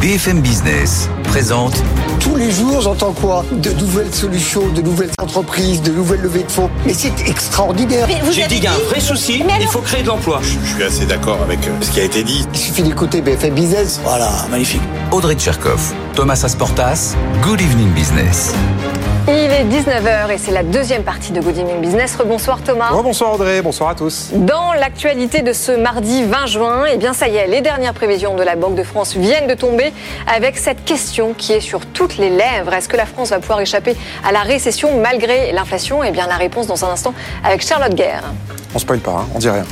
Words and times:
BFM 0.00 0.40
Business 0.42 1.08
présente 1.24 1.74
Tous 2.20 2.36
les 2.36 2.52
jours, 2.52 2.80
j'entends 2.80 3.12
quoi? 3.12 3.44
De 3.50 3.70
nouvelles 3.72 4.14
solutions, 4.14 4.68
de 4.68 4.80
nouvelles 4.80 5.10
entreprises, 5.20 5.82
de 5.82 5.90
nouvelles 5.90 6.20
levées 6.20 6.44
de 6.44 6.50
fonds. 6.52 6.70
Mais 6.86 6.92
c'est 6.92 7.28
extraordinaire. 7.28 8.06
J'ai 8.30 8.46
dit 8.46 8.56
qu'il 8.56 8.64
y 8.64 8.66
a 8.68 8.74
un 8.74 8.88
vrai 8.90 9.00
souci, 9.00 9.42
il 9.60 9.66
faut 9.66 9.80
créer 9.80 10.04
de 10.04 10.06
l'emploi. 10.06 10.38
Je 10.42 10.72
suis 10.72 10.84
assez 10.84 11.04
d'accord 11.04 11.42
avec 11.42 11.66
euh, 11.66 11.72
ce 11.80 11.90
qui 11.90 11.98
a 11.98 12.04
été 12.04 12.22
dit. 12.22 12.46
Il 12.52 12.58
suffit 12.58 12.84
d'écouter 12.84 13.20
BFM 13.20 13.54
Business. 13.54 14.00
Voilà, 14.04 14.30
magnifique. 14.52 14.82
Audrey 15.10 15.34
Tcherkov, 15.34 15.92
Thomas 16.14 16.40
Asportas, 16.44 17.16
Good 17.42 17.60
Evening 17.60 17.90
Business. 17.90 18.54
Il 19.30 19.34
est 19.34 19.64
19h 19.64 20.32
et 20.32 20.38
c'est 20.38 20.52
la 20.52 20.62
deuxième 20.62 21.02
partie 21.02 21.32
de 21.32 21.40
Good 21.42 21.58
Evening 21.58 21.82
Business. 21.82 22.16
Rebonsoir 22.16 22.62
Thomas. 22.62 22.90
bonsoir 23.02 23.34
Audrey, 23.34 23.60
bonsoir 23.60 23.90
à 23.90 23.94
tous. 23.94 24.30
Dans 24.32 24.72
l'actualité 24.72 25.42
de 25.42 25.52
ce 25.52 25.70
mardi 25.72 26.22
20 26.22 26.46
juin, 26.46 26.84
eh 26.90 26.96
bien 26.96 27.12
ça 27.12 27.28
y 27.28 27.36
est, 27.36 27.46
les 27.46 27.60
dernières 27.60 27.92
prévisions 27.92 28.34
de 28.36 28.42
la 28.42 28.56
Banque 28.56 28.74
de 28.74 28.82
France 28.82 29.16
viennent 29.16 29.46
de 29.46 29.52
tomber 29.52 29.87
avec 30.26 30.56
cette 30.56 30.84
question 30.84 31.34
qui 31.34 31.52
est 31.52 31.60
sur 31.60 31.86
toutes 31.86 32.18
les 32.18 32.30
lèvres. 32.30 32.72
Est-ce 32.72 32.88
que 32.88 32.96
la 32.96 33.06
France 33.06 33.30
va 33.30 33.40
pouvoir 33.40 33.60
échapper 33.60 33.96
à 34.24 34.32
la 34.32 34.40
récession 34.40 35.00
malgré 35.00 35.52
l'inflation? 35.52 36.02
Eh 36.04 36.10
bien 36.10 36.26
la 36.26 36.36
réponse 36.36 36.66
dans 36.66 36.84
un 36.84 36.90
instant 36.90 37.14
avec 37.44 37.66
Charlotte 37.66 37.94
Guerre. 37.94 38.24
On 38.74 38.78
spoil 38.78 38.98
pas, 38.98 39.12
hein, 39.12 39.26
on 39.34 39.38
dit 39.38 39.48
rien. 39.48 39.64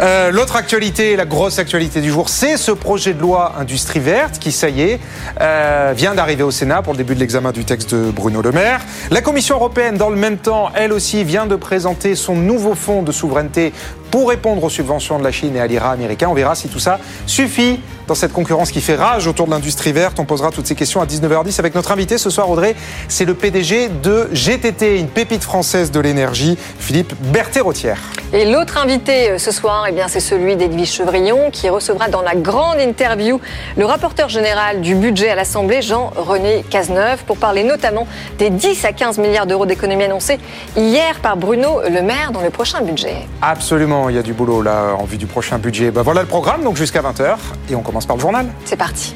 Euh, 0.00 0.32
L'autre 0.32 0.56
actualité, 0.56 1.14
la 1.14 1.26
grosse 1.26 1.60
actualité 1.60 2.00
du 2.00 2.10
jour, 2.10 2.28
c'est 2.28 2.56
ce 2.56 2.72
projet 2.72 3.14
de 3.14 3.20
loi 3.20 3.54
Industrie 3.56 4.00
verte 4.00 4.40
qui, 4.40 4.50
ça 4.50 4.68
y 4.68 4.82
est, 4.82 5.00
euh, 5.40 5.92
vient 5.96 6.14
d'arriver 6.14 6.42
au 6.42 6.50
Sénat 6.50 6.82
pour 6.82 6.92
le 6.92 6.96
début 6.96 7.14
de 7.14 7.20
l'examen 7.20 7.52
du 7.52 7.64
texte 7.64 7.94
de 7.94 8.10
Bruno 8.10 8.42
Le 8.42 8.50
Maire. 8.50 8.80
La 9.10 9.20
Commission 9.20 9.56
européenne, 9.56 9.96
dans 9.96 10.10
le 10.10 10.16
même 10.16 10.38
temps, 10.38 10.70
elle 10.74 10.92
aussi 10.92 11.22
vient 11.22 11.46
de 11.46 11.54
présenter 11.54 12.16
son 12.16 12.34
nouveau 12.34 12.74
fonds 12.74 13.02
de 13.02 13.12
souveraineté 13.12 13.72
pour 14.12 14.28
répondre 14.28 14.62
aux 14.62 14.70
subventions 14.70 15.18
de 15.18 15.24
la 15.24 15.32
Chine 15.32 15.56
et 15.56 15.60
à 15.60 15.66
l'IRA 15.66 15.90
américain. 15.90 16.28
On 16.28 16.34
verra 16.34 16.54
si 16.54 16.68
tout 16.68 16.78
ça 16.78 17.00
suffit 17.26 17.80
dans 18.06 18.14
cette 18.14 18.32
concurrence 18.32 18.70
qui 18.70 18.80
fait 18.80 18.94
rage 18.94 19.26
autour 19.26 19.46
de 19.46 19.50
l'industrie 19.50 19.92
verte. 19.92 20.20
On 20.20 20.24
posera 20.24 20.50
toutes 20.50 20.66
ces 20.66 20.74
questions 20.76 21.00
à 21.00 21.06
19h10 21.06 21.58
avec 21.58 21.74
notre 21.74 21.90
invité 21.90 22.18
ce 22.18 22.30
soir, 22.30 22.48
Audrey. 22.48 22.76
C'est 23.08 23.24
le 23.24 23.34
PDG 23.34 23.88
de 23.88 24.28
GTT, 24.32 25.00
une 25.00 25.08
pépite 25.08 25.42
française 25.42 25.90
de 25.90 25.98
l'énergie, 25.98 26.58
Philippe 26.78 27.14
Berthet-Rotière. 27.32 28.21
Et 28.34 28.50
l'autre 28.50 28.78
invité 28.78 29.30
euh, 29.30 29.38
ce 29.38 29.50
soir, 29.50 29.84
eh 29.86 29.92
bien, 29.92 30.08
c'est 30.08 30.20
celui 30.20 30.56
d'Edwige 30.56 30.90
Chevrillon 30.90 31.50
qui 31.50 31.68
recevra 31.68 32.08
dans 32.08 32.22
la 32.22 32.34
grande 32.34 32.80
interview 32.80 33.38
le 33.76 33.84
rapporteur 33.84 34.30
général 34.30 34.80
du 34.80 34.94
budget 34.94 35.28
à 35.28 35.34
l'Assemblée, 35.34 35.82
Jean-René 35.82 36.64
Cazeneuve, 36.70 37.24
pour 37.24 37.36
parler 37.36 37.62
notamment 37.62 38.06
des 38.38 38.48
10 38.48 38.86
à 38.86 38.92
15 38.92 39.18
milliards 39.18 39.46
d'euros 39.46 39.66
d'économies 39.66 40.04
annoncés 40.04 40.38
hier 40.78 41.20
par 41.20 41.36
Bruno 41.36 41.82
Le 41.82 42.00
Maire 42.00 42.32
dans 42.32 42.40
le 42.40 42.48
prochain 42.48 42.80
budget. 42.80 43.16
Absolument 43.42 44.08
il 44.08 44.16
y 44.16 44.18
a 44.18 44.22
du 44.22 44.32
boulot 44.32 44.62
là 44.62 44.94
en 44.98 45.04
vue 45.04 45.18
du 45.18 45.26
prochain 45.26 45.58
budget. 45.58 45.90
Ben 45.90 46.00
voilà 46.00 46.22
le 46.22 46.26
programme, 46.26 46.62
donc 46.62 46.76
jusqu'à 46.76 47.02
20h. 47.02 47.36
Et 47.70 47.74
on 47.74 47.82
commence 47.82 48.06
par 48.06 48.16
le 48.16 48.22
journal. 48.22 48.46
C'est 48.64 48.76
parti. 48.76 49.14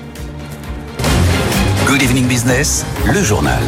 Good 1.86 2.02
Evening 2.02 2.26
Business, 2.26 2.84
le 3.06 3.22
journal. 3.22 3.62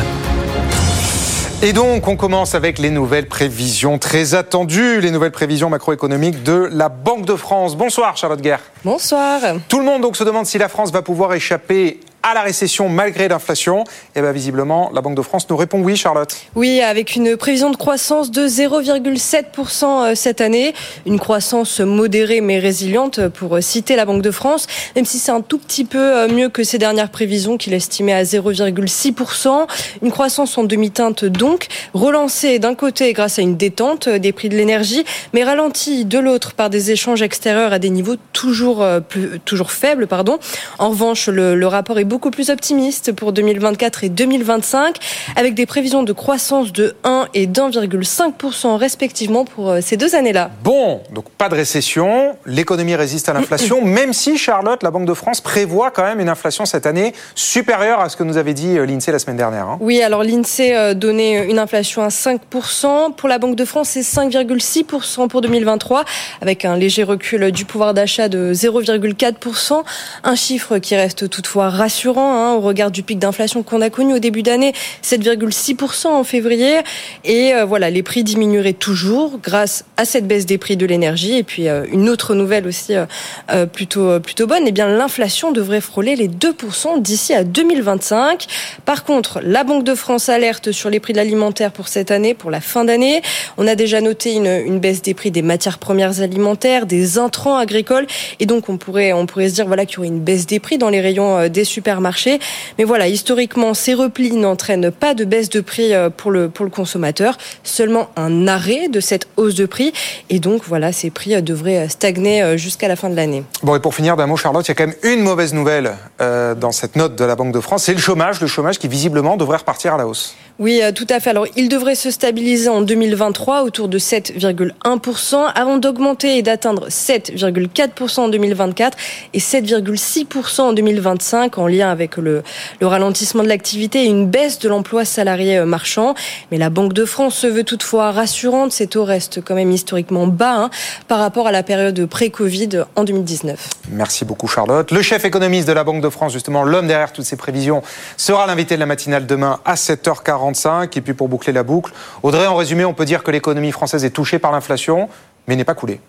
Et 1.61 1.73
donc, 1.73 2.07
on 2.07 2.15
commence 2.15 2.55
avec 2.55 2.79
les 2.79 2.91
nouvelles 2.91 3.27
prévisions 3.27 3.99
très 3.99 4.37
attendues, 4.37 5.01
les 5.01 5.11
nouvelles 5.11 5.33
prévisions 5.33 5.69
macroéconomiques 5.69 6.45
de 6.45 6.69
la 6.71 6.89
Banque 6.89 7.27
de 7.27 7.35
France. 7.35 7.77
Bonsoir, 7.77 8.17
Charlotte 8.17 8.41
Guerre. 8.41 8.61
Bonsoir. 8.85 9.41
Tout 9.69 9.81
le 9.81 9.85
monde 9.85 10.03
donc 10.03 10.17
se 10.17 10.23
demande 10.23 10.47
si 10.47 10.57
la 10.57 10.69
France 10.69 10.93
va 10.93 11.03
pouvoir 11.03 11.35
échapper 11.35 11.99
à 12.23 12.35
la 12.35 12.43
récession 12.43 12.89
malgré 12.89 13.29
l'inflation 13.29 13.85
Et 14.17 14.21
bien 14.21 14.33
visiblement, 14.33 14.91
la 14.93 15.01
Banque 15.01 15.15
de 15.15 15.23
France 15.23 15.49
nous 15.49 15.57
répond 15.57 15.81
oui, 15.81 15.97
Charlotte. 15.97 16.37
Oui, 16.57 16.81
avec 16.81 17.15
une 17.15 17.37
prévision 17.37 17.71
de 17.71 17.77
croissance 17.77 18.31
de 18.31 18.47
0,7% 18.47 19.85
euh, 19.85 20.15
cette 20.15 20.41
année, 20.41 20.75
une 21.07 21.19
croissance 21.19 21.81
modérée 21.81 22.41
mais 22.41 22.59
résiliente 22.59 23.29
pour 23.29 23.57
euh, 23.57 23.61
citer 23.61 23.97
la 23.97 24.05
Banque 24.05 24.23
de 24.23 24.31
France, 24.31 24.67
même 24.97 25.05
si 25.05 25.19
c'est 25.19 25.31
un 25.31 25.41
tout 25.41 25.59
petit 25.59 25.85
peu 25.85 25.99
euh, 25.99 26.29
mieux 26.29 26.49
que 26.49 26.65
ses 26.65 26.79
dernières 26.79 27.11
prévisions 27.11 27.57
qu'il 27.57 27.73
estimait 27.73 28.15
à 28.15 28.25
0,6%. 28.25 29.67
Une 30.03 30.11
croissance 30.11 30.59
en 30.59 30.65
demi-teinte 30.65 31.25
donc, 31.25 31.69
relancée 31.95 32.59
d'un 32.59 32.75
côté 32.75 33.13
grâce 33.13 33.39
à 33.39 33.43
une 33.43 33.57
détente 33.57 34.09
des 34.09 34.33
prix 34.33 34.49
de 34.49 34.57
l'énergie, 34.57 35.05
mais 35.33 35.45
ralentie 35.45 36.05
de 36.05 36.19
l'autre 36.19 36.55
par 36.55 36.69
des 36.69 36.91
échanges 36.91 37.23
extérieurs 37.23 37.73
à 37.73 37.79
des 37.79 37.91
niveaux 37.91 38.17
toujours, 38.33 38.85
plus, 39.09 39.41
toujours 39.45 39.71
faibles. 39.71 40.07
Pardon. 40.07 40.39
En 40.79 40.91
revanche, 40.91 41.29
le 41.29 41.67
rapport 41.67 41.99
est 41.99 42.05
beaucoup 42.09 42.31
plus 42.31 42.51
optimiste 42.51 43.13
pour 43.13 43.33
2024 43.33 44.03
et 44.03 44.09
2025, 44.09 44.97
avec 45.37 45.55
des 45.55 45.67
prévisions 45.67 46.03
de 46.03 46.13
croissance 46.13 46.73
de 46.73 46.97
1 47.05 47.29
et 47.35 47.47
d'1,5% 47.47 48.77
respectivement 48.77 49.45
pour 49.45 49.71
euh, 49.71 49.81
ces 49.81 49.97
deux 49.97 50.15
années-là. 50.15 50.51
Bon, 50.65 51.03
donc 51.13 51.31
pas 51.31 51.49
de 51.49 51.55
récession, 51.55 52.37
l'économie 52.47 52.97
résiste 52.97 53.29
à 53.29 53.35
l'inflation, 53.35 53.85
même 53.85 54.13
si 54.13 54.39
Charlotte, 54.39 54.83
la 54.83 54.91
Banque 54.91 55.07
de 55.07 55.15
France, 55.15 55.41
prévoit 55.41 55.91
quand 55.91 56.03
même 56.03 56.19
une 56.19 56.31
inflation 56.31 56.65
cette 56.65 56.87
année 56.87 57.13
supérieure 57.35 58.01
à 58.01 58.09
ce 58.09 58.17
que 58.17 58.25
nous 58.25 58.39
avait 58.39 58.55
dit 58.55 58.79
euh, 58.79 58.87
l'INSEE 58.87 59.13
la 59.13 59.19
semaine 59.19 59.37
dernière. 59.37 59.67
Hein. 59.69 59.79
Oui, 59.81 60.03
alors 60.03 60.25
l'INSEE 60.25 60.75
euh, 60.75 60.95
donnait 60.95 61.49
une 61.49 61.59
inflation 61.59 62.03
à 62.03 62.09
5%. 62.09 63.15
Pour 63.15 63.29
la 63.29 63.39
Banque 63.39 63.57
de 63.57 63.65
France, 63.67 63.91
c'est 63.91 64.01
5,6% 64.01 65.29
pour 65.29 65.43
2023, 65.43 66.05
avec 66.41 66.65
un 66.65 66.77
léger 66.77 67.03
recul 67.03 67.53
du 67.53 67.67
pouvoir 67.67 67.93
d'achat 67.93 68.29
de 68.29 68.55
0,4%. 68.55 69.83
Un 70.25 70.35
chiffre 70.35 70.79
qui 70.79 70.97
reste 70.97 71.29
toutefois 71.29 71.69
rassurant 71.69 71.98
Hein, 72.07 72.55
au 72.55 72.61
regard 72.61 72.91
du 72.91 73.03
pic 73.03 73.19
d'inflation 73.19 73.63
qu'on 73.63 73.81
a 73.81 73.91
connu 73.91 74.15
au 74.15 74.19
début 74.19 74.43
d'année, 74.43 74.73
7,6% 75.03 76.07
en 76.07 76.25
février. 76.25 76.77
Et 77.25 77.55
euh, 77.55 77.65
voilà, 77.65 77.91
les 77.91 78.03
prix 78.03 78.23
diminueraient 78.23 78.73
toujours 78.73 79.39
grâce 79.43 79.85
à 79.97 80.05
cette 80.05 80.27
baisse 80.27 80.47
des 80.47 80.59
prix 80.59 80.77
de 80.77 80.87
l'énergie. 80.87 81.37
Et 81.37 81.43
puis 81.43 81.69
euh, 81.69 81.85
une 81.91 82.09
autre 82.09 82.35
nouvelle 82.35 82.67
aussi 82.67 82.95
euh, 82.95 83.67
plutôt 83.67 84.21
plutôt 84.21 84.47
bonne, 84.47 84.65
eh 84.67 84.73
bien 84.73 84.89
l'inflation 84.89 85.51
devrait 85.51 85.81
frôler 85.81 86.15
les 86.15 86.29
2% 86.29 87.03
d'ici 87.03 87.35
à 87.35 87.43
2025. 87.43 88.47
Par 88.85 89.05
contre, 89.05 89.41
la 89.43 89.65
Banque 89.65 89.85
de 89.85 89.95
France 89.95 90.29
alerte 90.29 90.73
sur 90.73 90.91
les 90.91 91.01
prix 91.01 91.13
de 91.13 91.19
l'alimentaire 91.19 91.73
pour 91.73 91.89
cette 91.89 92.11
année, 92.11 92.35
pour 92.35 92.51
la 92.51 92.61
fin 92.61 92.85
d'année. 92.85 93.23
On 93.57 93.67
a 93.67 93.75
déjà 93.75 94.01
noté 94.01 94.35
une, 94.35 94.47
une 94.47 94.79
baisse 94.79 95.03
des 95.03 95.15
prix 95.15 95.31
des 95.31 95.43
matières 95.43 95.79
premières 95.79 96.21
alimentaires, 96.21 96.87
des 96.87 97.19
intrants 97.19 97.57
agricoles, 97.57 98.07
et 98.39 98.47
donc 98.47 98.69
on 98.69 98.77
pourrait 98.77 99.13
on 99.13 99.27
pourrait 99.27 99.49
se 99.49 99.55
dire 99.55 99.67
voilà 99.67 99.85
qu'il 99.85 99.97
y 99.97 99.99
aurait 99.99 100.09
une 100.09 100.21
baisse 100.21 100.47
des 100.47 100.61
prix 100.61 100.79
dans 100.79 100.91
les 100.91 101.01
rayons 101.01 101.49
des 101.49 101.65
super 101.65 101.88
supermarchés. 101.89 102.39
Mais 102.77 102.85
voilà, 102.85 103.09
historiquement, 103.09 103.73
ces 103.73 103.95
replis 103.95 104.33
n'entraînent 104.33 104.91
pas 104.91 105.15
de 105.15 105.25
baisse 105.25 105.49
de 105.49 105.61
prix 105.61 105.95
euh, 105.95 106.11
pour 106.11 106.31
le, 106.31 106.51
pour 106.51 106.67
le 106.67 106.71
consommateur, 106.71 107.39
seulement 107.63 108.11
un 108.17 108.47
arrêt 108.47 108.89
de 108.89 109.01
cette 109.01 109.27
hausse 109.39 109.55
de 109.55 109.65
prix. 109.65 109.95
Et 110.29 110.39
donc, 110.39 110.63
voilà, 110.67 110.93
ces 110.93 111.09
prix 111.09 111.35
euh, 111.35 111.41
devraient 111.41 111.87
euh, 111.87 111.89
stagner 111.89 112.59
jusqu'à 112.59 112.89
la 112.89 112.97
fin 112.97 113.09
de 113.09 113.17
l'année. 113.17 113.43
Bon, 113.63 113.75
et 113.75 113.81
pour 113.81 113.95
finir 113.95 114.17
d'un 114.17 114.27
mot, 114.27 114.37
Charlotte, 114.37 114.67
il 114.67 114.71
y 114.71 114.73
a 114.73 114.75
quand 114.75 114.87
même 114.87 114.97
une 115.03 115.23
mauvaise 115.23 115.55
nouvelle 115.55 115.95
dans 116.19 116.73
cette 116.73 116.97
note 116.97 117.17
de 117.17 117.25
la 117.25 117.37
Banque 117.37 117.53
de 117.53 117.61
France, 117.61 117.85
c'est 117.85 117.95
le 117.95 118.01
chômage, 118.01 118.41
le 118.41 118.47
chômage 118.47 118.79
qui 118.79 118.89
visiblement 118.89 119.37
devrait 119.37 119.59
repartir 119.59 119.95
à 119.95 119.99
la 119.99 120.07
hausse. 120.07 120.35
Oui, 120.59 120.81
tout 120.93 121.07
à 121.09 121.21
fait. 121.21 121.31
Alors, 121.31 121.47
il 121.55 121.69
devrait 121.69 121.95
se 121.95 122.11
stabiliser 122.11 122.69
en 122.69 122.81
2023 122.81 123.63
autour 123.63 123.87
de 123.87 123.97
7,1% 123.97 125.53
avant 125.55 125.77
d'augmenter 125.77 126.37
et 126.37 126.43
d'atteindre 126.43 126.89
7,4% 126.89 128.21
en 128.23 128.29
2024 128.29 128.99
et 129.35 129.39
7,6% 129.39 130.61
en 130.61 130.73
2025 130.73 131.59
en 131.59 131.69
lien 131.69 131.91
avec 131.93 132.17
le, 132.17 132.43
le 132.81 132.87
ralentissement 132.89 133.45
de 133.45 133.49
l'activité 133.49 134.03
et 134.03 134.07
une 134.07 134.27
baisse 134.27 134.59
de 134.59 134.69
l'emploi 134.69 135.05
salarié 135.05 135.59
euh, 135.59 135.65
marchand. 135.65 136.17
Mais 136.51 136.59
la 136.59 136.71
Banque 136.71 136.93
de 136.93 137.05
France 137.05 137.37
se 137.37 137.47
veut 137.47 137.63
toutefois 137.63 138.11
rassurante. 138.11 138.73
Ces 138.73 138.89
taux 138.89 139.05
restent 139.05 139.41
quand 139.41 139.55
même 139.55 139.71
historiquement 139.71 140.27
bas 140.27 140.57
hein, 140.57 140.71
par 141.07 141.21
rapport 141.21 141.47
à 141.47 141.53
la 141.53 141.63
période 141.63 142.05
pré-Covid 142.07 142.85
en 142.97 143.05
2019. 143.05 143.71
Merci 143.91 144.25
beaucoup 144.25 144.49
Charlotte. 144.49 144.91
Le 144.91 145.03
chef 145.03 145.25
économiste 145.25 145.69
de 145.69 145.73
la 145.73 145.85
Banque 145.85 146.03
de 146.03 146.09
France, 146.09 146.33
justement 146.33 146.65
l'homme 146.65 146.89
derrière 146.89 147.13
toutes 147.13 147.27
ces 147.27 147.37
prévisions, 147.37 147.83
sera 148.17 148.45
l'invité 148.49 148.75
de 148.75 148.81
la 148.81 148.87
matinale 148.87 149.25
demain 149.25 149.61
à 149.65 149.77
7h40. 149.77 150.48
Et 150.97 151.01
puis 151.01 151.15
pour 151.15 151.29
boucler 151.29 151.53
la 151.53 151.63
boucle, 151.63 151.93
Audrey, 152.23 152.47
en 152.47 152.57
résumé, 152.57 152.85
on 152.85 152.95
peut 152.95 153.05
dire 153.05 153.23
que 153.23 153.31
l'économie 153.31 153.73
française 153.73 154.05
est 154.05 154.11
touchée 154.11 154.39
par 154.39 154.53
l'inflation, 154.53 155.09
mais 155.47 155.57
n'est 155.57 155.65
pas 155.65 155.75
coulée. 155.75 156.01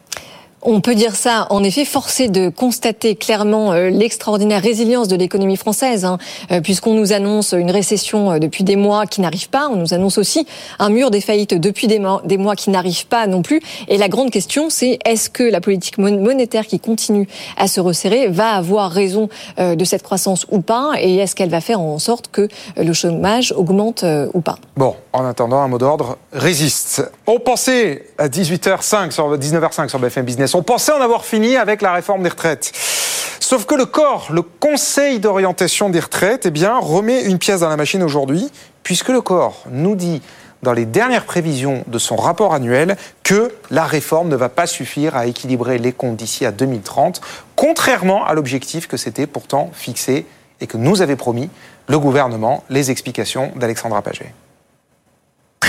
On 0.62 0.82
peut 0.82 0.96
dire 0.96 1.16
ça. 1.16 1.48
En 1.52 1.64
effet, 1.64 1.86
forcé 1.86 2.28
de 2.28 2.50
constater 2.50 3.16
clairement 3.16 3.72
euh, 3.72 3.90
l'extraordinaire 3.90 4.62
résilience 4.62 5.08
de 5.08 5.16
l'économie 5.16 5.56
française, 5.56 6.04
hein, 6.04 6.18
euh, 6.52 6.60
puisqu'on 6.60 6.96
nous 6.96 7.14
annonce 7.14 7.54
une 7.54 7.72
récession 7.72 8.34
euh, 8.34 8.40
depuis 8.40 8.66
des 8.66 8.76
mois 8.76 9.06
qui 9.06 9.22
n'arrive 9.22 9.50
pas. 9.50 9.70
On 9.70 9.78
nous 9.78 9.94
annonce 9.94 10.18
aussi 10.18 10.46
un 10.78 10.90
mur 10.90 11.12
des 11.12 11.22
faillites 11.22 11.54
depuis 11.54 11.88
des 11.88 12.00
mois, 12.00 12.22
des 12.26 12.38
mois 12.38 12.58
qui 12.58 12.72
n'arrive 12.72 13.08
pas 13.08 13.26
non 13.26 13.42
plus. 13.42 13.62
Et 13.88 13.98
la 13.98 14.10
grande 14.10 14.32
question, 14.32 14.70
c'est 14.70 15.00
est-ce 15.06 15.30
que 15.30 15.44
la 15.44 15.62
politique 15.62 15.98
monétaire 15.98 16.68
qui 16.68 16.82
continue 16.82 17.30
à 17.56 17.70
se 17.70 17.80
resserrer 17.80 18.28
va 18.28 18.52
avoir 18.52 18.92
raison 18.92 19.30
de 19.58 19.86
cette 19.86 20.04
croissance 20.04 20.46
ou 20.52 20.60
pas? 20.60 20.94
Et 21.00 21.18
est-ce 21.18 21.36
qu'elle 21.36 21.50
va 21.50 21.62
faire 21.62 21.80
en 21.80 22.00
sorte 22.00 22.30
que 22.32 22.48
le 22.76 22.94
chômage 22.94 23.54
augmente 23.56 24.04
ou 24.34 24.42
pas? 24.42 24.58
Bon, 24.76 24.96
en 25.14 25.26
attendant, 25.26 25.60
un 25.60 25.68
mot 25.68 25.78
d'ordre 25.78 26.18
résiste. 26.34 27.10
On 27.32 27.40
pensait 27.40 28.08
à 28.18 28.28
18h05 28.28 29.12
sur 29.12 29.38
19h05 29.38 29.88
sur 29.90 30.00
BFM 30.00 30.26
Business 30.26 30.56
on 30.56 30.64
pensait 30.64 30.92
en 30.92 31.00
avoir 31.00 31.26
fini 31.26 31.58
avec 31.58 31.84
la 31.84 31.94
réforme 31.94 32.24
des 32.24 32.30
retraites. 32.30 32.72
Sauf 33.40 33.66
que 33.66 33.76
le 33.76 33.86
corps, 33.86 34.30
le 34.32 34.42
Conseil 34.42 35.20
d'orientation 35.20 35.92
des 35.92 36.00
retraites, 36.00 36.48
eh 36.48 36.50
bien, 36.50 36.80
remet 36.80 37.22
une 37.26 37.38
pièce 37.38 37.60
dans 37.60 37.70
la 37.70 37.78
machine 37.78 38.02
aujourd'hui, 38.02 38.50
puisque 38.82 39.10
le 39.10 39.22
corps 39.22 39.62
nous 39.70 39.96
dit 39.96 40.24
dans 40.64 40.74
les 40.74 40.88
dernières 40.88 41.26
prévisions 41.26 41.84
de 41.86 42.00
son 42.00 42.16
rapport 42.16 42.56
annuel 42.56 42.98
que 43.22 43.52
la 43.70 43.86
réforme 43.86 44.30
ne 44.30 44.36
va 44.36 44.50
pas 44.50 44.66
suffire 44.66 45.16
à 45.16 45.28
équilibrer 45.28 45.78
les 45.78 45.92
comptes 45.92 46.16
d'ici 46.16 46.48
à 46.48 46.52
2030, 46.52 47.22
contrairement 47.56 48.26
à 48.26 48.34
l'objectif 48.34 48.88
que 48.88 48.98
s'était 48.98 49.28
pourtant 49.28 49.70
fixé 49.76 50.26
et 50.62 50.66
que 50.66 50.78
nous 50.78 51.04
avait 51.04 51.16
promis 51.16 51.52
le 51.86 52.00
gouvernement. 52.00 52.64
Les 52.72 52.90
explications 52.90 53.52
d'Alexandra 53.56 54.02
Paget. 54.02 54.34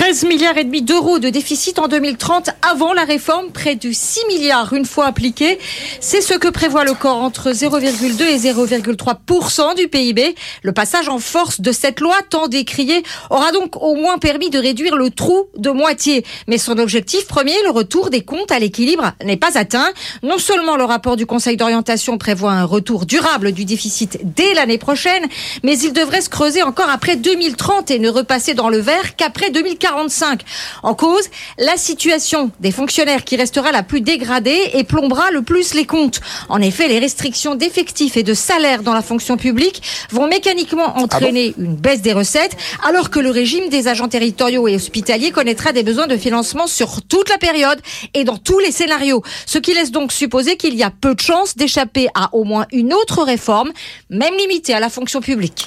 13 0.00 0.24
milliards 0.24 0.56
et 0.56 0.64
demi 0.64 0.80
d'euros 0.80 1.18
de 1.18 1.28
déficit 1.28 1.78
en 1.78 1.86
2030 1.86 2.48
avant 2.62 2.94
la 2.94 3.04
réforme, 3.04 3.50
près 3.52 3.74
de 3.74 3.92
6 3.92 4.20
milliards 4.28 4.72
une 4.72 4.86
fois 4.86 5.04
appliqué. 5.04 5.58
C'est 6.00 6.22
ce 6.22 6.32
que 6.32 6.48
prévoit 6.48 6.84
le 6.84 6.94
corps 6.94 7.18
entre 7.18 7.50
0,2 7.50 8.22
et 8.22 8.38
0,3% 8.38 9.76
du 9.76 9.88
PIB. 9.88 10.34
Le 10.62 10.72
passage 10.72 11.10
en 11.10 11.18
force 11.18 11.60
de 11.60 11.70
cette 11.70 12.00
loi 12.00 12.14
tant 12.30 12.48
décriée 12.48 13.02
aura 13.28 13.52
donc 13.52 13.76
au 13.76 13.94
moins 13.94 14.16
permis 14.16 14.48
de 14.48 14.58
réduire 14.58 14.96
le 14.96 15.10
trou 15.10 15.48
de 15.58 15.68
moitié. 15.68 16.24
Mais 16.48 16.56
son 16.56 16.78
objectif 16.78 17.26
premier, 17.26 17.62
le 17.64 17.70
retour 17.70 18.08
des 18.08 18.22
comptes 18.22 18.52
à 18.52 18.58
l'équilibre, 18.58 19.12
n'est 19.22 19.36
pas 19.36 19.58
atteint. 19.58 19.90
Non 20.22 20.38
seulement 20.38 20.78
le 20.78 20.84
rapport 20.84 21.16
du 21.16 21.26
Conseil 21.26 21.58
d'orientation 21.58 22.16
prévoit 22.16 22.52
un 22.52 22.64
retour 22.64 23.04
durable 23.04 23.52
du 23.52 23.66
déficit 23.66 24.18
dès 24.22 24.54
l'année 24.54 24.78
prochaine, 24.78 25.26
mais 25.62 25.78
il 25.78 25.92
devrait 25.92 26.22
se 26.22 26.30
creuser 26.30 26.62
encore 26.62 26.88
après 26.88 27.16
2030 27.16 27.90
et 27.90 27.98
ne 27.98 28.08
repasser 28.08 28.54
dans 28.54 28.70
le 28.70 28.78
vert 28.78 29.14
qu'après 29.14 29.50
2040. 29.50 29.89
45. 29.90 30.42
En 30.82 30.94
cause, 30.94 31.24
la 31.58 31.76
situation 31.76 32.50
des 32.60 32.70
fonctionnaires 32.70 33.24
qui 33.24 33.36
restera 33.36 33.72
la 33.72 33.82
plus 33.82 34.00
dégradée 34.00 34.70
et 34.74 34.84
plombera 34.84 35.30
le 35.32 35.42
plus 35.42 35.74
les 35.74 35.84
comptes. 35.84 36.20
En 36.48 36.60
effet, 36.60 36.86
les 36.86 36.98
restrictions 36.98 37.56
d'effectifs 37.56 38.16
et 38.16 38.22
de 38.22 38.34
salaires 38.34 38.82
dans 38.82 38.94
la 38.94 39.02
fonction 39.02 39.36
publique 39.36 39.82
vont 40.10 40.28
mécaniquement 40.28 40.96
entraîner 40.98 41.54
ah 41.56 41.62
une 41.62 41.74
baisse 41.74 42.02
des 42.02 42.12
recettes, 42.12 42.56
alors 42.86 43.10
que 43.10 43.18
le 43.18 43.30
régime 43.30 43.68
des 43.68 43.88
agents 43.88 44.08
territoriaux 44.08 44.68
et 44.68 44.76
hospitaliers 44.76 45.32
connaîtra 45.32 45.72
des 45.72 45.82
besoins 45.82 46.06
de 46.06 46.16
financement 46.16 46.68
sur 46.68 47.02
toute 47.02 47.28
la 47.28 47.38
période 47.38 47.80
et 48.14 48.24
dans 48.24 48.36
tous 48.36 48.60
les 48.60 48.70
scénarios. 48.70 49.22
Ce 49.46 49.58
qui 49.58 49.74
laisse 49.74 49.90
donc 49.90 50.12
supposer 50.12 50.56
qu'il 50.56 50.74
y 50.74 50.84
a 50.84 50.90
peu 50.90 51.14
de 51.14 51.20
chances 51.20 51.56
d'échapper 51.56 52.08
à 52.14 52.32
au 52.32 52.44
moins 52.44 52.66
une 52.70 52.92
autre 52.92 53.22
réforme, 53.24 53.72
même 54.08 54.34
limitée 54.38 54.74
à 54.74 54.80
la 54.80 54.88
fonction 54.88 55.20
publique. 55.20 55.66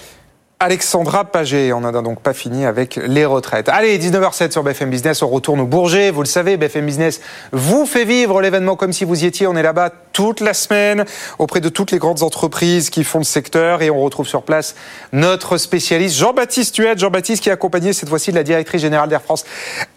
Alexandra 0.63 1.25
Paget. 1.25 1.74
On 1.74 1.81
n'a 1.81 1.92
donc 1.92 2.21
pas 2.21 2.31
fini 2.31 2.65
avec 2.65 2.95
les 2.95 3.25
retraites. 3.25 3.68
Allez, 3.68 4.00
19h07 4.00 4.51
sur 4.51 4.63
BFM 4.63 4.89
Business, 4.89 5.21
on 5.21 5.27
retourne 5.27 5.60
au 5.60 5.65
Bourget. 5.65 6.10
Vous 6.10 6.21
le 6.21 6.27
savez, 6.27 6.56
BFM 6.56 6.86
Business 6.86 7.19
vous 7.51 7.86
fait 7.86 8.06
vivre 8.06 8.39
l'événement 8.42 8.77
comme 8.77 8.94
si 8.94 9.04
vous 9.04 9.25
y 9.25 9.27
étiez. 9.27 9.45
On 9.45 9.57
est 9.57 9.62
là-bas 9.62 9.89
toute 10.13 10.39
la 10.39 10.54
semaine 10.54 11.04
auprès 11.38 11.60
de 11.60 11.68
toutes 11.68 11.92
les 11.92 11.98
grandes 11.98 12.24
entreprises 12.24 12.89
qui 12.89 13.04
font 13.04 13.18
le 13.18 13.25
secteur 13.25 13.81
et 13.81 13.89
on 13.89 14.01
retrouve 14.01 14.25
sur 14.25 14.44
place 14.44 14.75
notre 15.12 15.57
spécialiste 15.57 16.15
Jean-Baptiste 16.15 16.75
Tuet. 16.75 16.98
Jean-Baptiste 16.98 17.44
qui 17.44 17.50
est 17.50 17.54
accompagné 17.54 17.92
cette 17.92 18.07
fois-ci 18.07 18.31
de 18.31 18.38
la 18.38 18.44
directrice 18.44 18.81
générale 18.81 19.10
d'Air 19.10 19.21
France, 19.21 19.44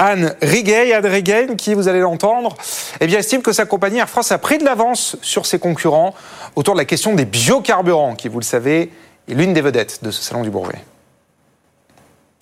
Anne 0.00 0.34
Riguet. 0.42 0.92
Anne 0.92 1.06
Riguet, 1.06 1.46
qui, 1.56 1.74
vous 1.74 1.86
allez 1.86 2.00
l'entendre, 2.00 2.56
eh 3.00 3.06
bien, 3.06 3.20
estime 3.20 3.40
que 3.40 3.52
sa 3.52 3.66
compagnie 3.66 3.98
Air 3.98 4.08
France 4.08 4.32
a 4.32 4.38
pris 4.38 4.58
de 4.58 4.64
l'avance 4.64 5.16
sur 5.22 5.46
ses 5.46 5.60
concurrents 5.60 6.12
autour 6.56 6.74
de 6.74 6.80
la 6.80 6.86
question 6.86 7.14
des 7.14 7.24
biocarburants 7.24 8.16
qui, 8.16 8.28
vous 8.28 8.40
le 8.40 8.44
savez, 8.44 8.90
est 9.28 9.34
l'une 9.34 9.52
des 9.52 9.60
vedettes 9.60 10.02
de 10.02 10.10
ce 10.10 10.22
salon 10.22 10.42
du 10.42 10.50
Bourget. 10.50 10.82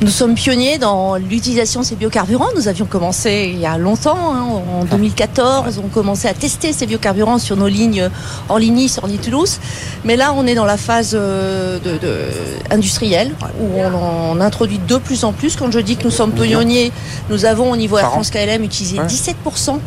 Nous 0.01 0.11
sommes 0.11 0.35
pionniers 0.35 0.77
dans 0.77 1.15
l'utilisation 1.15 1.81
de 1.81 1.87
ces 1.87 1.95
biocarburants. 1.95 2.49
Nous 2.57 2.67
avions 2.67 2.85
commencé 2.85 3.53
il 3.55 3.61
y 3.61 3.65
a 3.65 3.79
longtemps, 3.79 4.35
hein, 4.35 4.43
en 4.81 4.85
2014, 4.85 5.81
on 5.83 5.87
commençait 5.87 6.29
à 6.29 6.35
tester 6.35 6.73
ces 6.73 6.87
biocarburants 6.87 7.39
sur 7.39 7.57
nos 7.57 7.69
lignes 7.69 8.11
Orly-Nice, 8.49 8.99
Orly-Toulouse. 9.01 9.61
Mais 10.05 10.17
là, 10.17 10.35
on 10.37 10.49
est 10.49 10.57
dans 10.57 10.65
la 10.65 10.77
phase 10.77 11.13
euh, 11.15 11.79
de, 11.79 12.75
industrielle 12.75 13.35
où 13.61 13.79
on 13.79 13.95
en 13.95 14.41
introduit 14.41 14.81
de 14.85 14.97
plus 14.97 15.23
en 15.23 15.33
plus. 15.33 15.55
Quand 15.55 15.71
je 15.71 15.79
dis 15.79 15.97
que 15.97 16.03
nous 16.03 16.11
sommes 16.11 16.33
pionniers, 16.33 16.91
nous 17.31 17.45
avons 17.45 17.71
au 17.71 17.77
niveau 17.77 17.97
Air 17.97 18.11
France 18.11 18.31
KLM 18.31 18.65
utilisé 18.65 18.99
17% 18.99 19.79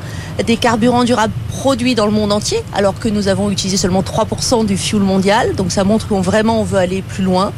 des 0.45 0.55
carburants 0.55 1.03
durables 1.03 1.33
produits 1.49 1.95
dans 1.95 2.05
le 2.05 2.11
monde 2.11 2.31
entier, 2.31 2.59
alors 2.73 2.97
que 2.99 3.09
nous 3.09 3.27
avons 3.27 3.49
utilisé 3.49 3.77
seulement 3.77 4.03
3% 4.03 4.65
du 4.65 4.77
fuel 4.77 5.01
mondial. 5.01 5.55
Donc 5.55 5.71
ça 5.71 5.83
montre 5.83 6.07
qu'on 6.07 6.21
vraiment 6.21 6.61
on 6.61 6.63
veut 6.63 6.77
aller 6.77 7.01
plus 7.01 7.23
loin. 7.23 7.51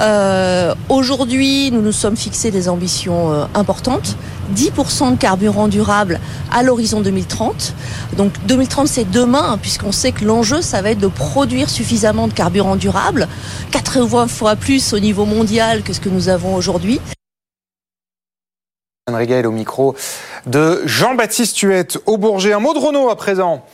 Euh, 0.00 0.74
aujourd'hui, 0.88 1.70
nous 1.70 1.85
nous 1.86 1.92
sommes 1.92 2.16
fixés 2.16 2.50
des 2.50 2.68
ambitions 2.68 3.32
euh, 3.32 3.44
importantes. 3.54 4.16
10% 4.54 5.12
de 5.12 5.16
carburant 5.16 5.68
durable 5.68 6.20
à 6.52 6.62
l'horizon 6.62 7.00
2030. 7.00 7.74
Donc 8.16 8.32
2030 8.46 8.88
c'est 8.88 9.10
demain 9.10 9.52
hein, 9.52 9.58
puisqu'on 9.58 9.92
sait 9.92 10.12
que 10.12 10.24
l'enjeu 10.24 10.62
ça 10.62 10.82
va 10.82 10.90
être 10.90 10.98
de 10.98 11.06
produire 11.06 11.70
suffisamment 11.70 12.28
de 12.28 12.32
carburant 12.32 12.76
durable, 12.76 13.28
80 13.70 14.26
fois 14.26 14.56
plus 14.56 14.92
au 14.92 14.98
niveau 14.98 15.24
mondial 15.24 15.82
que 15.82 15.92
ce 15.92 16.00
que 16.00 16.08
nous 16.08 16.28
avons 16.28 16.54
aujourd'hui. 16.54 17.00
Régal 19.08 19.46
au 19.46 19.52
micro 19.52 19.94
de 20.46 20.82
Jean-Baptiste 20.84 21.58
Huette 21.60 21.98
au 22.06 22.18
Bourget. 22.18 22.52
Un 22.52 22.58
mot 22.58 22.74
de 22.74 22.80
Renault 22.80 23.08
à 23.08 23.16
présent. 23.16 23.64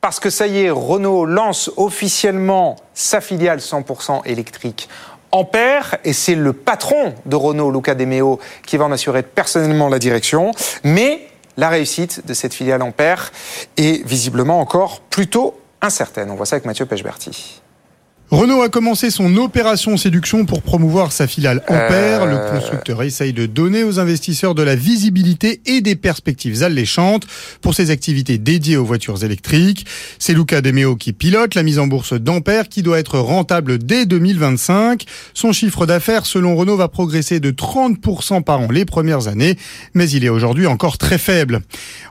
Parce 0.00 0.18
que 0.18 0.30
ça 0.30 0.46
y 0.46 0.62
est, 0.62 0.70
Renault 0.70 1.26
lance 1.26 1.70
officiellement 1.76 2.76
sa 2.94 3.20
filiale 3.20 3.58
100% 3.58 4.22
électrique 4.24 4.88
Ampère, 5.32 5.96
et 6.04 6.12
c'est 6.12 6.34
le 6.34 6.52
patron 6.52 7.14
de 7.26 7.36
Renault, 7.36 7.70
Luca 7.70 7.94
De 7.94 8.04
Meo, 8.04 8.40
qui 8.66 8.76
va 8.76 8.86
en 8.86 8.92
assurer 8.92 9.22
personnellement 9.22 9.88
la 9.88 9.98
direction. 9.98 10.52
Mais 10.82 11.28
la 11.56 11.68
réussite 11.68 12.26
de 12.26 12.34
cette 12.34 12.54
filiale 12.54 12.82
Ampère 12.82 13.32
est 13.76 14.04
visiblement 14.06 14.60
encore 14.60 15.00
plutôt 15.00 15.60
incertaine. 15.82 16.30
On 16.30 16.34
voit 16.34 16.46
ça 16.46 16.56
avec 16.56 16.64
Mathieu 16.64 16.86
Pechberti. 16.86 17.59
Renault 18.30 18.62
a 18.62 18.68
commencé 18.68 19.10
son 19.10 19.36
opération 19.38 19.96
séduction 19.96 20.44
pour 20.44 20.62
promouvoir 20.62 21.10
sa 21.10 21.26
filiale 21.26 21.64
Ampère. 21.66 22.26
Le 22.26 22.36
euh. 22.36 22.50
constructeur 22.52 23.02
essaye 23.02 23.32
de 23.32 23.46
donner 23.46 23.82
aux 23.82 23.98
investisseurs 23.98 24.54
de 24.54 24.62
la 24.62 24.76
visibilité 24.76 25.60
et 25.66 25.80
des 25.80 25.96
perspectives 25.96 26.62
alléchantes 26.62 27.26
pour 27.60 27.74
ses 27.74 27.90
activités 27.90 28.38
dédiées 28.38 28.76
aux 28.76 28.84
voitures 28.84 29.24
électriques. 29.24 29.84
C'est 30.20 30.32
Luca 30.32 30.60
Demeo 30.60 30.94
qui 30.94 31.12
pilote 31.12 31.56
la 31.56 31.64
mise 31.64 31.80
en 31.80 31.88
bourse 31.88 32.12
d'Ampère 32.12 32.68
qui 32.68 32.82
doit 32.82 33.00
être 33.00 33.18
rentable 33.18 33.78
dès 33.78 34.06
2025. 34.06 35.06
Son 35.34 35.50
chiffre 35.50 35.84
d'affaires, 35.84 36.24
selon 36.24 36.54
Renault, 36.54 36.76
va 36.76 36.86
progresser 36.86 37.40
de 37.40 37.50
30% 37.50 38.44
par 38.44 38.60
an 38.60 38.68
les 38.70 38.84
premières 38.84 39.26
années, 39.26 39.56
mais 39.94 40.08
il 40.08 40.24
est 40.24 40.28
aujourd'hui 40.28 40.68
encore 40.68 40.98
très 40.98 41.18
faible. 41.18 41.62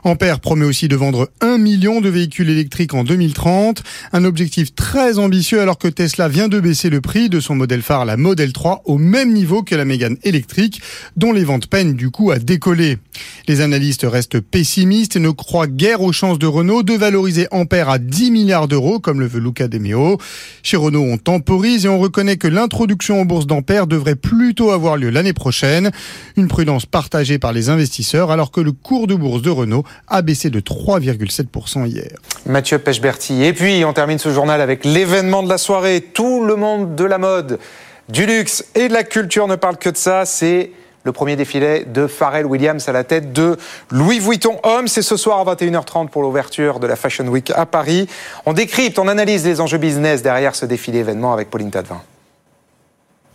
Ampère 0.04 0.40
promet 0.40 0.66
aussi 0.66 0.86
de 0.86 0.96
vendre 0.96 1.30
1 1.40 1.56
million 1.56 2.02
de 2.02 2.10
véhicules 2.10 2.50
électriques 2.50 2.92
en 2.92 3.04
2030, 3.04 3.82
un 4.12 4.24
objectif 4.26 4.74
très 4.74 5.18
ambitieux 5.18 5.62
alors 5.62 5.78
que 5.78 5.88
Tesla 5.88 6.09
Tesla 6.10 6.26
vient 6.26 6.48
de 6.48 6.58
baisser 6.58 6.90
le 6.90 7.00
prix 7.00 7.28
de 7.28 7.38
son 7.38 7.54
modèle 7.54 7.82
phare, 7.82 8.04
la 8.04 8.16
Model 8.16 8.52
3, 8.52 8.82
au 8.86 8.98
même 8.98 9.32
niveau 9.32 9.62
que 9.62 9.76
la 9.76 9.84
Mégane 9.84 10.16
électrique, 10.24 10.82
dont 11.16 11.32
les 11.32 11.44
ventes 11.44 11.68
peinent 11.68 11.94
du 11.94 12.10
coup 12.10 12.32
à 12.32 12.40
décoller. 12.40 12.98
Les 13.46 13.60
analystes 13.60 14.04
restent 14.10 14.40
pessimistes 14.40 15.14
et 15.14 15.20
ne 15.20 15.30
croient 15.30 15.68
guère 15.68 16.00
aux 16.00 16.10
chances 16.10 16.40
de 16.40 16.48
Renault 16.48 16.82
de 16.82 16.94
valoriser 16.94 17.46
Ampère 17.52 17.88
à 17.88 17.98
10 17.98 18.32
milliards 18.32 18.66
d'euros, 18.66 18.98
comme 18.98 19.20
le 19.20 19.28
veut 19.28 19.38
Luca 19.38 19.68
De 19.68 19.78
Meo. 19.78 20.18
Chez 20.64 20.76
Renault, 20.76 21.04
on 21.04 21.16
temporise 21.16 21.86
et 21.86 21.88
on 21.88 22.00
reconnaît 22.00 22.38
que 22.38 22.48
l'introduction 22.48 23.20
en 23.20 23.24
bourse 23.24 23.46
d'Ampère 23.46 23.86
devrait 23.86 24.16
plutôt 24.16 24.72
avoir 24.72 24.96
lieu 24.96 25.10
l'année 25.10 25.32
prochaine. 25.32 25.92
Une 26.36 26.48
prudence 26.48 26.86
partagée 26.86 27.38
par 27.38 27.52
les 27.52 27.68
investisseurs, 27.68 28.32
alors 28.32 28.50
que 28.50 28.60
le 28.60 28.72
cours 28.72 29.06
de 29.06 29.14
bourse 29.14 29.42
de 29.42 29.50
Renault 29.50 29.84
a 30.08 30.22
baissé 30.22 30.50
de 30.50 30.58
3,7% 30.58 31.86
hier. 31.86 32.16
Mathieu 32.46 32.78
Pechberti. 32.78 33.44
Et 33.44 33.52
puis, 33.52 33.84
on 33.84 33.92
termine 33.92 34.18
ce 34.18 34.32
journal 34.32 34.60
avec 34.60 34.84
l'événement 34.84 35.44
de 35.44 35.48
la 35.48 35.58
soirée 35.58 35.99
tout 36.00 36.44
le 36.44 36.56
monde 36.56 36.94
de 36.94 37.04
la 37.04 37.18
mode, 37.18 37.58
du 38.08 38.26
luxe 38.26 38.64
et 38.74 38.88
de 38.88 38.92
la 38.92 39.04
culture 39.04 39.46
ne 39.46 39.56
parle 39.56 39.76
que 39.76 39.90
de 39.90 39.96
ça. 39.96 40.24
C'est 40.24 40.70
le 41.04 41.12
premier 41.12 41.36
défilé 41.36 41.84
de 41.84 42.06
Pharrell 42.06 42.46
Williams 42.46 42.88
à 42.88 42.92
la 42.92 43.04
tête 43.04 43.32
de 43.32 43.56
Louis 43.90 44.18
Vuitton 44.18 44.58
Homme. 44.62 44.88
C'est 44.88 45.02
ce 45.02 45.16
soir 45.16 45.46
à 45.46 45.54
21h30 45.54 46.08
pour 46.08 46.22
l'ouverture 46.22 46.80
de 46.80 46.86
la 46.86 46.96
Fashion 46.96 47.26
Week 47.28 47.50
à 47.54 47.66
Paris. 47.66 48.08
On 48.46 48.52
décrypte, 48.52 48.98
on 48.98 49.08
analyse 49.08 49.44
les 49.44 49.60
enjeux 49.60 49.78
business 49.78 50.22
derrière 50.22 50.54
ce 50.54 50.66
défilé 50.66 50.98
événement 50.98 51.32
avec 51.32 51.50
Pauline 51.50 51.70
Tadevin. 51.70 52.02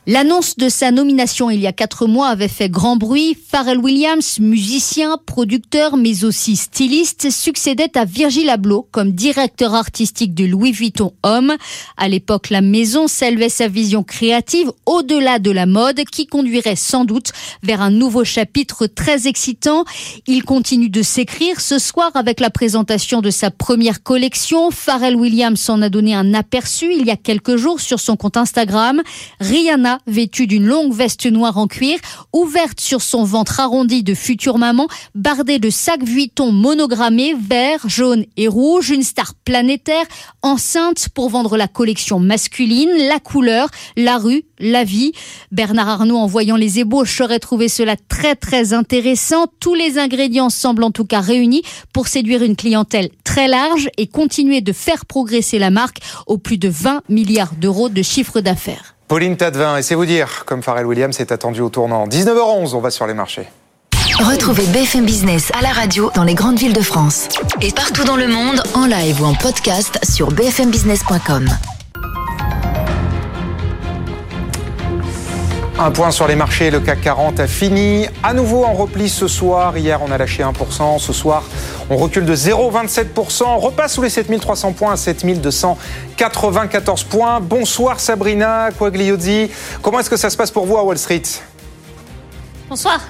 L'annonce 0.08 0.56
de 0.58 0.70
sa 0.70 0.92
nomination 0.92 1.50
il 1.50 1.60
y 1.60 1.66
a 1.66 1.74
quatre 1.74 2.06
mois 2.06 2.28
avait 2.28 2.48
fait 2.48 2.70
grand 2.70 2.96
bruit. 2.96 3.36
Pharrell 3.50 3.80
Williams, 3.80 4.40
musicien, 4.40 5.18
producteur, 5.26 5.98
mais 5.98 6.24
aussi 6.24 6.56
styliste, 6.56 7.32
succédait 7.32 7.98
à 7.98 8.06
Virgil 8.06 8.52
Abloh 8.52 8.88
comme 8.92 9.14
directeur 9.14 9.74
artistique 9.74 10.36
de 10.36 10.46
Louis 10.46 10.72
Vuitton 10.72 11.14
Homme. 11.24 11.56
À 11.98 12.08
l'époque, 12.08 12.52
la 12.52 12.62
maison 12.62 13.08
s'élevait 13.08 13.50
sa 13.50 13.68
vision 13.68 14.04
créative 14.04 14.72
au-delà 14.86 15.40
de 15.40 15.50
la 15.50 15.66
mode 15.66 16.04
qui 16.04 16.28
conduirait 16.28 16.76
sans 16.76 17.04
doute 17.04 17.32
vers 17.64 17.82
un 17.82 17.90
nouveau 17.90 18.24
chapitre 18.24 18.86
très 18.86 19.28
excitant. 19.28 19.86
Il 20.28 20.44
continue 20.44 20.90
de 20.90 21.02
s'écrire 21.02 21.60
ce 21.60 21.80
soir 21.80 22.12
avec 22.14 22.40
la 22.40 22.52
présentation 22.52 23.22
de 23.22 23.32
sa 23.32 23.50
première 23.50 24.04
collection. 24.04 24.70
Pharrell 24.70 25.16
Williams 25.16 25.68
en 25.68 25.82
a 25.82 25.90
donné 25.90 26.14
un 26.14 26.36
aperçu 26.36 26.94
il 26.94 27.08
y 27.08 27.10
a 27.10 27.18
quelques 27.18 27.56
jours 27.56 27.82
sur 27.82 28.00
son 28.00 28.16
compte 28.16 28.38
Instagram. 28.38 29.02
Rihanna 29.40 29.95
vêtue 30.08 30.48
d'une 30.48 30.66
longue 30.66 30.94
veste 30.94 31.25
noire 31.25 31.58
en 31.58 31.68
cuir, 31.68 31.98
ouverte 32.34 32.80
sur 32.80 33.02
son 33.02 33.24
ventre 33.24 33.60
arrondi 33.60 34.04
de 34.04 34.14
future 34.14 34.58
maman, 34.58 34.88
bardée 35.14 35.60
de 35.60 35.70
sacs 35.70 36.04
Vuitton 36.04 36.52
monogrammés 36.52 37.34
vert, 37.34 37.88
jaune 37.88 38.25
et 38.38 38.48
rouge, 38.48 38.90
une 38.90 39.04
star 39.04 39.34
planétaire, 39.46 40.06
enceinte 40.42 41.10
pour 41.10 41.30
vendre 41.30 41.58
la 41.58 41.68
collection 41.68 42.20
masculine, 42.20 42.90
la 43.10 43.20
couleur, 43.20 43.70
la 43.98 44.18
rue, 44.18 44.44
la 44.60 44.84
vie. 44.84 45.12
Bernard 45.52 45.90
Arnault, 45.90 46.18
en 46.18 46.28
voyant 46.28 46.56
les 46.56 46.80
ébauches, 46.80 47.22
aurait 47.22 47.40
trouvé 47.40 47.68
cela 47.70 47.96
très 47.96 48.36
très 48.36 48.74
intéressant. 48.74 49.48
Tous 49.60 49.74
les 49.74 49.98
ingrédients 49.98 50.50
semblent 50.50 50.84
en 50.84 50.92
tout 50.92 51.06
cas 51.06 51.22
réunis 51.22 51.64
pour 51.94 52.08
séduire 52.08 52.44
une 52.44 52.56
clientèle 52.56 53.10
très 53.24 53.48
large 53.48 53.90
et 53.98 54.08
continuer 54.08 54.62
de 54.62 54.74
faire 54.74 55.06
progresser 55.06 55.60
la 55.60 55.70
marque 55.70 56.00
au 56.28 56.38
plus 56.38 56.58
de 56.58 56.70
20 56.70 57.02
milliards 57.10 57.56
d'euros 57.56 57.90
de 57.90 58.02
chiffre 58.02 58.42
d'affaires. 58.42 58.95
Pauline 59.08 59.38
Tadevin, 59.38 59.78
et 59.78 59.84
c'est 59.84 59.96
vous 59.96 60.06
dire, 60.06 60.44
comme 60.46 60.64
Pharrell 60.64 60.86
Williams 60.86 61.20
est 61.20 61.32
attendu 61.32 61.62
au 61.62 61.70
tournant. 61.70 62.08
19h11, 62.08 62.74
on 62.74 62.80
va 62.80 62.90
sur 62.90 63.06
les 63.06 63.14
marchés. 63.14 63.48
Retrouvez 64.20 64.66
BFM 64.68 65.06
Business 65.06 65.52
à 65.58 65.62
la 65.62 65.70
radio 65.70 66.10
dans 66.16 66.24
les 66.24 66.36
grandes 66.36 66.58
villes 66.58 66.74
de 66.74 66.82
France. 66.82 67.28
Et 67.62 67.72
partout 67.72 68.04
dans 68.04 68.16
le 68.16 68.28
monde, 68.28 68.64
en 68.74 68.86
live 68.86 69.22
ou 69.22 69.26
en 69.26 69.36
podcast 69.36 70.00
sur 70.04 70.32
bfmbusiness.com. 70.32 71.50
Un 75.77 75.91
point 75.91 76.10
sur 76.12 76.25
les 76.25 76.38
marchés, 76.38 76.72
le 76.72 76.79
CAC 76.79 77.01
40 77.01 77.41
a 77.41 77.48
fini 77.48 78.08
à 78.24 78.34
nouveau 78.34 78.63
en 78.63 78.72
repli 78.72 79.10
ce 79.10 79.27
soir. 79.27 79.77
Hier, 79.77 80.01
on 80.01 80.10
a 80.10 80.17
lâché 80.17 80.41
1%. 80.41 81.00
Ce 81.00 81.12
soir, 81.12 81.44
on 81.89 81.98
recule 81.98 82.24
de 82.24 82.34
0,27%. 82.34 83.44
On 83.46 83.60
repasse 83.60 83.96
sous 83.96 84.01
les 84.01 84.10
7300 84.10 84.72
points 84.72 84.94
à 84.94 84.98
7294 84.98 87.03
points. 87.03 87.41
Bonsoir 87.41 88.00
Sabrina 88.00 88.70
Quagliozzi. 88.72 89.51
Comment 89.82 90.00
est-ce 90.00 90.10
que 90.10 90.15
ça 90.15 90.29
se 90.29 90.38
passe 90.38 90.50
pour 90.50 90.65
vous 90.65 90.77
à 90.77 90.84
Wall 90.84 90.98
Street? 90.98 91.24
Bonsoir. 92.70 93.01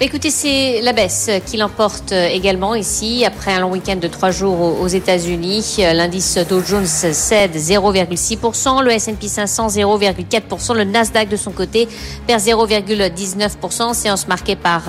Écoutez, 0.00 0.30
c'est 0.30 0.80
la 0.80 0.92
baisse 0.92 1.28
qui 1.44 1.56
l'emporte 1.56 2.12
également 2.12 2.76
ici. 2.76 3.24
Après 3.24 3.52
un 3.52 3.58
long 3.58 3.72
week-end 3.72 3.96
de 3.96 4.06
trois 4.06 4.30
jours 4.30 4.80
aux 4.80 4.86
États-Unis, 4.86 5.78
l'indice 5.92 6.38
Dow 6.48 6.62
Jones 6.64 6.86
cède 6.86 7.56
0,6%, 7.56 8.84
le 8.84 8.92
S&P 8.92 9.26
500 9.26 9.66
0,4%, 9.66 10.76
le 10.76 10.84
Nasdaq 10.84 11.28
de 11.28 11.36
son 11.36 11.50
côté 11.50 11.88
perd 12.28 12.40
0,19%. 12.40 13.92
Séance 13.92 14.28
marquée 14.28 14.54
par 14.54 14.82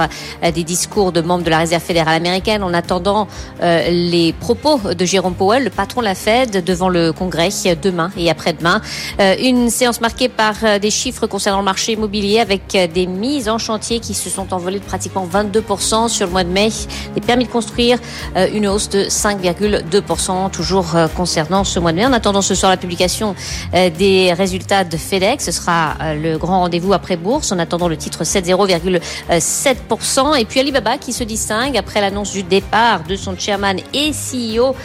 euh, 0.44 0.52
des 0.52 0.64
discours 0.64 1.12
de 1.12 1.22
membres 1.22 1.44
de 1.44 1.50
la 1.50 1.58
Réserve 1.58 1.82
fédérale 1.82 2.14
américaine 2.14 2.62
en 2.62 2.76
attendant 2.76 3.28
euh, 3.64 3.90
les 3.90 4.32
propos 4.34 4.80
de 4.94 5.06
Jérôme 5.06 5.34
Powell, 5.34 5.64
le 5.64 5.72
patron 5.72 6.02
de 6.02 6.06
la 6.06 6.14
Fed, 6.14 6.64
devant 6.64 6.88
le 6.88 7.14
Congrès 7.14 7.50
demain 7.82 8.12
et 8.16 8.30
après-demain. 8.30 8.80
Euh, 9.20 9.34
une 9.42 9.72
séance 9.72 10.02
marquée 10.02 10.30
par 10.30 10.80
des 10.80 10.92
chiffres 10.92 11.26
concernant 11.26 11.60
le 11.60 11.66
marché 11.66 11.94
immobilier 11.94 12.40
avec 12.40 12.78
des 12.94 13.08
mises 13.08 13.50
en 13.50 13.58
chantier 13.58 14.00
qui 14.00 14.14
se 14.14 14.30
sont 14.30 14.54
envolées 14.54 14.78
de 14.78 14.84
pratiquement 14.84 14.99
22% 15.08 16.10
sur 16.10 16.28
le 16.28 16.32
mois 16.32 16.44
de 16.44 16.50
mai. 16.50 16.70
Les 17.16 17.22
permis 17.22 17.46
de 17.46 17.50
construire, 17.50 17.98
euh, 18.36 18.48
une 18.54 18.68
hausse 18.68 18.90
de 18.90 19.06
5,2% 19.06 20.52
toujours 20.52 20.96
euh, 20.96 21.08
concernant 21.08 21.64
ce 21.64 21.80
mois 21.80 21.92
de 21.92 21.98
mai. 21.98 22.06
En 22.06 22.14
attendant 22.14 22.42
ce 22.42 22.54
soir 22.56 22.72
la 22.72 22.78
publication 22.78 23.36
euh, 23.74 23.90
des 23.90 24.34
résultats 24.34 24.84
de 24.84 24.98
FedEx, 24.98 25.46
ce 25.46 25.52
sera 25.52 25.96
le 26.16 26.38
grand 26.38 26.60
rendez-vous 26.60 26.94
après 26.94 27.18
bourse. 27.18 27.52
En 27.52 27.60
attendant 27.60 27.88
le 27.88 27.98
titre 27.98 28.24
7,7%. 28.24 30.40
Et 30.40 30.46
puis 30.46 30.60
Alibaba 30.60 30.98
qui 30.98 31.14
se 31.14 31.24
distingue 31.24 31.78
après 31.78 32.02
l'annonce 32.02 32.32
du 32.32 32.42
départ 32.44 33.04
de 33.04 33.16
son 33.16 33.38
chairman 33.38 33.78
et 33.94 34.12
CEO 34.12 34.76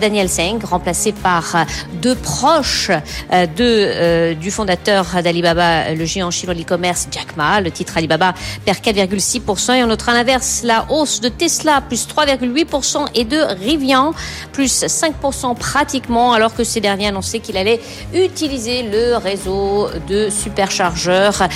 Daniel 0.00 0.28
Seng, 0.28 0.60
remplacé 0.64 1.12
par 1.12 1.56
deux 2.00 2.14
proches 2.14 2.90
de, 3.32 4.34
du 4.34 4.50
fondateur 4.50 5.06
d'Alibaba, 5.22 5.94
le 5.94 6.04
géant 6.04 6.30
chinois 6.30 6.54
de 6.54 6.60
l'e-commerce 6.60 7.08
Jack 7.10 7.36
Ma. 7.36 7.60
Le 7.60 7.70
titre 7.70 7.96
Alibaba 7.96 8.34
perd 8.64 8.78
4,6% 8.78 9.63
et 9.72 9.82
on 9.82 9.86
notera 9.86 10.12
à 10.12 10.14
l'inverse 10.16 10.62
la 10.64 10.86
hausse 10.90 11.20
de 11.20 11.28
Tesla 11.28 11.80
plus 11.80 12.06
3,8% 12.06 13.06
et 13.14 13.24
de 13.24 13.38
Rivian 13.38 14.12
plus 14.52 14.84
5% 14.84 15.56
pratiquement 15.56 16.32
alors 16.32 16.54
que 16.54 16.64
ces 16.64 16.80
derniers 16.80 17.06
annonçaient 17.08 17.38
qu'il 17.38 17.56
allait 17.56 17.80
utiliser 18.12 18.82
le 18.82 19.16
réseau 19.16 19.88
de 20.08 20.28
superchargeurs 20.28 21.48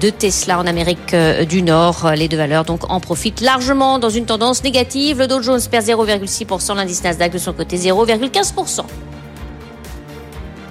de 0.00 0.10
Tesla 0.10 0.58
en 0.58 0.66
Amérique 0.66 1.14
du 1.48 1.62
Nord. 1.62 2.12
Les 2.16 2.28
deux 2.28 2.36
valeurs 2.36 2.64
donc 2.64 2.90
en 2.90 3.00
profitent 3.00 3.40
largement 3.40 3.98
dans 3.98 4.10
une 4.10 4.26
tendance 4.26 4.64
négative. 4.64 5.18
Le 5.18 5.26
Dow 5.26 5.42
Jones 5.42 5.60
perd 5.70 5.86
0,6%, 5.86 6.76
l'indice 6.76 7.02
Nasdaq 7.04 7.32
de 7.32 7.38
son 7.38 7.52
côté 7.52 7.76
0,15%. 7.76 8.84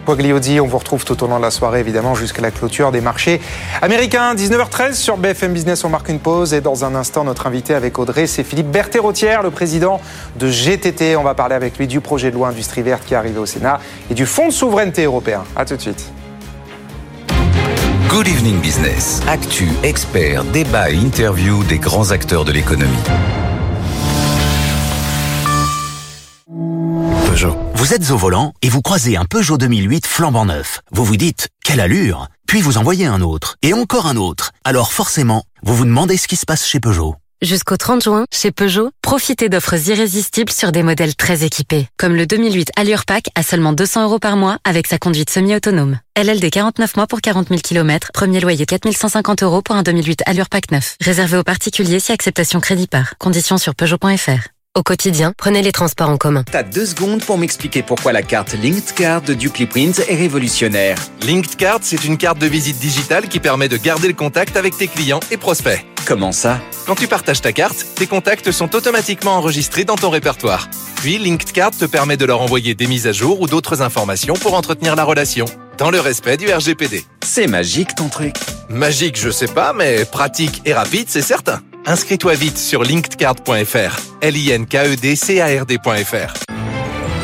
On 0.10 0.66
vous 0.66 0.78
retrouve 0.80 1.06
tout 1.06 1.24
au 1.24 1.28
long 1.28 1.38
de 1.38 1.44
la 1.44 1.52
soirée, 1.52 1.82
évidemment, 1.82 2.16
jusqu'à 2.16 2.42
la 2.42 2.50
clôture 2.50 2.92
des 2.92 3.00
marchés 3.00 3.40
américains. 3.80 4.34
19h13 4.34 4.94
sur 4.94 5.18
BFM 5.18 5.54
Business, 5.54 5.84
on 5.84 5.90
marque 5.90 6.10
une 6.10 6.20
pause 6.20 6.56
et 6.56 6.62
dans 6.62 6.84
un 6.84 6.96
instant, 6.96 7.24
notre 7.24 7.46
invité 7.46 7.76
avec 7.76 8.00
Audrey, 8.00 8.26
c'est 8.26 8.44
Philippe 8.44 8.72
Berthet-Rotière, 8.72 9.44
le 9.44 9.52
président 9.52 10.02
de 10.40 10.50
GTT. 10.50 11.16
On 11.16 11.22
va 11.22 11.36
parler 11.36 11.54
avec 11.54 11.78
lui 11.78 11.86
du 11.86 12.02
projet 12.02 12.32
de 12.32 12.36
loi 12.36 12.48
Industrie 12.48 12.82
verte 12.82 13.04
qui 13.06 13.14
est 13.14 13.18
arrivé 13.18 13.38
au 13.38 13.46
Sénat 13.46 13.80
et 14.10 14.16
du 14.16 14.26
Fonds 14.26 14.48
de 14.48 14.54
souveraineté 14.54 15.04
européen. 15.04 15.44
A 15.56 15.64
tout 15.64 15.76
de 15.76 15.82
suite. 15.82 16.12
Good 18.10 18.28
Evening 18.28 18.60
Business. 18.62 19.22
Actu, 19.28 19.70
experts, 19.84 20.44
débat 20.46 20.90
et 20.90 20.96
interview 20.96 21.64
des 21.66 21.78
grands 21.78 22.10
acteurs 22.10 22.46
de 22.46 22.52
l'économie. 22.52 23.04
Vous 27.74 27.94
êtes 27.94 28.12
au 28.12 28.18
volant 28.18 28.54
et 28.62 28.68
vous 28.68 28.82
croisez 28.82 29.16
un 29.16 29.24
Peugeot 29.24 29.58
2008 29.58 30.06
flambant 30.06 30.44
neuf. 30.46 30.82
Vous 30.92 31.06
vous 31.06 31.16
dites, 31.16 31.48
quelle 31.64 31.80
allure 31.80 32.28
Puis 32.48 32.60
vous 32.60 32.78
en 32.78 32.84
voyez 32.84 33.06
un 33.06 33.22
autre, 33.22 33.56
et 33.62 33.74
encore 33.74 34.08
un 34.08 34.18
autre. 34.18 34.52
Alors 34.66 34.92
forcément, 34.92 35.44
vous 35.64 35.74
vous 35.74 35.86
demandez 35.86 36.18
ce 36.18 36.28
qui 36.28 36.36
se 36.36 36.46
passe 36.46 36.66
chez 36.66 36.82
Peugeot. 36.82 37.16
Jusqu'au 37.42 37.78
30 37.78 38.04
juin, 38.04 38.26
chez 38.34 38.52
Peugeot, 38.52 38.92
profitez 39.02 39.48
d'offres 39.48 39.88
irrésistibles 39.88 40.52
sur 40.52 40.74
des 40.74 40.84
modèles 40.84 41.16
très 41.16 41.46
équipés, 41.46 41.88
comme 41.98 42.14
le 42.14 42.28
2008 42.28 42.72
Allure 42.76 43.06
Pack 43.06 43.30
à 43.36 43.44
seulement 43.44 43.72
200 43.72 44.04
euros 44.04 44.20
par 44.20 44.36
mois 44.36 44.58
avec 44.66 44.86
sa 44.86 44.98
conduite 44.98 45.30
semi-autonome. 45.30 45.98
LLD 46.22 46.50
49 46.50 46.98
mois 46.98 47.08
pour 47.08 47.22
40 47.22 47.48
000 47.48 47.62
km, 47.62 48.10
premier 48.14 48.42
loyer 48.42 48.66
4150 48.66 49.44
euros 49.44 49.62
pour 49.62 49.78
un 49.78 49.84
2008 49.84 50.24
Allure 50.26 50.50
Pack 50.50 50.72
9. 50.72 50.98
Réservé 51.02 51.38
aux 51.38 51.44
particuliers 51.44 52.02
si 52.02 52.12
acceptation 52.12 52.60
crédit 52.60 52.88
par. 52.88 53.18
Conditions 53.18 53.58
sur 53.58 53.76
Peugeot.fr. 53.76 54.50
Au 54.78 54.84
quotidien, 54.84 55.34
prenez 55.36 55.64
les 55.64 55.72
transports 55.72 56.10
en 56.10 56.18
commun. 56.18 56.44
T'as 56.50 56.62
deux 56.62 56.86
secondes 56.86 57.26
pour 57.26 57.40
m'expliquer 57.40 57.82
pourquoi 57.82 58.14
la 58.14 58.22
carte 58.22 58.54
Linked 58.54 58.94
Card 58.94 59.24
de 59.24 59.34
Dupli 59.34 59.66
Print 59.66 60.00
est 60.08 60.16
révolutionnaire. 60.16 60.96
Linked 61.26 61.56
Card, 61.56 61.80
c'est 61.82 62.06
une 62.06 62.18
carte 62.18 62.38
de 62.38 62.46
visite 62.46 62.78
digitale 62.78 63.28
qui 63.28 63.40
permet 63.40 63.68
de 63.68 63.78
garder 63.78 64.08
le 64.08 64.14
contact 64.14 64.56
avec 64.58 64.78
tes 64.78 64.88
clients 64.88 65.22
et 65.32 65.38
prospects. 65.38 65.84
Comment 66.06 66.32
ça? 66.32 66.62
Quand 66.86 66.94
tu 66.94 67.08
partages 67.08 67.42
ta 67.42 67.52
carte, 67.52 67.84
tes 67.96 68.06
contacts 68.06 68.52
sont 68.52 68.76
automatiquement 68.76 69.32
enregistrés 69.32 69.86
dans 69.86 69.96
ton 69.96 70.12
répertoire. 70.12 70.70
Puis 70.98 71.18
Linked 71.18 71.52
Card 71.52 71.72
te 71.72 71.86
permet 71.86 72.16
de 72.16 72.26
leur 72.26 72.40
envoyer 72.40 72.76
des 72.76 72.86
mises 72.86 73.08
à 73.08 73.12
jour 73.12 73.42
ou 73.42 73.48
d'autres 73.48 73.82
informations 73.82 74.36
pour 74.36 74.54
entretenir 74.54 74.96
la 74.96 75.04
relation, 75.04 75.46
dans 75.80 75.90
le 75.90 76.00
respect 76.00 76.38
du 76.38 76.48
RGPD. 76.48 77.04
C'est 77.26 77.48
magique 77.48 77.96
ton 77.96 78.08
truc. 78.08 78.36
Magique, 78.70 79.20
je 79.20 79.32
sais 79.32 79.48
pas, 79.48 79.74
mais 79.74 80.06
pratique 80.06 80.62
et 80.66 80.74
rapide, 80.74 81.08
c'est 81.10 81.24
certain. 81.24 81.60
Inscris-toi 81.86 82.36
vite 82.36 82.58
sur 82.58 82.84
linkedcard.fr. 82.84 84.00
l 84.22 84.38
i 84.38 84.52
n 84.52 84.66
k 84.68 84.76
e 84.84 84.96
d 84.96 85.16
c 85.16 85.42
a 85.42 85.48
r 85.62 85.66
d.fr. 85.66 86.59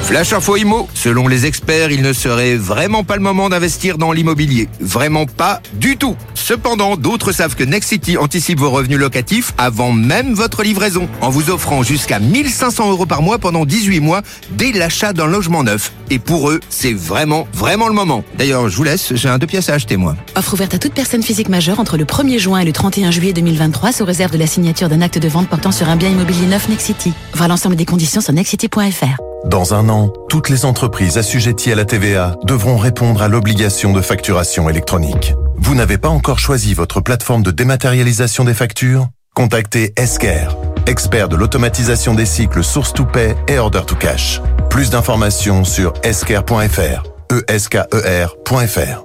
Flash 0.06 0.34
Info 0.34 0.56
Imo. 0.56 0.88
Selon 0.94 1.28
les 1.28 1.48
experts, 1.48 1.90
il 1.90 2.04
ne 2.04 2.14
serait 2.14 2.58
vraiment 2.58 3.04
pas 3.04 3.16
le 3.16 3.24
moment 3.24 3.50
d'investir 3.50 3.98
dans 3.98 4.12
l'immobilier. 4.12 4.70
Vraiment 4.80 5.26
pas 5.26 5.62
du 5.74 5.98
tout. 5.98 6.16
Cependant, 6.36 6.96
d'autres 6.96 7.32
savent 7.32 7.56
que 7.56 7.64
Nexity 7.64 8.16
anticipe 8.16 8.60
vos 8.60 8.70
revenus 8.70 9.00
locatifs 9.00 9.54
avant 9.58 9.92
même 9.92 10.36
votre 10.36 10.62
livraison, 10.62 11.10
en 11.22 11.32
vous 11.32 11.50
offrant 11.50 11.82
jusqu'à 11.82 12.20
1500 12.20 12.92
euros 12.92 13.08
par 13.08 13.24
mois 13.24 13.40
pendant 13.40 13.66
18 13.66 14.00
mois 14.00 14.22
dès 14.52 14.72
l'achat 14.72 15.12
d'un 15.12 15.26
logement 15.26 15.64
neuf. 15.64 15.92
Et 16.12 16.20
pour 16.20 16.52
eux, 16.52 16.60
c'est 16.70 16.94
vraiment, 16.94 17.48
vraiment 17.52 17.88
le 17.88 17.96
moment. 17.96 18.24
D'ailleurs, 18.38 18.70
je 18.70 18.78
vous 18.78 18.84
laisse, 18.84 19.16
j'ai 19.16 19.28
un 19.28 19.40
deux 19.40 19.48
pièces 19.48 19.70
à 19.70 19.74
acheter 19.74 19.98
moi. 19.98 20.16
Offre 20.36 20.54
ouverte 20.54 20.76
à 20.76 20.78
toute 20.78 20.94
personne 20.94 21.24
physique 21.24 21.50
majeure 21.50 21.80
entre 21.80 21.98
le 21.98 22.06
1er 22.06 22.38
juin 22.38 22.60
et 22.60 22.66
le 22.66 22.74
31 22.74 23.10
juillet 23.10 23.34
2023 23.34 23.92
sous 23.92 24.06
réserve 24.06 24.32
de 24.32 24.38
la 24.38 24.46
signature 24.46 24.88
d'un 24.88 25.02
acte 25.02 25.18
de 25.18 25.28
vente 25.28 25.50
portant 25.50 25.72
sur 25.72 25.90
un 25.90 25.96
bien 25.96 26.10
immobilier 26.10 26.46
neuf 26.46 26.70
Nexity. 26.70 27.12
Voir 27.34 27.50
l'ensemble 27.50 27.76
des 27.76 27.86
conditions 27.86 28.22
sur 28.22 28.34
nexity.fr. 28.34 29.35
Dans 29.46 29.74
un 29.74 29.90
an, 29.90 30.12
toutes 30.28 30.50
les 30.50 30.66
entreprises 30.66 31.18
assujetties 31.18 31.72
à 31.72 31.76
la 31.76 31.86
TVA 31.86 32.36
devront 32.46 32.78
répondre 32.78 33.22
à 33.22 33.28
l'obligation 33.28 33.94
de 33.94 34.02
facturation 34.02 34.70
électronique. 34.70 35.34
Vous 35.58 35.76
n'avez 35.76 35.98
pas 35.98 36.10
encore 36.10 36.40
choisi 36.40 36.74
votre 36.74 37.00
plateforme 37.00 37.44
de 37.44 37.52
dématérialisation 37.52 38.44
des 38.44 38.56
factures? 38.56 39.08
Contactez 39.36 39.94
Esquire, 39.98 40.58
expert 40.88 41.30
de 41.30 41.36
l'automatisation 41.36 42.16
des 42.16 42.26
cycles 42.26 42.64
source 42.64 42.94
to 42.94 43.06
pay 43.06 43.36
et 43.48 43.60
order 43.60 43.82
to 43.86 43.96
cash. 43.96 44.42
Plus 44.70 44.90
d'informations 44.90 45.64
sur 45.64 45.94
esquire.fr. 46.04 47.04
e 47.32 47.44
s 47.48 47.70
k 47.70 47.78
e 47.92 48.26
r.fr. 48.26 49.05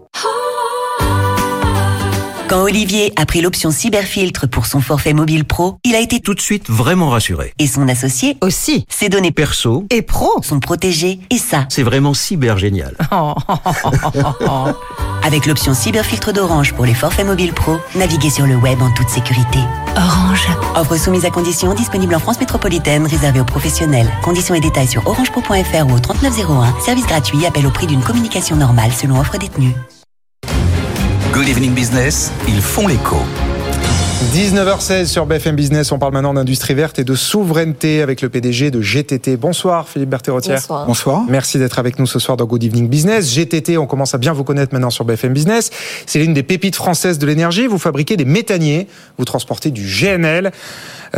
Quand 2.50 2.62
Olivier 2.62 3.12
a 3.14 3.26
pris 3.26 3.42
l'option 3.42 3.70
cyberfiltre 3.70 4.48
pour 4.48 4.66
son 4.66 4.80
forfait 4.80 5.12
mobile 5.12 5.44
pro, 5.44 5.78
il 5.84 5.94
a 5.94 6.00
été 6.00 6.18
tout 6.18 6.34
de 6.34 6.40
suite 6.40 6.68
vraiment 6.68 7.08
rassuré. 7.08 7.54
Et 7.60 7.68
son 7.68 7.86
associé 7.86 8.36
aussi. 8.40 8.86
Ses 8.88 9.08
données 9.08 9.30
perso 9.30 9.86
et 9.88 10.02
pro 10.02 10.42
sont 10.42 10.58
protégées. 10.58 11.20
Et 11.30 11.38
ça, 11.38 11.66
c'est 11.68 11.84
vraiment 11.84 12.12
cyber 12.12 12.58
génial. 12.58 12.96
Avec 15.22 15.46
l'option 15.46 15.74
cyberfiltre 15.74 16.32
d'Orange 16.32 16.74
pour 16.74 16.86
les 16.86 16.94
forfaits 16.94 17.24
mobiles 17.24 17.52
pro, 17.52 17.76
naviguez 17.94 18.30
sur 18.30 18.48
le 18.48 18.56
web 18.56 18.82
en 18.82 18.90
toute 18.94 19.10
sécurité. 19.10 19.60
Orange. 19.96 20.48
Offre 20.74 20.96
soumise 20.96 21.26
à 21.26 21.30
conditions 21.30 21.72
disponible 21.72 22.16
en 22.16 22.18
France 22.18 22.40
métropolitaine, 22.40 23.06
réservée 23.06 23.38
aux 23.38 23.44
professionnels. 23.44 24.10
Conditions 24.24 24.56
et 24.56 24.60
détails 24.60 24.88
sur 24.88 25.06
orangepro.fr 25.06 25.86
ou 25.86 25.94
au 25.94 26.00
3901. 26.00 26.80
Service 26.80 27.06
gratuit, 27.06 27.46
appel 27.46 27.64
au 27.64 27.70
prix 27.70 27.86
d'une 27.86 28.02
communication 28.02 28.56
normale 28.56 28.90
selon 28.90 29.20
offre 29.20 29.38
détenue. 29.38 29.76
Good 31.32 31.48
Evening 31.48 31.74
Business, 31.74 32.32
ils 32.48 32.60
font 32.60 32.88
l'écho. 32.88 33.18
19h16 34.34 35.06
sur 35.06 35.26
BFM 35.26 35.54
Business, 35.54 35.92
on 35.92 35.98
parle 36.00 36.12
maintenant 36.12 36.34
d'industrie 36.34 36.74
verte 36.74 36.98
et 36.98 37.04
de 37.04 37.14
souveraineté 37.14 38.02
avec 38.02 38.20
le 38.20 38.28
PDG 38.28 38.72
de 38.72 38.80
GTT. 38.80 39.36
Bonsoir 39.36 39.88
Philippe 39.88 40.08
Berthet-Rotière. 40.10 40.56
Bonsoir. 40.58 40.86
Bonsoir. 40.86 41.22
Merci 41.28 41.58
d'être 41.58 41.78
avec 41.78 42.00
nous 42.00 42.06
ce 42.06 42.18
soir 42.18 42.36
dans 42.36 42.46
Good 42.46 42.64
Evening 42.64 42.88
Business. 42.88 43.32
GTT, 43.32 43.78
on 43.78 43.86
commence 43.86 44.12
à 44.12 44.18
bien 44.18 44.32
vous 44.32 44.42
connaître 44.42 44.74
maintenant 44.74 44.90
sur 44.90 45.04
BFM 45.04 45.32
Business. 45.32 45.70
C'est 46.04 46.18
l'une 46.18 46.34
des 46.34 46.42
pépites 46.42 46.74
françaises 46.74 47.18
de 47.18 47.26
l'énergie. 47.26 47.68
Vous 47.68 47.78
fabriquez 47.78 48.16
des 48.16 48.24
méthaniers, 48.24 48.88
vous 49.16 49.24
transportez 49.24 49.70
du 49.70 49.84
GNL, 49.86 50.50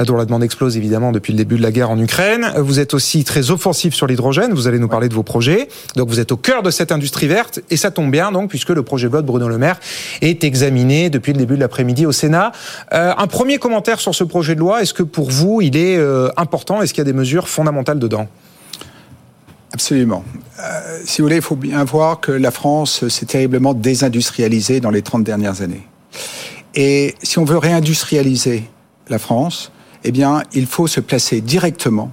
dont 0.06 0.16
la 0.16 0.24
demande 0.24 0.42
explose 0.42 0.76
évidemment 0.76 1.12
depuis 1.12 1.32
le 1.32 1.36
début 1.36 1.56
de 1.56 1.62
la 1.62 1.70
guerre 1.70 1.90
en 1.90 1.98
Ukraine. 1.98 2.52
Vous 2.56 2.80
êtes 2.80 2.94
aussi 2.94 3.24
très 3.24 3.50
offensif 3.50 3.94
sur 3.94 4.06
l'hydrogène, 4.06 4.52
vous 4.52 4.66
allez 4.66 4.78
nous 4.78 4.88
parler 4.88 5.08
de 5.08 5.14
vos 5.14 5.22
projets. 5.22 5.68
Donc 5.96 6.08
vous 6.08 6.20
êtes 6.20 6.32
au 6.32 6.36
cœur 6.36 6.62
de 6.62 6.70
cette 6.70 6.92
industrie 6.92 7.26
verte 7.26 7.60
et 7.70 7.76
ça 7.76 7.90
tombe 7.90 8.10
bien 8.10 8.32
donc 8.32 8.50
puisque 8.50 8.70
le 8.70 8.82
projet 8.82 9.08
de 9.08 9.12
loi 9.12 9.22
de 9.22 9.26
Bruno 9.26 9.48
Le 9.48 9.58
Maire 9.58 9.78
est 10.20 10.44
examiné 10.44 11.10
depuis 11.10 11.32
le 11.32 11.38
début 11.38 11.54
de 11.54 11.60
l'après-midi 11.60 12.06
au 12.06 12.12
Sénat. 12.12 12.52
Euh, 12.92 13.12
un 13.16 13.26
premier 13.26 13.58
commentaire 13.58 14.00
sur 14.00 14.14
ce 14.14 14.24
projet 14.24 14.54
de 14.54 14.60
loi. 14.60 14.82
Est-ce 14.82 14.94
que 14.94 15.02
pour 15.02 15.30
vous, 15.30 15.60
il 15.60 15.76
est 15.76 15.96
euh, 15.96 16.28
important? 16.36 16.82
Est-ce 16.82 16.92
qu'il 16.92 17.00
y 17.00 17.06
a 17.06 17.10
des 17.10 17.16
mesures 17.16 17.48
fondamentales 17.48 17.98
dedans? 17.98 18.28
Absolument. 19.72 20.24
Euh, 20.60 21.00
si 21.04 21.20
vous 21.20 21.26
voulez, 21.26 21.36
il 21.36 21.42
faut 21.42 21.56
bien 21.56 21.82
voir 21.84 22.20
que 22.20 22.32
la 22.32 22.50
France 22.50 23.08
s'est 23.08 23.26
terriblement 23.26 23.72
désindustrialisée 23.72 24.80
dans 24.80 24.90
les 24.90 25.02
30 25.02 25.24
dernières 25.24 25.62
années. 25.62 25.86
Et 26.74 27.14
si 27.22 27.38
on 27.38 27.44
veut 27.44 27.58
réindustrialiser 27.58 28.64
la 29.08 29.18
France, 29.18 29.72
eh 30.04 30.12
bien, 30.12 30.42
il 30.52 30.66
faut 30.66 30.86
se 30.86 31.00
placer 31.00 31.40
directement 31.40 32.12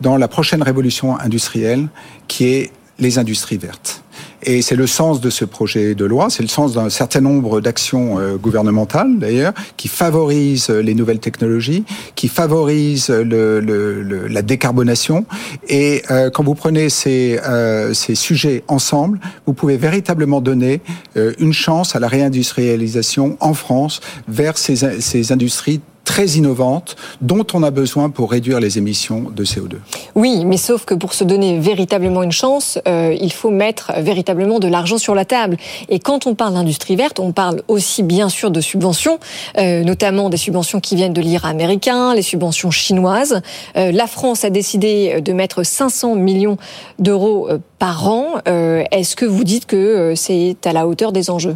dans 0.00 0.16
la 0.16 0.28
prochaine 0.28 0.62
révolution 0.62 1.18
industrielle 1.18 1.88
qui 2.28 2.46
est 2.46 2.70
les 2.98 3.18
industries 3.18 3.58
vertes. 3.58 4.02
Et 4.42 4.62
c'est 4.62 4.76
le 4.76 4.86
sens 4.86 5.20
de 5.20 5.28
ce 5.28 5.44
projet 5.44 5.94
de 5.94 6.04
loi, 6.04 6.28
c'est 6.30 6.42
le 6.42 6.48
sens 6.48 6.74
d'un 6.74 6.88
certain 6.88 7.20
nombre 7.20 7.60
d'actions 7.60 8.18
euh, 8.18 8.36
gouvernementales 8.36 9.18
d'ailleurs, 9.18 9.52
qui 9.76 9.88
favorisent 9.88 10.70
les 10.70 10.94
nouvelles 10.94 11.18
technologies, 11.18 11.84
qui 12.14 12.28
favorisent 12.28 13.08
le, 13.08 13.60
le, 13.60 14.02
le, 14.02 14.28
la 14.28 14.42
décarbonation. 14.42 15.26
Et 15.68 16.02
euh, 16.10 16.30
quand 16.30 16.44
vous 16.44 16.54
prenez 16.54 16.90
ces, 16.90 17.38
euh, 17.44 17.92
ces 17.92 18.14
sujets 18.14 18.62
ensemble, 18.68 19.20
vous 19.46 19.52
pouvez 19.52 19.76
véritablement 19.76 20.40
donner 20.40 20.80
euh, 21.16 21.32
une 21.38 21.52
chance 21.52 21.96
à 21.96 22.00
la 22.00 22.08
réindustrialisation 22.08 23.36
en 23.40 23.54
France 23.54 24.00
vers 24.28 24.58
ces, 24.58 25.00
ces 25.00 25.32
industries 25.32 25.80
très 26.06 26.28
innovantes 26.28 26.96
dont 27.20 27.44
on 27.52 27.62
a 27.62 27.70
besoin 27.70 28.08
pour 28.08 28.30
réduire 28.30 28.60
les 28.60 28.78
émissions 28.78 29.24
de 29.30 29.44
CO2. 29.44 29.74
Oui, 30.14 30.46
mais 30.46 30.56
sauf 30.56 30.86
que 30.86 30.94
pour 30.94 31.12
se 31.12 31.24
donner 31.24 31.58
véritablement 31.58 32.22
une 32.22 32.32
chance, 32.32 32.78
euh, 32.88 33.14
il 33.20 33.32
faut 33.32 33.50
mettre 33.50 33.92
véritablement 33.98 34.58
de 34.58 34.68
l'argent 34.68 34.96
sur 34.96 35.14
la 35.14 35.26
table. 35.26 35.58
Et 35.90 35.98
quand 35.98 36.26
on 36.26 36.34
parle 36.34 36.54
d'industrie 36.54 36.96
verte, 36.96 37.18
on 37.20 37.32
parle 37.32 37.62
aussi 37.68 38.02
bien 38.02 38.30
sûr 38.30 38.50
de 38.50 38.60
subventions, 38.62 39.18
euh, 39.58 39.82
notamment 39.82 40.30
des 40.30 40.36
subventions 40.36 40.80
qui 40.80 40.94
viennent 40.96 41.12
de 41.12 41.20
l'IRA 41.20 41.48
américain, 41.48 42.14
les 42.14 42.22
subventions 42.22 42.70
chinoises. 42.70 43.42
Euh, 43.76 43.90
la 43.90 44.06
France 44.06 44.44
a 44.44 44.50
décidé 44.50 45.20
de 45.20 45.32
mettre 45.32 45.64
500 45.64 46.14
millions 46.14 46.56
d'euros 47.00 47.48
par 47.78 48.08
an. 48.08 48.36
Est-ce 48.46 49.16
que 49.16 49.26
vous 49.26 49.44
dites 49.44 49.66
que 49.66 50.14
c'est 50.16 50.56
à 50.64 50.72
la 50.72 50.86
hauteur 50.86 51.10
des 51.12 51.30
enjeux? 51.30 51.54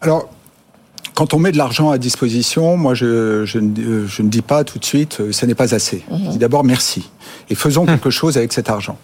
Alors, 0.00 0.28
quand 1.14 1.34
on 1.34 1.38
met 1.40 1.50
de 1.50 1.58
l'argent 1.58 1.90
à 1.90 1.98
disposition, 1.98 2.76
moi 2.76 2.94
je, 2.94 3.44
je, 3.44 3.58
ne, 3.58 4.06
je, 4.06 4.22
ne, 4.22 4.28
dis 4.28 4.40
pas 4.40 4.62
tout 4.62 4.78
de 4.78 4.84
suite, 4.84 5.32
ça 5.32 5.48
n'est 5.48 5.56
pas 5.56 5.74
assez. 5.74 6.04
Mmh. 6.08 6.16
Je 6.24 6.30
dis 6.30 6.38
d'abord 6.38 6.62
merci 6.62 7.10
et 7.50 7.56
faisons 7.56 7.86
quelque 7.86 8.10
chose 8.10 8.36
avec 8.36 8.52
cet 8.52 8.70
argent. 8.70 8.96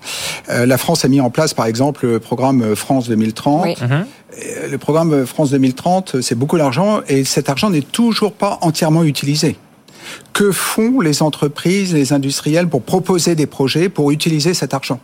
Euh, 0.48 0.64
la 0.64 0.78
France 0.78 1.04
a 1.04 1.08
mis 1.08 1.20
en 1.20 1.30
place 1.30 1.54
par 1.54 1.66
exemple 1.66 2.06
le 2.06 2.20
programme 2.20 2.76
France 2.76 3.08
2030. 3.08 3.64
Oui. 3.64 3.74
Mmh. 3.80 4.68
Le 4.70 4.78
programme 4.78 5.26
France 5.26 5.50
2030, 5.50 6.20
c'est 6.20 6.34
beaucoup 6.36 6.56
d'argent 6.56 7.00
et 7.08 7.24
cet 7.24 7.48
argent 7.48 7.70
n'est 7.70 7.82
toujours 7.82 8.32
pas 8.32 8.58
entièrement 8.60 9.02
utilisé. 9.02 9.56
Que 10.32 10.52
font 10.52 11.00
les 11.00 11.22
entreprises, 11.22 11.94
les 11.94 12.12
industriels 12.12 12.68
pour 12.68 12.82
proposer 12.82 13.34
des 13.34 13.46
projets 13.46 13.88
pour 13.88 14.10
utiliser 14.10 14.54
cet 14.54 14.74
argent? 14.74 15.00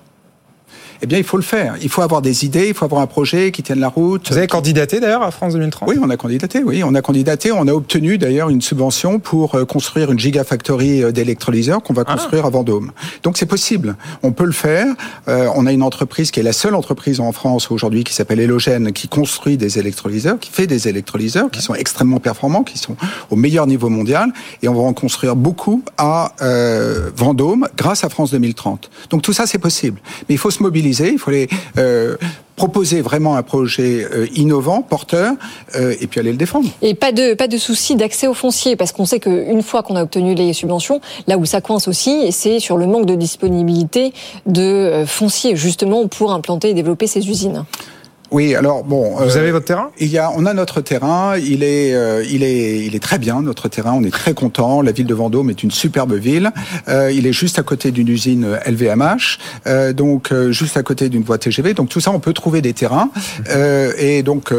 Eh 1.02 1.06
bien, 1.06 1.18
il 1.18 1.24
faut 1.24 1.36
le 1.36 1.42
faire. 1.42 1.76
Il 1.80 1.88
faut 1.88 2.02
avoir 2.02 2.20
des 2.20 2.44
idées, 2.44 2.68
il 2.68 2.74
faut 2.74 2.84
avoir 2.84 3.00
un 3.00 3.06
projet 3.06 3.52
qui 3.52 3.62
tienne 3.62 3.80
la 3.80 3.88
route. 3.88 4.30
Vous 4.30 4.36
avez 4.36 4.46
candidaté 4.46 5.00
d'ailleurs 5.00 5.22
à 5.22 5.30
France 5.30 5.54
2030 5.54 5.88
Oui, 5.88 5.96
on 6.00 6.10
a 6.10 6.16
candidaté. 6.16 6.62
Oui, 6.62 6.82
on 6.84 6.94
a 6.94 7.00
candidaté. 7.00 7.52
On 7.52 7.66
a 7.68 7.72
obtenu 7.72 8.18
d'ailleurs 8.18 8.50
une 8.50 8.60
subvention 8.60 9.18
pour 9.18 9.54
euh, 9.54 9.64
construire 9.64 10.12
une 10.12 10.18
gigafactory 10.18 11.12
d'électrolyseurs 11.12 11.82
qu'on 11.82 11.94
va 11.94 12.04
construire 12.04 12.44
ah. 12.44 12.48
à 12.48 12.50
Vendôme. 12.50 12.92
Donc 13.22 13.38
c'est 13.38 13.46
possible. 13.46 13.96
On 14.22 14.32
peut 14.32 14.44
le 14.44 14.52
faire. 14.52 14.86
Euh, 15.28 15.48
on 15.54 15.66
a 15.66 15.72
une 15.72 15.82
entreprise 15.82 16.30
qui 16.30 16.40
est 16.40 16.42
la 16.42 16.52
seule 16.52 16.74
entreprise 16.74 17.20
en 17.20 17.32
France 17.32 17.70
aujourd'hui 17.70 18.04
qui 18.04 18.12
s'appelle 18.12 18.40
Elogène, 18.40 18.92
qui 18.92 19.08
construit 19.08 19.56
des 19.56 19.78
électrolyseurs, 19.78 20.38
qui 20.38 20.50
fait 20.50 20.66
des 20.66 20.88
électrolyseurs, 20.88 21.50
qui 21.50 21.62
sont 21.62 21.74
extrêmement 21.74 22.20
performants, 22.20 22.62
qui 22.62 22.78
sont 22.78 22.96
au 23.30 23.36
meilleur 23.36 23.66
niveau 23.66 23.88
mondial. 23.88 24.32
Et 24.62 24.68
on 24.68 24.74
va 24.74 24.82
en 24.82 24.92
construire 24.92 25.34
beaucoup 25.34 25.82
à 25.96 26.34
euh, 26.42 27.10
Vendôme 27.16 27.68
grâce 27.76 28.04
à 28.04 28.10
France 28.10 28.32
2030. 28.32 28.90
Donc 29.08 29.22
tout 29.22 29.32
ça, 29.32 29.46
c'est 29.46 29.58
possible. 29.58 30.00
Mais 30.28 30.34
il 30.34 30.38
faut 30.38 30.50
se 30.50 30.62
mobiliser 30.62 30.89
il 30.90 31.32
les 31.32 31.48
euh, 31.78 32.16
proposer 32.56 33.00
vraiment 33.00 33.36
un 33.36 33.42
projet 33.42 34.04
euh, 34.04 34.26
innovant, 34.34 34.82
porteur, 34.82 35.34
euh, 35.76 35.94
et 36.00 36.06
puis 36.06 36.20
aller 36.20 36.32
le 36.32 36.36
défendre. 36.36 36.68
Et 36.82 36.94
pas 36.94 37.12
de 37.12 37.34
pas 37.34 37.46
souci 37.58 37.96
d'accès 37.96 38.26
au 38.26 38.34
foncier, 38.34 38.76
parce 38.76 38.92
qu'on 38.92 39.06
sait 39.06 39.20
qu'une 39.20 39.62
fois 39.62 39.82
qu'on 39.82 39.96
a 39.96 40.02
obtenu 40.02 40.34
les 40.34 40.52
subventions, 40.52 41.00
là 41.26 41.38
où 41.38 41.44
ça 41.44 41.60
coince 41.60 41.88
aussi, 41.88 42.32
c'est 42.32 42.60
sur 42.60 42.76
le 42.76 42.86
manque 42.86 43.06
de 43.06 43.14
disponibilité 43.14 44.12
de 44.46 45.04
foncier 45.06 45.56
justement 45.56 46.06
pour 46.06 46.32
implanter 46.32 46.70
et 46.70 46.74
développer 46.74 47.06
ces 47.06 47.28
usines. 47.28 47.64
Oui, 48.30 48.54
alors 48.54 48.84
bon. 48.84 49.16
Vous 49.16 49.36
euh, 49.36 49.40
avez 49.40 49.50
votre 49.50 49.66
terrain? 49.66 49.90
Il 49.98 50.08
y 50.08 50.18
a, 50.18 50.30
on 50.36 50.46
a 50.46 50.54
notre 50.54 50.80
terrain. 50.80 51.36
Il 51.36 51.62
est, 51.62 51.94
euh, 51.94 52.24
il 52.30 52.42
est, 52.42 52.84
il 52.86 52.94
est 52.94 53.02
très 53.02 53.18
bien 53.18 53.42
notre 53.42 53.68
terrain. 53.68 53.92
On 53.94 54.04
est 54.04 54.10
très 54.12 54.34
content. 54.34 54.82
La 54.82 54.92
ville 54.92 55.06
de 55.06 55.14
Vendôme 55.14 55.50
est 55.50 55.62
une 55.62 55.70
superbe 55.70 56.14
ville. 56.14 56.52
Euh, 56.88 57.10
il 57.10 57.26
est 57.26 57.32
juste 57.32 57.58
à 57.58 57.62
côté 57.62 57.90
d'une 57.90 58.08
usine 58.08 58.58
LVMH, 58.66 59.38
euh, 59.66 59.92
donc 59.92 60.32
euh, 60.32 60.52
juste 60.52 60.76
à 60.76 60.82
côté 60.82 61.08
d'une 61.08 61.22
voie 61.22 61.38
TGV. 61.38 61.74
Donc 61.74 61.88
tout 61.88 62.00
ça, 62.00 62.10
on 62.10 62.20
peut 62.20 62.32
trouver 62.32 62.60
des 62.62 62.72
terrains. 62.72 63.10
et 63.98 64.22
donc, 64.22 64.52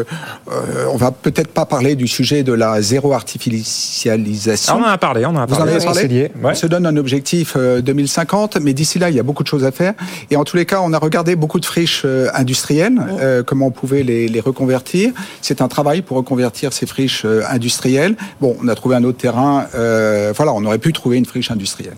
on 0.91 0.97
va 0.97 1.11
peut-être 1.11 1.49
pas 1.49 1.65
parler 1.65 1.95
du 1.95 2.07
sujet 2.07 2.43
de 2.43 2.53
la 2.53 2.81
zéro 2.81 3.13
artificialisation. 3.13 4.73
Ah, 4.75 4.79
on 4.81 4.83
en 4.83 4.91
a 4.91 4.97
parlé. 4.97 5.25
On 5.25 5.29
en 5.29 5.37
a 5.37 5.45
Vous 5.45 5.55
parlé. 5.55 5.73
en 5.73 5.75
avez 5.75 5.85
parlé? 5.85 6.31
Ouais. 6.41 6.51
On 6.51 6.55
se 6.55 6.67
donne 6.67 6.85
un 6.85 6.97
objectif 6.97 7.55
2050, 7.57 8.57
mais 8.61 8.73
d'ici 8.73 8.99
là, 8.99 9.09
il 9.09 9.15
y 9.15 9.19
a 9.19 9.23
beaucoup 9.23 9.43
de 9.43 9.47
choses 9.47 9.65
à 9.65 9.71
faire. 9.71 9.93
Et 10.29 10.35
en 10.35 10.43
tous 10.43 10.57
les 10.57 10.65
cas, 10.65 10.79
on 10.83 10.93
a 10.93 10.97
regardé 10.97 11.35
beaucoup 11.35 11.59
de 11.59 11.65
friches 11.65 12.05
industrielles, 12.33 12.99
comme 13.45 13.60
on 13.67 13.71
pouvait 13.71 14.03
les, 14.03 14.27
les 14.27 14.39
reconvertir. 14.39 15.11
C'est 15.41 15.61
un 15.61 15.67
travail 15.67 16.01
pour 16.01 16.17
reconvertir 16.17 16.73
ces 16.73 16.85
friches 16.85 17.23
euh, 17.25 17.41
industrielles. 17.49 18.15
Bon, 18.39 18.55
on 18.61 18.67
a 18.67 18.75
trouvé 18.75 18.95
un 18.95 19.03
autre 19.03 19.17
terrain. 19.17 19.65
Euh, 19.75 20.33
voilà, 20.35 20.53
on 20.53 20.63
aurait 20.65 20.77
pu 20.77 20.93
trouver 20.93 21.17
une 21.17 21.25
friche 21.25 21.51
industrielle. 21.51 21.95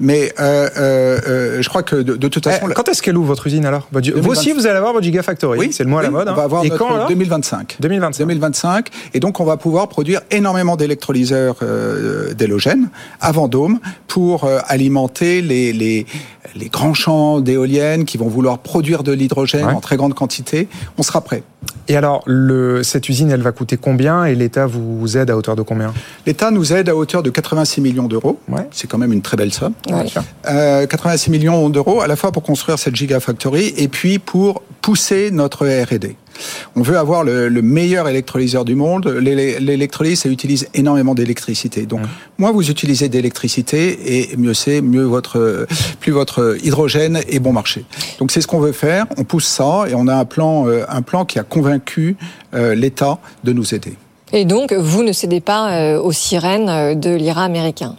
Mais 0.00 0.32
euh, 0.40 0.68
euh, 0.76 1.62
je 1.62 1.68
crois 1.68 1.82
que 1.82 1.96
de, 1.96 2.16
de 2.16 2.28
toute 2.28 2.44
façon... 2.44 2.66
Eh, 2.70 2.74
quand 2.74 2.88
est-ce 2.88 3.02
qu'elle 3.02 3.16
ouvre 3.16 3.28
votre 3.28 3.46
usine 3.46 3.64
alors? 3.64 3.88
Vous 3.92 4.00
2025. 4.00 4.30
aussi, 4.30 4.52
vous 4.52 4.66
allez 4.66 4.76
avoir 4.76 4.92
votre 4.92 5.04
Gigafactory. 5.04 5.58
Oui, 5.58 5.72
c'est 5.72 5.84
le 5.84 5.90
mois 5.90 6.00
à 6.00 6.04
la 6.04 6.10
mode. 6.10 6.28
On 6.28 6.34
va 6.34 6.42
avoir 6.44 6.64
Et 6.64 6.68
notre 6.68 6.84
quand, 6.84 6.94
alors? 6.94 7.08
2025. 7.08 7.76
2025. 7.80 8.18
2025. 8.26 8.88
Et 9.14 9.20
donc, 9.20 9.40
on 9.40 9.44
va 9.44 9.56
pouvoir 9.56 9.88
produire 9.88 10.20
énormément 10.30 10.76
d'électrolyseurs 10.76 11.56
d'hélogène 12.36 12.88
à 13.20 13.32
Vendôme 13.32 13.78
pour 14.06 14.48
alimenter 14.66 15.42
les, 15.42 15.72
les, 15.72 16.06
les 16.54 16.68
grands 16.68 16.94
champs 16.94 17.40
d'éoliennes 17.40 18.04
qui 18.04 18.18
vont 18.18 18.28
vouloir 18.28 18.58
produire 18.58 19.02
de 19.02 19.12
l'hydrogène 19.12 19.66
ouais. 19.66 19.72
en 19.72 19.80
très 19.80 19.96
grande 19.96 20.14
quantité. 20.14 20.68
On 20.98 21.02
sera 21.06 21.20
prêt. 21.22 21.42
Et 21.88 21.96
alors, 21.96 22.22
le, 22.26 22.82
cette 22.82 23.08
usine, 23.08 23.30
elle 23.30 23.42
va 23.42 23.52
coûter 23.52 23.76
combien 23.76 24.24
et 24.24 24.34
l'État 24.34 24.66
vous 24.66 25.16
aide 25.16 25.30
à 25.30 25.36
hauteur 25.36 25.56
de 25.56 25.62
combien? 25.62 25.94
L'État 26.26 26.50
nous 26.50 26.72
aide 26.72 26.88
à 26.88 26.96
hauteur 26.96 27.22
de 27.22 27.30
86 27.30 27.80
millions 27.80 28.08
d'euros. 28.08 28.40
Ouais. 28.48 28.66
C'est 28.72 28.88
quand 28.88 28.98
même 28.98 29.12
une 29.12 29.22
très 29.22 29.36
belle 29.36 29.52
somme. 29.52 29.74
Ouais. 29.88 30.06
Euh, 30.48 30.86
86 30.86 31.30
millions 31.30 31.68
d'euros 31.70 32.00
à 32.00 32.06
la 32.06 32.16
fois 32.16 32.32
pour 32.32 32.42
construire 32.42 32.78
cette 32.78 32.96
gigafactory 32.96 33.74
et 33.76 33.88
puis 33.88 34.18
pour 34.18 34.62
pousser 34.82 35.30
notre 35.30 35.66
R&D. 35.66 36.16
On 36.74 36.82
veut 36.82 36.98
avoir 36.98 37.24
le, 37.24 37.48
le 37.48 37.62
meilleur 37.62 38.08
électrolyseur 38.08 38.64
du 38.64 38.74
monde. 38.74 39.06
L'é- 39.08 39.58
L'électrolyse, 39.60 40.20
ça 40.20 40.28
utilise 40.28 40.68
énormément 40.74 41.14
d'électricité. 41.14 41.86
Donc, 41.86 42.00
moins 42.38 42.52
vous 42.52 42.70
utilisez 42.70 43.08
d'électricité, 43.08 43.98
et 44.18 44.36
mieux 44.36 44.54
c'est, 44.54 44.80
mieux 44.80 45.04
votre, 45.04 45.66
plus 46.00 46.12
votre 46.12 46.56
hydrogène 46.62 47.20
est 47.28 47.38
bon 47.38 47.52
marché. 47.52 47.84
Donc, 48.18 48.30
c'est 48.32 48.40
ce 48.40 48.46
qu'on 48.46 48.60
veut 48.60 48.72
faire. 48.72 49.06
On 49.16 49.24
pousse 49.24 49.46
ça 49.46 49.84
et 49.88 49.94
on 49.94 50.08
a 50.08 50.14
un 50.14 50.24
plan, 50.24 50.68
euh, 50.68 50.84
un 50.88 51.02
plan 51.02 51.24
qui 51.24 51.38
a 51.38 51.42
convaincu 51.42 52.16
euh, 52.54 52.74
l'État 52.74 53.18
de 53.44 53.52
nous 53.52 53.74
aider. 53.74 53.94
Et 54.32 54.44
donc, 54.44 54.72
vous 54.72 55.02
ne 55.02 55.12
cédez 55.12 55.40
pas 55.40 55.70
euh, 55.70 56.00
aux 56.00 56.12
sirènes 56.12 56.98
de 56.98 57.14
l'IRA 57.14 57.44
américain? 57.44 57.96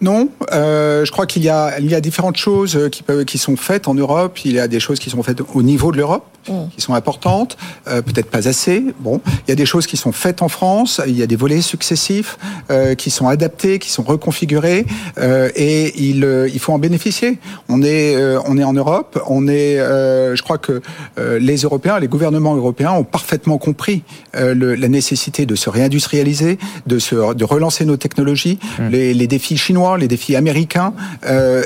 Non, 0.00 0.30
euh, 0.52 1.04
je 1.04 1.12
crois 1.12 1.26
qu'il 1.26 1.42
y 1.42 1.50
a, 1.50 1.78
il 1.78 1.90
y 1.90 1.94
a 1.94 2.00
différentes 2.00 2.38
choses 2.38 2.88
qui, 2.90 3.02
peuvent, 3.02 3.26
qui 3.26 3.36
sont 3.36 3.56
faites 3.56 3.86
en 3.86 3.92
Europe. 3.94 4.38
Il 4.46 4.52
y 4.52 4.58
a 4.58 4.66
des 4.66 4.80
choses 4.80 4.98
qui 4.98 5.10
sont 5.10 5.22
faites 5.22 5.42
au 5.52 5.62
niveau 5.62 5.92
de 5.92 5.98
l'Europe, 5.98 6.24
qui 6.44 6.80
sont 6.80 6.94
importantes, 6.94 7.56
euh, 7.88 8.02
peut-être 8.02 8.30
pas 8.30 8.48
assez. 8.48 8.84
Bon, 9.00 9.20
il 9.26 9.50
y 9.50 9.52
a 9.52 9.54
des 9.54 9.66
choses 9.66 9.86
qui 9.86 9.96
sont 9.96 10.12
faites 10.12 10.42
en 10.42 10.48
France. 10.48 11.00
Il 11.06 11.16
y 11.16 11.22
a 11.22 11.26
des 11.26 11.36
volets 11.36 11.60
successifs 11.60 12.38
euh, 12.70 12.94
qui 12.94 13.10
sont 13.10 13.28
adaptés, 13.28 13.78
qui 13.78 13.90
sont 13.90 14.02
reconfigurés, 14.02 14.86
euh, 15.18 15.50
et 15.54 15.92
il, 16.00 16.26
il 16.52 16.58
faut 16.58 16.72
en 16.72 16.78
bénéficier. 16.78 17.38
On 17.68 17.82
est, 17.82 18.16
on 18.46 18.56
est 18.58 18.64
en 18.64 18.72
Europe. 18.72 19.22
On 19.28 19.48
est, 19.48 19.76
je 19.76 20.42
crois 20.42 20.58
que 20.58 20.80
les 21.18 21.56
Européens, 21.56 21.98
les 21.98 22.08
gouvernements 22.08 22.56
européens 22.56 22.92
ont 22.92 23.04
parfaitement 23.04 23.58
compris 23.58 24.02
le, 24.34 24.74
la 24.74 24.88
nécessité 24.88 25.46
de 25.46 25.54
se 25.54 25.70
réindustrialiser, 25.70 26.58
de 26.86 26.98
se, 26.98 27.34
de 27.34 27.44
relancer 27.44 27.84
nos 27.84 27.96
technologies, 27.96 28.58
les, 28.90 29.14
les 29.14 29.26
défis 29.26 29.56
chinois, 29.56 29.98
les 29.98 30.08
défis 30.08 30.36
américains, 30.36 30.92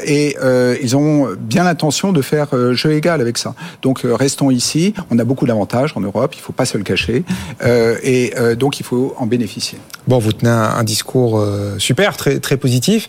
et 0.07 0.37
ils 0.83 0.97
ont 0.97 1.29
bien 1.39 1.65
l'intention 1.65 2.13
de 2.13 2.23
faire 2.23 2.49
jeu 2.75 2.93
égal 2.93 3.21
avec 3.21 3.39
ça. 3.39 3.55
Donc 3.83 4.01
restons 4.05 4.51
ici. 4.51 4.64
On 5.11 5.19
a 5.19 5.25
beaucoup 5.25 5.47
d'avantages 5.47 5.93
en 5.97 6.01
Europe. 6.01 6.35
Il 6.37 6.41
faut 6.41 6.53
pas 6.53 6.65
se 6.65 6.79
le 6.79 6.85
cacher, 6.85 7.25
euh, 7.63 7.97
et 8.03 8.35
euh, 8.37 8.55
donc 8.55 8.81
il 8.81 8.83
faut 8.85 9.15
en 9.19 9.27
bénéficier. 9.27 9.79
Bon, 10.09 10.19
vous 10.19 10.33
tenez 10.33 10.51
un, 10.51 10.85
discours 10.85 11.39
euh, 11.39 11.79
super, 11.79 12.17
très, 12.17 12.57
positif. 12.57 13.09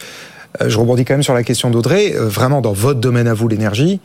Je 0.65 0.77
rebondis 0.77 1.03
quand 1.03 1.15
même 1.15 1.23
sur 1.23 1.33
la 1.33 1.43
question 1.43 1.69
d'Audrey. 1.69 2.13
Vraiment, 2.15 2.61
dans 2.61 2.73
votre 2.73 2.99
domaine 2.99 3.27
à 3.27 3.33
vous, 3.33 3.47
l'énergie, 3.47 3.99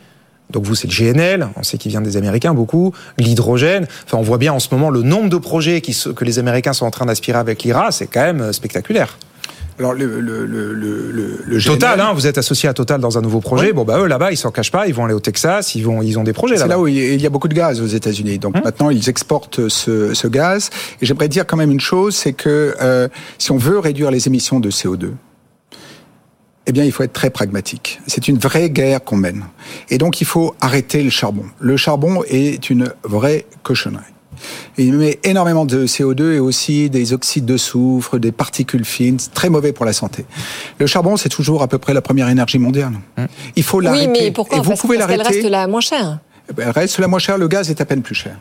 donc 0.49 0.65
vous, 0.65 0.75
c'est 0.75 0.87
le 0.87 0.93
GNL, 0.93 1.47
on 1.55 1.63
sait 1.63 1.77
qu'il 1.77 1.91
vient 1.91 2.01
des 2.01 2.17
Américains 2.17 2.53
beaucoup, 2.53 2.93
l'hydrogène. 3.17 3.87
Enfin, 4.05 4.17
on 4.17 4.21
voit 4.21 4.37
bien 4.37 4.51
en 4.51 4.59
ce 4.59 4.67
moment 4.71 4.89
le 4.89 5.01
nombre 5.01 5.29
de 5.29 5.37
projets 5.37 5.81
que 5.81 6.25
les 6.25 6.39
Américains 6.39 6.73
sont 6.73 6.85
en 6.85 6.91
train 6.91 7.05
d'aspirer 7.05 7.37
avec 7.37 7.63
l'IRA, 7.63 7.91
c'est 7.91 8.07
quand 8.07 8.21
même 8.21 8.51
spectaculaire. 8.51 9.17
Alors 9.81 9.93
le, 9.95 10.21
le, 10.21 10.45
le, 10.45 10.73
le, 10.73 11.11
le- 11.11 11.39
le 11.45 11.61
Total, 11.61 11.99
hein, 11.99 12.13
vous 12.13 12.27
êtes 12.27 12.37
associé 12.37 12.69
à 12.69 12.73
Total 12.73 13.01
dans 13.01 13.17
un 13.17 13.21
nouveau 13.21 13.39
projet. 13.41 13.67
Oui. 13.67 13.73
Bon, 13.73 13.83
bah 13.83 13.97
eux, 13.99 14.05
là-bas, 14.05 14.31
ils 14.31 14.37
s'en 14.37 14.51
cachent 14.51 14.71
pas, 14.71 14.87
ils 14.87 14.93
vont 14.93 15.05
aller 15.05 15.13
au 15.15 15.19
Texas, 15.19 15.73
ils, 15.75 15.81
vont, 15.83 16.01
ils 16.03 16.19
ont 16.19 16.23
des 16.23 16.33
projets 16.33 16.55
C'est 16.55 16.61
là-bas. 16.61 16.75
là 16.75 16.79
où 16.79 16.87
il 16.87 17.19
y 17.19 17.25
a 17.25 17.29
beaucoup 17.31 17.47
de 17.47 17.53
gaz 17.55 17.81
aux 17.81 17.87
États-Unis. 17.87 18.37
Donc 18.37 18.55
Hein 18.57 18.61
maintenant, 18.63 18.89
ils 18.91 19.09
exportent 19.09 19.67
ce, 19.69 20.13
ce 20.13 20.27
gaz. 20.27 20.69
Et 21.01 21.05
j'aimerais 21.07 21.27
dire 21.29 21.47
quand 21.47 21.57
même 21.57 21.71
une 21.71 21.79
chose, 21.79 22.15
c'est 22.15 22.33
que 22.33 22.75
euh, 22.79 23.07
si 23.39 23.51
on 23.51 23.57
veut 23.57 23.79
réduire 23.79 24.11
les 24.11 24.27
émissions 24.27 24.59
de 24.59 24.69
CO2, 24.69 25.09
eh 26.67 26.71
bien, 26.73 26.83
il 26.83 26.91
faut 26.91 27.01
être 27.03 27.13
très 27.13 27.31
pragmatique. 27.31 27.99
C'est 28.05 28.27
une 28.27 28.37
vraie 28.37 28.69
guerre 28.69 29.03
qu'on 29.03 29.17
mène. 29.17 29.45
Et 29.89 29.97
donc, 29.97 30.21
il 30.21 30.25
faut 30.27 30.53
arrêter 30.61 31.01
le 31.01 31.09
charbon. 31.09 31.45
Le 31.59 31.75
charbon 31.75 32.23
est 32.29 32.69
une 32.69 32.93
vraie 33.03 33.45
cochonnerie. 33.63 34.03
Il 34.77 34.93
met 34.93 35.19
énormément 35.23 35.65
de 35.65 35.85
CO2 35.85 36.33
et 36.33 36.39
aussi 36.39 36.89
des 36.89 37.13
oxydes 37.13 37.45
de 37.45 37.57
soufre, 37.57 38.17
des 38.17 38.31
particules 38.31 38.85
fines, 38.85 39.19
c'est 39.19 39.33
très 39.33 39.49
mauvais 39.49 39.73
pour 39.73 39.85
la 39.85 39.93
santé. 39.93 40.25
Le 40.79 40.87
charbon, 40.87 41.17
c'est 41.17 41.29
toujours 41.29 41.61
à 41.61 41.67
peu 41.67 41.77
près 41.77 41.93
la 41.93 42.01
première 42.01 42.29
énergie 42.29 42.59
mondiale. 42.59 42.93
Il 43.55 43.63
faut 43.63 43.79
l'arrêter. 43.79 44.07
Oui, 44.07 44.19
mais 44.21 44.31
pourquoi 44.31 44.57
Et 44.57 44.61
vous 44.61 44.69
Parce, 44.69 44.81
pouvez 44.81 44.97
reste 44.97 45.43
la 45.43 45.67
moins 45.67 45.81
chère. 45.81 46.19
Eh 46.49 46.53
ben, 46.53 46.63
Elle 46.67 46.71
reste 46.71 46.99
la 46.99 47.07
moins 47.07 47.19
chère, 47.19 47.37
le 47.37 47.47
gaz 47.47 47.69
est 47.69 47.81
à 47.81 47.85
peine 47.85 48.01
plus 48.01 48.15
cher. 48.15 48.37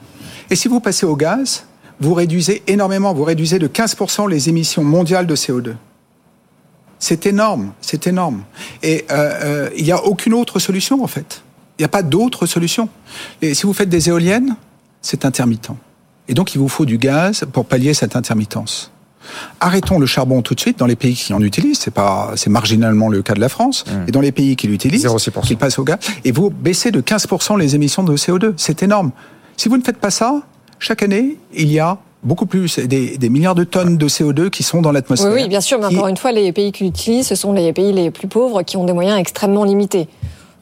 Et 0.50 0.56
si 0.56 0.68
vous 0.68 0.80
passez 0.80 1.06
au 1.06 1.16
gaz, 1.16 1.64
vous 2.00 2.14
réduisez 2.14 2.62
énormément, 2.66 3.12
vous 3.12 3.24
réduisez 3.24 3.58
de 3.58 3.68
15% 3.68 4.28
les 4.28 4.48
émissions 4.48 4.82
mondiales 4.82 5.26
de 5.26 5.36
CO2. 5.36 5.74
C'est 6.98 7.26
énorme, 7.26 7.72
c'est 7.80 8.06
énorme. 8.06 8.42
Et 8.82 9.04
euh, 9.10 9.32
euh, 9.42 9.70
il 9.76 9.84
n'y 9.84 9.92
a 9.92 10.04
aucune 10.04 10.34
autre 10.34 10.58
solution 10.58 11.02
en 11.02 11.06
fait. 11.06 11.42
Il 11.78 11.82
n'y 11.82 11.86
a 11.86 11.88
pas 11.88 12.02
d'autre 12.02 12.46
solution. 12.46 12.88
Et 13.40 13.54
si 13.54 13.64
vous 13.64 13.72
faites 13.72 13.88
des 13.88 14.08
éoliennes, 14.08 14.56
c'est 15.00 15.24
intermittent. 15.24 15.70
Et 16.30 16.34
donc 16.34 16.54
il 16.54 16.58
vous 16.58 16.68
faut 16.68 16.86
du 16.86 16.96
gaz 16.96 17.44
pour 17.52 17.64
pallier 17.66 17.92
cette 17.92 18.14
intermittence. 18.16 18.90
Arrêtons 19.60 19.98
le 19.98 20.06
charbon 20.06 20.40
tout 20.42 20.54
de 20.54 20.60
suite 20.60 20.78
dans 20.78 20.86
les 20.86 20.96
pays 20.96 21.14
qui 21.14 21.34
en 21.34 21.40
utilisent. 21.42 21.78
C'est 21.80 21.90
pas, 21.92 22.32
c'est 22.36 22.48
marginalement 22.50 23.08
le 23.08 23.20
cas 23.22 23.34
de 23.34 23.40
la 23.40 23.48
France. 23.50 23.84
Et 24.08 24.12
dans 24.12 24.20
les 24.22 24.32
pays 24.32 24.56
qui 24.56 24.66
l'utilisent, 24.68 25.02
qu'ils 25.46 25.56
passent 25.58 25.78
au 25.78 25.84
gaz. 25.84 25.98
Et 26.24 26.32
vous 26.32 26.48
baissez 26.50 26.90
de 26.90 27.00
15% 27.00 27.58
les 27.58 27.74
émissions 27.74 28.02
de 28.02 28.16
CO2. 28.16 28.54
C'est 28.56 28.82
énorme. 28.82 29.10
Si 29.56 29.68
vous 29.68 29.76
ne 29.76 29.82
faites 29.82 29.98
pas 29.98 30.10
ça, 30.10 30.40
chaque 30.78 31.02
année, 31.02 31.36
il 31.52 31.70
y 31.70 31.78
a 31.80 31.98
beaucoup 32.22 32.46
plus, 32.46 32.78
des, 32.78 33.18
des 33.18 33.28
milliards 33.28 33.54
de 33.54 33.64
tonnes 33.64 33.96
de 33.98 34.08
CO2 34.08 34.50
qui 34.50 34.62
sont 34.62 34.80
dans 34.82 34.92
l'atmosphère. 34.92 35.32
oui, 35.32 35.48
bien 35.48 35.60
sûr, 35.60 35.78
mais 35.80 35.88
qui- 35.88 35.96
encore 35.96 36.08
une 36.08 36.16
fois, 36.16 36.32
les 36.32 36.52
pays 36.52 36.72
qui 36.72 36.84
l'utilisent, 36.84 37.26
ce 37.26 37.34
sont 37.34 37.52
les 37.52 37.72
pays 37.72 37.92
les 37.92 38.10
plus 38.10 38.28
pauvres 38.28 38.62
qui 38.62 38.76
ont 38.76 38.84
des 38.84 38.92
moyens 38.94 39.18
extrêmement 39.18 39.64
limités. 39.64 40.08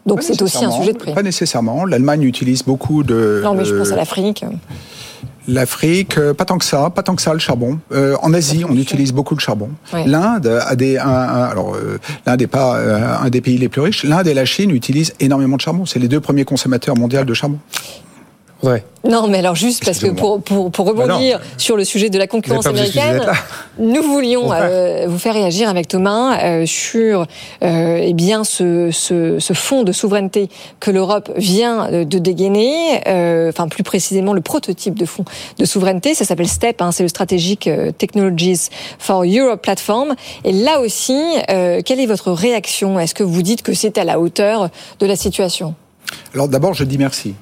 Donc 0.06 0.22
c'est 0.22 0.40
aussi 0.40 0.64
un 0.64 0.70
sujet 0.70 0.94
de 0.94 0.98
prix. 0.98 1.12
Pas 1.14 1.22
nécessairement. 1.22 1.84
L'Allemagne 1.84 2.22
utilise 2.22 2.62
beaucoup 2.62 3.02
de. 3.02 3.42
Non, 3.44 3.54
mais 3.54 3.64
je 3.66 3.74
pense 3.74 3.92
à 3.92 3.96
l'Afrique. 3.96 4.42
L'Afrique, 5.48 6.18
euh, 6.18 6.34
pas 6.34 6.44
tant 6.44 6.58
que 6.58 6.64
ça, 6.64 6.90
pas 6.90 7.02
tant 7.02 7.16
que 7.16 7.22
ça 7.22 7.32
le 7.32 7.38
charbon. 7.38 7.78
Euh, 7.90 8.16
en 8.22 8.34
Asie, 8.34 8.64
on 8.68 8.76
utilise 8.76 9.12
beaucoup 9.12 9.34
le 9.34 9.40
charbon. 9.40 9.70
Ouais. 9.94 10.06
L'Inde 10.06 10.46
a 10.46 10.76
des, 10.76 10.98
un, 10.98 11.08
un- 11.08 11.44
alors 11.44 11.74
euh, 11.74 11.98
l'Inde 12.26 12.40
n'est 12.40 12.46
pas 12.46 12.76
euh, 12.76 13.16
un 13.22 13.30
des 13.30 13.40
pays 13.40 13.56
les 13.56 13.70
plus 13.70 13.80
riches. 13.80 14.04
L'Inde 14.04 14.26
et 14.28 14.34
la 14.34 14.44
Chine 14.44 14.70
utilisent 14.70 15.14
énormément 15.20 15.56
de 15.56 15.62
charbon. 15.62 15.86
C'est 15.86 15.98
les 15.98 16.08
deux 16.08 16.20
premiers 16.20 16.44
consommateurs 16.44 16.96
mondiaux 16.96 17.24
de 17.24 17.32
charbon. 17.34 17.58
Ouais. 18.62 18.82
Non, 19.08 19.28
mais 19.28 19.38
alors 19.38 19.54
juste 19.54 19.84
parce 19.84 20.00
que 20.00 20.08
pour, 20.08 20.42
pour, 20.42 20.72
pour 20.72 20.84
Bah 20.92 21.02
rebondir 21.04 21.40
sur 21.56 21.76
le 21.76 21.84
sujet 21.84 22.10
de 22.10 22.18
la 22.18 22.26
concurrence 22.26 22.66
américaine, 22.66 23.22
nous 23.78 24.02
voulions 24.02 24.52
euh, 24.52 25.06
vous 25.06 25.18
faire 25.18 25.34
réagir 25.34 25.68
avec 25.68 25.86
Thomas 25.86 26.42
euh, 26.42 26.66
sur 26.66 27.26
euh, 27.62 28.00
eh 28.02 28.12
bien 28.14 28.42
ce, 28.42 28.90
ce, 28.90 29.38
ce 29.38 29.52
fonds 29.52 29.84
de 29.84 29.92
souveraineté 29.92 30.48
que 30.80 30.90
l'Europe 30.90 31.30
vient 31.36 31.88
de 32.04 32.18
dégainer, 32.18 33.00
euh, 33.06 33.50
enfin 33.50 33.68
plus 33.68 33.84
précisément 33.84 34.32
le 34.32 34.40
prototype 34.40 34.98
de 34.98 35.06
fonds 35.06 35.24
de 35.58 35.64
souveraineté, 35.64 36.14
ça 36.14 36.24
s'appelle 36.24 36.48
STEP, 36.48 36.82
hein, 36.82 36.90
c'est 36.90 37.04
le 37.04 37.08
Strategic 37.08 37.70
Technologies 37.96 38.70
for 38.98 39.24
Europe 39.24 39.62
Platform. 39.62 40.16
Et 40.44 40.52
là 40.52 40.80
aussi, 40.80 41.22
euh, 41.48 41.80
quelle 41.84 42.00
est 42.00 42.06
votre 42.06 42.32
réaction? 42.32 42.98
Est-ce 42.98 43.14
que 43.14 43.22
vous 43.22 43.42
dites 43.42 43.62
que 43.62 43.72
c'est 43.72 43.98
à 43.98 44.04
la 44.04 44.18
hauteur 44.18 44.70
de 44.98 45.06
la 45.06 45.14
situation? 45.14 45.74
Alors 46.34 46.48
d'abord, 46.48 46.74
je 46.74 46.84
dis 46.84 46.98
merci. 46.98 47.34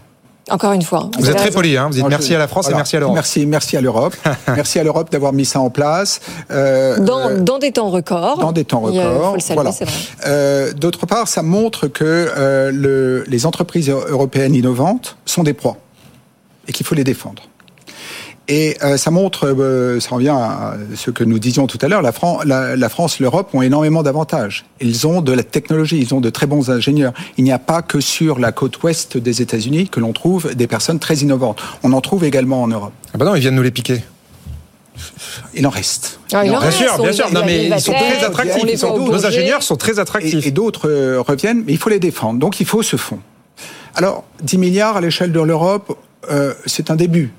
Encore 0.48 0.72
une 0.72 0.82
fois. 0.82 1.10
Vous 1.18 1.28
êtes 1.28 1.36
très 1.36 1.50
poli, 1.50 1.76
hein. 1.76 1.86
vous 1.90 1.94
dites 1.94 2.06
merci 2.08 2.30
je- 2.30 2.34
à 2.36 2.38
la 2.38 2.46
France 2.46 2.66
voilà. 2.66 2.76
et 2.76 2.80
merci 2.80 2.96
à 2.96 3.00
l'Europe. 3.00 3.14
Merci, 3.16 3.46
merci 3.46 3.76
à 3.76 3.80
l'Europe. 3.80 4.14
merci 4.48 4.78
à 4.78 4.84
l'Europe 4.84 5.10
d'avoir 5.10 5.32
mis 5.32 5.44
ça 5.44 5.58
en 5.60 5.70
place. 5.70 6.20
Euh, 6.52 6.98
Dans, 7.00 7.30
euh, 7.30 7.40
dans 7.40 7.58
des 7.58 7.72
temps 7.72 7.90
records. 7.90 8.38
dans 8.38 8.52
des 8.52 8.64
temps 8.64 8.80
records. 8.80 9.30
faut 9.30 9.34
le 9.34 9.40
saluer, 9.40 9.54
voilà. 9.54 9.72
c'est 9.72 9.84
vrai. 9.86 9.94
Euh, 10.26 10.72
D'autre 10.72 11.04
part, 11.06 11.26
ça 11.26 11.42
montre 11.42 11.88
que 11.88 12.04
euh, 12.04 12.70
le, 12.72 13.24
les 13.26 13.44
entreprises 13.44 13.90
européennes 13.90 14.54
innovantes 14.54 15.16
sont 15.24 15.42
des 15.42 15.52
proies 15.54 15.78
et 16.68 16.72
qu'il 16.72 16.86
faut 16.86 16.94
les 16.94 17.04
défendre. 17.04 17.42
Et 18.48 18.76
euh, 18.84 18.96
ça 18.96 19.10
montre, 19.10 19.48
euh, 19.58 19.98
ça 19.98 20.10
revient 20.14 20.28
à 20.28 20.74
ce 20.94 21.10
que 21.10 21.24
nous 21.24 21.40
disions 21.40 21.66
tout 21.66 21.78
à 21.82 21.88
l'heure, 21.88 22.00
la, 22.00 22.12
Fran- 22.12 22.40
la, 22.44 22.76
la 22.76 22.88
France, 22.88 23.18
l'Europe 23.18 23.48
ont 23.54 23.62
énormément 23.62 24.04
d'avantages. 24.04 24.64
Ils 24.80 25.04
ont 25.06 25.20
de 25.20 25.32
la 25.32 25.42
technologie, 25.42 25.98
ils 26.00 26.14
ont 26.14 26.20
de 26.20 26.30
très 26.30 26.46
bons 26.46 26.70
ingénieurs. 26.70 27.12
Il 27.38 27.44
n'y 27.44 27.50
a 27.52 27.58
pas 27.58 27.82
que 27.82 28.00
sur 28.00 28.38
la 28.38 28.52
côte 28.52 28.80
ouest 28.84 29.16
des 29.16 29.42
États-Unis 29.42 29.88
que 29.88 29.98
l'on 29.98 30.12
trouve 30.12 30.54
des 30.54 30.68
personnes 30.68 31.00
très 31.00 31.16
innovantes. 31.16 31.60
On 31.82 31.92
en 31.92 32.00
trouve 32.00 32.22
également 32.22 32.62
en 32.62 32.68
Europe. 32.68 32.92
Ah 33.12 33.18
bah 33.18 33.24
non, 33.24 33.34
ils 33.34 33.40
viennent 33.40 33.56
nous 33.56 33.62
les 33.62 33.72
piquer. 33.72 34.04
Il 35.54 35.66
en 35.66 35.70
reste. 35.70 36.20
Ah, 36.32 36.44
il 36.44 36.48
en 36.50 36.52
bien 36.52 36.58
reste, 36.60 36.78
sûr, 36.78 36.92
on 36.98 37.02
bien 37.02 37.12
sûr. 37.12 37.32
Non, 37.32 37.42
mais 37.44 37.66
ils 37.66 37.80
sont 37.80 37.92
très 37.92 38.24
attractifs. 38.24 38.62
Ils 38.72 38.78
sont- 38.78 38.98
Nos 38.98 39.26
ingénieurs 39.26 39.62
sont 39.62 39.76
très 39.76 39.98
attractifs. 39.98 40.44
Et, 40.46 40.48
et 40.48 40.52
d'autres 40.52 40.88
euh, 40.88 41.20
reviennent, 41.20 41.64
mais 41.66 41.72
il 41.72 41.78
faut 41.78 41.90
les 41.90 41.98
défendre. 41.98 42.38
Donc 42.38 42.60
il 42.60 42.66
faut 42.66 42.82
ce 42.82 42.96
fonds. 42.96 43.18
Alors, 43.96 44.24
10 44.42 44.56
milliards 44.58 44.96
à 44.96 45.00
l'échelle 45.00 45.32
de 45.32 45.40
l'Europe, 45.40 45.98
euh, 46.30 46.54
c'est 46.66 46.90
un 46.90 46.96
début. 46.96 47.32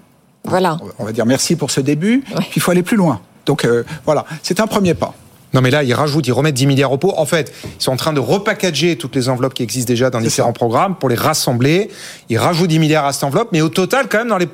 Voilà. 0.47 0.77
On 0.97 1.05
va 1.05 1.11
dire 1.11 1.25
merci 1.25 1.55
pour 1.55 1.71
ce 1.71 1.81
début, 1.81 2.21
puis 2.21 2.53
il 2.55 2.61
faut 2.61 2.71
aller 2.71 2.83
plus 2.83 2.97
loin. 2.97 3.21
Donc 3.45 3.65
euh, 3.65 3.83
voilà, 4.05 4.25
c'est 4.43 4.59
un 4.59 4.67
premier 4.67 4.93
pas. 4.93 5.13
Non 5.53 5.61
mais 5.61 5.71
là, 5.71 5.83
ils 5.83 5.93
rajoutent, 5.93 6.27
ils 6.27 6.33
remettent 6.33 6.55
10 6.55 6.67
milliards 6.67 6.91
au 6.91 6.97
pot. 6.97 7.13
En 7.15 7.25
fait, 7.25 7.53
ils 7.63 7.81
sont 7.81 7.91
en 7.91 7.95
train 7.95 8.13
de 8.13 8.19
repackager 8.19 8.97
toutes 8.97 9.15
les 9.15 9.29
enveloppes 9.29 9.53
qui 9.53 9.63
existent 9.63 9.87
déjà 9.87 10.09
dans 10.09 10.19
différents 10.19 10.53
programmes 10.53 10.95
pour 10.95 11.09
les 11.09 11.15
rassembler. 11.15 11.89
Ils 12.29 12.37
rajoutent 12.37 12.69
10 12.69 12.79
milliards 12.79 13.05
à 13.05 13.13
cette 13.13 13.23
enveloppe, 13.23 13.49
mais 13.53 13.61
au 13.61 13.69
total, 13.69 14.07
quand 14.09 14.19
même, 14.19 14.27
dans 14.27 14.37
les, 14.37 14.49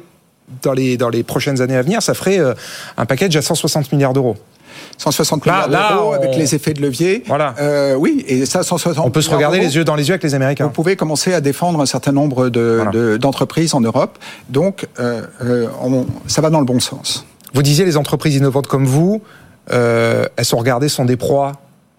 dans 0.61 0.73
les, 0.73 0.97
dans 0.97 1.09
les 1.09 1.23
prochaines 1.23 1.61
années 1.61 1.75
à 1.75 1.81
venir, 1.81 2.01
ça 2.03 2.13
ferait 2.13 2.39
euh, 2.39 2.53
un 2.97 3.05
package 3.05 3.35
à 3.35 3.41
160 3.41 3.91
milliards 3.91 4.13
d'euros. 4.13 4.37
160 4.97 5.45
Là- 5.45 5.67
milliards 5.67 5.93
d'euros 5.95 6.09
on- 6.11 6.13
avec 6.13 6.35
les 6.35 6.55
effets 6.55 6.73
de 6.73 6.81
levier. 6.81 7.23
Voilà. 7.27 7.55
Euh, 7.59 7.95
oui, 7.95 8.23
et 8.27 8.45
ça, 8.45 8.63
160 8.63 9.05
On 9.05 9.11
peut 9.11 9.21
se 9.21 9.29
regarder 9.29 9.59
les 9.59 9.75
yeux 9.75 9.83
dans 9.83 9.95
les 9.95 10.07
yeux 10.07 10.13
avec 10.13 10.23
les 10.23 10.35
Américains. 10.35 10.65
Vous 10.65 10.69
pouvez 10.71 10.95
commencer 10.95 11.33
à 11.33 11.41
défendre 11.41 11.81
un 11.81 11.85
certain 11.85 12.11
nombre 12.11 12.49
de- 12.49 12.83
de- 12.91 13.17
d'entreprises 13.17 13.73
en 13.73 13.81
Europe. 13.81 14.17
Donc, 14.49 14.87
euh, 14.99 15.21
euh, 15.43 15.67
on- 15.81 16.05
ça 16.27 16.41
va 16.41 16.49
dans 16.49 16.59
le 16.59 16.65
bon 16.65 16.79
sens. 16.79 17.25
Vous 17.53 17.61
disiez 17.63 17.85
les 17.85 17.97
entreprises 17.97 18.35
innovantes 18.35 18.67
comme 18.67 18.85
vous, 18.85 19.21
euh, 19.71 20.25
elles 20.37 20.45
sont 20.45 20.57
regardées, 20.57 20.89
sont 20.89 21.05
des 21.05 21.17
proies. 21.17 21.53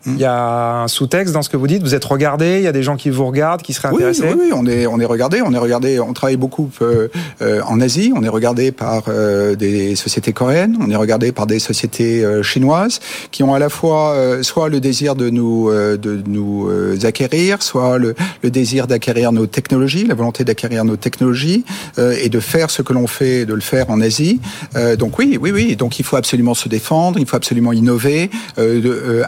Il 0.07 0.19
y 0.19 0.25
a 0.25 0.83
un 0.83 0.89
sous-texte 0.89 1.33
dans 1.33 1.43
ce 1.43 1.49
que 1.49 1.57
vous 1.57 1.67
dites. 1.67 1.83
Vous 1.83 1.95
êtes 1.95 2.05
regardé. 2.05 2.59
Il 2.59 2.63
y 2.63 2.67
a 2.67 2.73
des 2.73 2.83
gens 2.83 2.97
qui 2.97 3.11
vous 3.11 3.27
regardent, 3.27 3.63
qui 3.63 3.73
seraient 3.73 3.89
Oui, 3.89 3.97
intéressés. 4.05 4.25
oui, 4.25 4.47
oui, 4.47 4.51
on 4.55 4.67
est 4.67 4.87
on 4.87 5.01
est 5.01 5.05
regardé, 5.05 5.41
on 5.43 5.53
est 5.53 5.59
regardé, 5.59 5.99
on 6.01 6.13
travaille 6.13 6.37
beaucoup 6.37 6.71
euh, 6.83 7.09
euh, 7.43 7.63
en 7.67 7.81
Asie, 7.81 8.13
on 8.15 8.23
est 8.23 8.29
regardé 8.29 8.71
par 8.73 9.05
euh, 9.09 9.55
des 9.55 9.97
sociétés 9.97 10.33
coréennes, 10.33 10.77
on 10.81 10.91
est 10.91 10.97
regardé 10.97 11.33
par 11.33 11.47
des 11.47 11.59
sociétés 11.59 12.25
euh, 12.25 12.43
chinoises 12.43 13.01
qui 13.31 13.43
ont 13.43 13.55
à 13.55 13.59
la 13.59 13.69
fois 13.69 14.13
euh, 14.13 14.43
soit 14.43 14.69
le 14.69 14.81
désir 14.81 15.15
de 15.15 15.31
nous 15.31 15.71
euh, 15.71 15.97
de 15.97 16.23
nous 16.27 16.69
euh, 16.69 16.99
acquérir, 17.05 17.63
soit 17.63 17.99
le, 17.99 18.15
le 18.43 18.51
désir 18.51 18.87
d'acquérir 18.87 19.33
nos 19.33 19.47
technologies, 19.47 20.07
la 20.07 20.15
volonté 20.15 20.45
d'acquérir 20.45 20.85
nos 20.85 20.97
technologies 20.97 21.65
euh, 21.99 22.15
et 22.23 22.29
de 22.29 22.41
faire 22.41 22.71
ce 22.71 22.83
que 22.83 22.93
l'on 22.93 23.07
fait, 23.07 23.47
de 23.47 23.55
le 23.55 23.61
faire 23.61 23.91
en 23.91 24.01
Asie. 24.01 24.41
Euh, 24.77 24.97
donc 24.97 25.19
oui, 25.19 25.39
oui, 25.41 25.51
oui. 25.53 25.77
Donc 25.77 25.99
il 25.99 26.05
faut 26.05 26.17
absolument 26.17 26.55
se 26.55 26.69
défendre, 26.69 27.19
il 27.19 27.27
faut 27.27 27.37
absolument 27.37 27.73
innover 27.73 28.31
euh, 28.59 29.23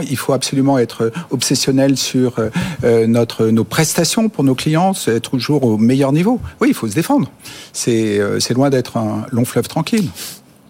euh. 0.00 0.04
Il 0.10 0.16
faut 0.16 0.32
absolument 0.32 0.78
être 0.78 1.12
obsessionnel 1.30 1.96
sur 1.96 2.38
euh, 2.38 2.50
euh, 2.84 3.50
nos 3.50 3.64
prestations 3.64 4.28
pour 4.28 4.44
nos 4.44 4.54
clients, 4.54 4.92
être 5.06 5.30
toujours 5.30 5.64
au 5.64 5.78
meilleur 5.78 6.12
niveau. 6.12 6.40
Oui, 6.60 6.68
il 6.68 6.74
faut 6.74 6.88
se 6.88 6.94
défendre. 6.94 7.30
Euh, 7.88 8.40
c'est 8.40 8.54
loin 8.54 8.70
d'être 8.70 8.96
un 8.96 9.26
long 9.30 9.44
fleuve 9.44 9.68
tranquille. 9.68 10.08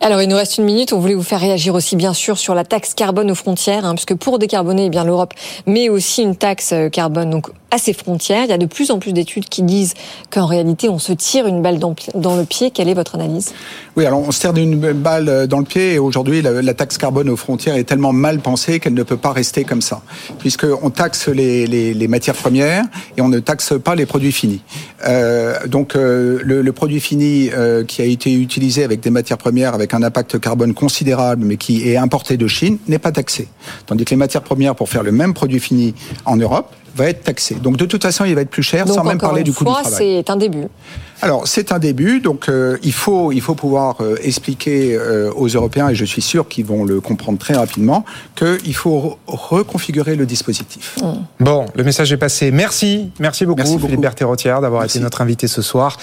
Alors, 0.04 0.20
il 0.20 0.28
nous 0.28 0.34
reste 0.34 0.58
une 0.58 0.64
minute. 0.64 0.92
On 0.92 0.98
voulait 0.98 1.14
vous 1.14 1.22
faire 1.22 1.38
réagir 1.38 1.76
aussi, 1.76 1.94
bien 1.94 2.12
sûr, 2.12 2.36
sur 2.36 2.56
la 2.56 2.64
taxe 2.64 2.92
carbone 2.92 3.30
aux 3.30 3.36
frontières, 3.36 3.84
hein, 3.84 3.94
puisque 3.94 4.16
pour 4.16 4.40
décarboner, 4.40 4.90
eh 4.92 5.04
l'Europe 5.04 5.32
met 5.66 5.88
aussi 5.88 6.22
une 6.22 6.34
taxe 6.34 6.72
euh, 6.72 6.88
carbone 6.88 7.30
donc 7.30 7.50
à 7.70 7.78
ses 7.78 7.92
frontières. 7.92 8.42
Il 8.44 8.50
y 8.50 8.52
a 8.52 8.58
de 8.58 8.66
plus 8.66 8.90
en 8.90 8.98
plus 8.98 9.12
d'études 9.12 9.48
qui 9.48 9.62
disent 9.62 9.94
qu'en 10.28 10.46
réalité, 10.46 10.88
on 10.88 10.98
se 10.98 11.12
tire 11.12 11.46
une 11.46 11.62
balle 11.62 11.78
dans, 11.78 11.94
le 12.36 12.44
pied. 12.44 12.72
Quelle 12.72 12.88
est 12.88 12.94
votre 12.94 13.14
analyse? 13.14 13.54
Oui, 13.96 14.04
alors 14.04 14.18
on 14.18 14.32
se 14.32 14.40
tire 14.40 14.52
d'une 14.52 14.92
balle 14.92 15.28
euh, 15.28 15.46
dans 15.46 15.60
le 15.60 15.64
pied 15.64 15.94
et 15.94 15.98
aujourd'hui 16.00 16.42
la, 16.42 16.74
taxe 16.74 16.98
carbone 16.98 17.30
aux 17.30 17.36
frontières 17.36 17.76
est 17.76 17.84
tellement 17.84 18.12
mal 18.12 18.40
pensée 18.40 18.80
qu'elle 18.80 18.94
ne 18.94 19.04
peut 19.04 19.16
pas 19.16 19.32
rester 19.32 19.62
comme 19.62 19.82
ça, 19.82 20.02
puisque 20.40 20.66
on 20.82 20.90
taxe 20.90 21.28
les, 21.28 22.08
matières 22.08 22.34
premières 22.34 22.84
et 23.16 23.20
on 23.20 23.28
ne 23.28 23.38
taxe 23.38 23.74
pas 23.82 23.94
les 23.94 24.06
produits 24.06 24.32
finis. 24.32 24.62
Euh, 25.06 25.66
donc 25.66 25.94
le, 25.94 26.70
produit 26.72 27.00
fini 27.00 27.50
qui 27.86 28.02
a 28.02 28.04
été 28.04 28.32
utilisé 28.34 28.82
avec 28.82 29.00
des 29.00 29.10
matières 29.10 29.38
premières 29.38 29.74
avec 29.74 29.91
un 29.94 30.02
impact 30.02 30.38
carbone 30.38 30.74
considérable, 30.74 31.44
mais 31.44 31.56
qui 31.56 31.88
est 31.88 31.96
importé 31.96 32.36
de 32.36 32.46
Chine, 32.46 32.78
n'est 32.88 32.98
pas 32.98 33.12
taxé, 33.12 33.48
tandis 33.86 34.04
que 34.04 34.10
les 34.10 34.16
matières 34.16 34.42
premières 34.42 34.74
pour 34.74 34.88
faire 34.88 35.02
le 35.02 35.12
même 35.12 35.34
produit 35.34 35.60
fini 35.60 35.94
en 36.24 36.36
Europe 36.36 36.72
va 36.94 37.06
être 37.08 37.22
taxé. 37.24 37.54
Donc 37.54 37.78
de 37.78 37.86
toute 37.86 38.02
façon, 38.02 38.24
il 38.26 38.34
va 38.34 38.42
être 38.42 38.50
plus 38.50 38.62
cher, 38.62 38.84
Donc, 38.84 38.96
sans 38.96 39.04
même 39.04 39.18
parler 39.18 39.40
une 39.40 39.44
du 39.46 39.52
coût 39.54 39.64
fois, 39.64 39.78
du 39.82 39.88
travail. 39.88 40.22
c'est 40.24 40.30
un 40.30 40.36
début. 40.36 40.66
Alors 41.22 41.46
c'est 41.46 41.72
un 41.72 41.78
début, 41.78 42.20
donc 42.20 42.48
euh, 42.48 42.76
il 42.82 42.92
faut 42.92 43.32
il 43.32 43.40
faut 43.40 43.54
pouvoir 43.54 43.96
euh, 44.00 44.16
expliquer 44.22 44.94
euh, 44.96 45.32
aux 45.34 45.46
Européens 45.46 45.88
et 45.88 45.94
je 45.94 46.04
suis 46.04 46.20
sûr 46.20 46.48
qu'ils 46.48 46.66
vont 46.66 46.84
le 46.84 47.00
comprendre 47.00 47.38
très 47.38 47.54
rapidement 47.54 48.04
qu'il 48.36 48.74
faut 48.74 49.18
re- 49.26 49.34
reconfigurer 49.34 50.16
le 50.16 50.26
dispositif. 50.26 50.98
Bon, 51.40 51.66
le 51.74 51.84
message 51.84 52.12
est 52.12 52.16
passé. 52.16 52.50
Merci, 52.50 53.10
merci 53.20 53.46
beaucoup, 53.46 53.78
Philippe 53.78 54.00
Berthet-Rotière, 54.00 54.60
d'avoir 54.60 54.84
été 54.84 54.98
notre 55.00 55.20
invité 55.22 55.46
ce 55.48 55.62
soir. 55.62 55.96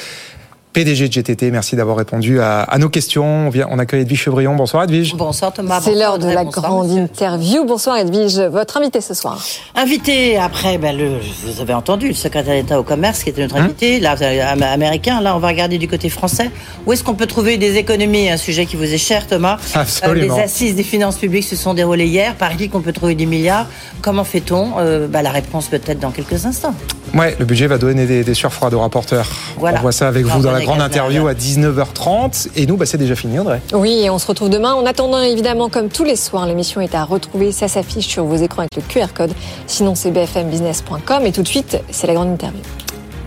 PDG 0.72 1.08
de 1.08 1.14
GTT, 1.14 1.50
merci 1.50 1.76
d'avoir 1.76 1.98
répondu 1.98 2.40
à, 2.40 2.62
à 2.62 2.78
nos 2.78 2.90
questions. 2.90 3.26
On, 3.26 3.50
vient, 3.50 3.68
on 3.72 3.80
accueille 3.80 4.02
Edwige 4.04 4.20
Chevrillon. 4.22 4.56
Bonsoir 4.56 4.84
Edwige. 4.84 5.16
Bonsoir 5.16 5.52
Thomas. 5.52 5.82
C'est 5.82 5.90
bonsoir 5.94 6.10
l'heure 6.12 6.20
de 6.20 6.28
la 6.32 6.44
bonsoir, 6.44 6.66
grande 6.68 6.88
monsieur. 6.90 7.02
interview. 7.02 7.66
Bonsoir 7.66 7.98
Edwige, 7.98 8.38
votre 8.40 8.78
invité 8.78 9.02
ce 9.02 9.16
soir. 9.16 9.44
Invité 9.76 10.38
après, 10.38 10.78
ben, 10.78 10.96
le, 10.96 11.10
vous 11.44 11.60
avez 11.60 11.74
entendu, 11.74 12.10
le 12.10 12.14
secrétaire 12.14 12.54
d'État 12.54 12.80
au 12.80 12.84
commerce 12.84 13.24
qui 13.24 13.32
était 13.32 13.42
notre 13.42 13.56
invité, 13.58 14.00
là, 14.00 14.16
am- 14.52 14.62
américain. 14.62 15.22
Là, 15.22 15.36
on 15.36 15.40
va 15.40 15.48
regarder 15.48 15.80
du 15.80 15.88
côté 15.88 16.08
français. 16.08 16.52
Où 16.86 16.94
est-ce 16.94 17.04
qu'on 17.04 17.16
peut 17.16 17.26
trouver 17.28 17.58
des 17.58 17.78
économies? 17.78 18.30
Un 18.30 18.38
sujet 18.38 18.68
qui 18.68 18.76
vous 18.76 18.84
est 18.94 18.98
cher, 19.00 19.26
Thomas. 19.26 19.58
Absolument. 19.74 20.36
Euh, 20.36 20.38
les 20.38 20.44
assises 20.44 20.76
des 20.76 20.84
finances 20.84 21.18
publiques 21.18 21.46
se 21.46 21.56
sont 21.56 21.74
déroulées 21.74 22.06
hier. 22.08 22.36
Par 22.36 22.56
qui 22.56 22.70
qu'on 22.70 22.82
peut 22.82 22.94
trouver 22.94 23.16
des 23.16 23.26
milliards 23.26 23.66
Comment 24.04 24.24
fait-on? 24.24 24.74
Euh, 24.78 25.08
bah, 25.08 25.24
La 25.24 25.32
réponse 25.32 25.66
peut-être 25.66 26.00
dans 26.00 26.12
quelques 26.12 26.46
instants. 26.46 26.76
Ouais, 27.14 27.36
le 27.40 27.46
budget 27.46 27.68
va 27.68 27.78
donner 27.78 28.06
des, 28.06 28.24
des 28.24 28.34
surfroids 28.34 28.70
de 28.70 28.76
rapporteurs. 28.76 29.28
Voilà. 29.58 29.80
On 29.80 29.82
voit 29.82 29.92
ça 29.92 30.08
avec 30.08 30.26
vous 30.26 30.42
dans 30.42 30.52
la 30.52 30.62
grande 30.62 30.82
interview 30.82 31.28
à 31.28 31.34
19h30. 31.34 32.50
Et 32.56 32.66
nous, 32.66 32.78
bah, 32.78 32.86
c'est 32.86 32.98
déjà 32.98 33.16
fini, 33.16 33.40
André. 33.40 33.60
Oui, 33.74 34.02
et 34.04 34.10
on 34.10 34.20
se 34.20 34.28
retrouve 34.28 34.50
demain. 34.50 34.74
En 34.74 34.86
attendant, 34.86 35.22
évidemment, 35.22 35.70
comme 35.70 35.90
tous 35.90 36.04
les 36.04 36.16
soirs, 36.16 36.46
l'émission 36.46 36.82
est 36.82 36.96
à 36.96 37.04
retrouver. 37.04 37.52
Ça 37.52 37.68
s'affiche 37.68 38.08
sur 38.08 38.26
vos 38.26 38.36
écrans 38.36 38.62
avec 38.62 38.76
le 38.76 38.82
QR 38.82 39.14
code. 39.14 39.32
Sinon, 39.68 39.96
c'est 39.96 40.12
bfmbusiness.com. 40.12 41.26
Et 41.26 41.32
tout 41.32 41.44
de 41.44 41.48
suite, 41.48 41.78
c'est 41.92 42.08
la 42.08 42.14
grande 42.14 42.30
interview. 42.30 42.62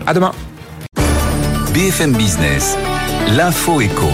À 0.06 0.14
demain. 0.14 0.32
BFM 1.72 2.12
Business, 2.12 2.76
l'info 3.34 3.80
éco. 3.80 4.08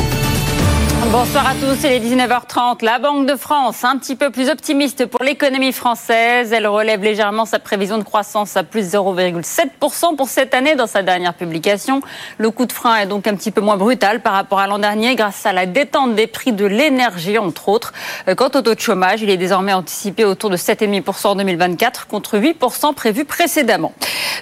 Bonsoir 1.10 1.48
à 1.48 1.54
tous, 1.54 1.74
c'est 1.80 1.98
les 1.98 2.00
19h30. 2.00 2.84
La 2.84 2.98
Banque 2.98 3.26
de 3.26 3.34
France, 3.34 3.82
un 3.82 3.96
petit 3.96 4.14
peu 4.14 4.28
plus 4.28 4.50
optimiste 4.50 5.06
pour 5.06 5.24
l'économie 5.24 5.72
française. 5.72 6.52
Elle 6.52 6.66
relève 6.66 7.02
légèrement 7.02 7.46
sa 7.46 7.58
prévision 7.58 7.96
de 7.96 8.02
croissance 8.02 8.58
à 8.58 8.62
plus 8.62 8.92
0,7% 8.92 10.16
pour 10.16 10.28
cette 10.28 10.52
année 10.52 10.74
dans 10.74 10.86
sa 10.86 11.02
dernière 11.02 11.32
publication. 11.32 12.02
Le 12.36 12.50
coup 12.50 12.66
de 12.66 12.72
frein 12.72 12.96
est 12.96 13.06
donc 13.06 13.26
un 13.26 13.34
petit 13.36 13.50
peu 13.50 13.62
moins 13.62 13.78
brutal 13.78 14.20
par 14.20 14.34
rapport 14.34 14.58
à 14.58 14.66
l'an 14.66 14.78
dernier 14.78 15.14
grâce 15.14 15.46
à 15.46 15.54
la 15.54 15.64
détente 15.64 16.14
des 16.14 16.26
prix 16.26 16.52
de 16.52 16.66
l'énergie, 16.66 17.38
entre 17.38 17.70
autres. 17.70 17.94
Euh, 18.28 18.34
Quant 18.34 18.50
au 18.54 18.60
taux 18.60 18.74
de 18.74 18.80
chômage, 18.80 19.22
il 19.22 19.30
est 19.30 19.38
désormais 19.38 19.72
anticipé 19.72 20.26
autour 20.26 20.50
de 20.50 20.58
7,5% 20.58 21.28
en 21.28 21.36
2024 21.36 22.06
contre 22.06 22.36
8% 22.36 22.92
prévu 22.92 23.24
précédemment. 23.24 23.94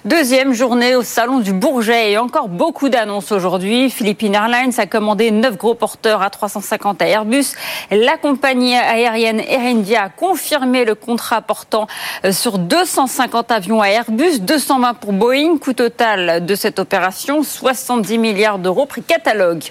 Deuxième 0.05 0.53
journée 0.53 0.97
au 0.97 1.03
Salon 1.03 1.39
du 1.39 1.53
Bourget 1.53 2.13
et 2.13 2.19
encore 2.19 2.49
beaucoup 2.49 2.89
d'annonces 2.89 3.31
aujourd'hui. 3.31 3.89
Philippine 3.89 4.35
Airlines 4.35 4.73
a 4.79 4.87
commandé 4.87 5.31
9 5.31 5.57
gros 5.57 5.75
porteurs 5.75 6.23
à 6.23 6.31
350 6.61 7.03
à 7.03 7.07
Airbus. 7.07 7.45
La 7.91 8.17
compagnie 8.17 8.75
aérienne 8.75 9.41
Air 9.41 9.61
India 9.61 10.05
a 10.05 10.09
confirmé 10.09 10.85
le 10.85 10.95
contrat 10.95 11.43
portant 11.43 11.87
euh, 12.25 12.33
sur 12.33 12.59
250 12.59 13.51
avions 13.51 13.83
à 13.83 13.89
Airbus, 13.89 14.41
220 14.41 14.95
pour 14.95 15.13
Boeing. 15.13 15.59
Coût 15.59 15.75
total 15.75 16.45
de 16.45 16.55
cette 16.55 16.79
opération, 16.79 17.43
70 17.43 18.19
milliards 18.19 18.59
d'euros 18.59 18.87
prix 18.87 19.03
catalogue. 19.03 19.65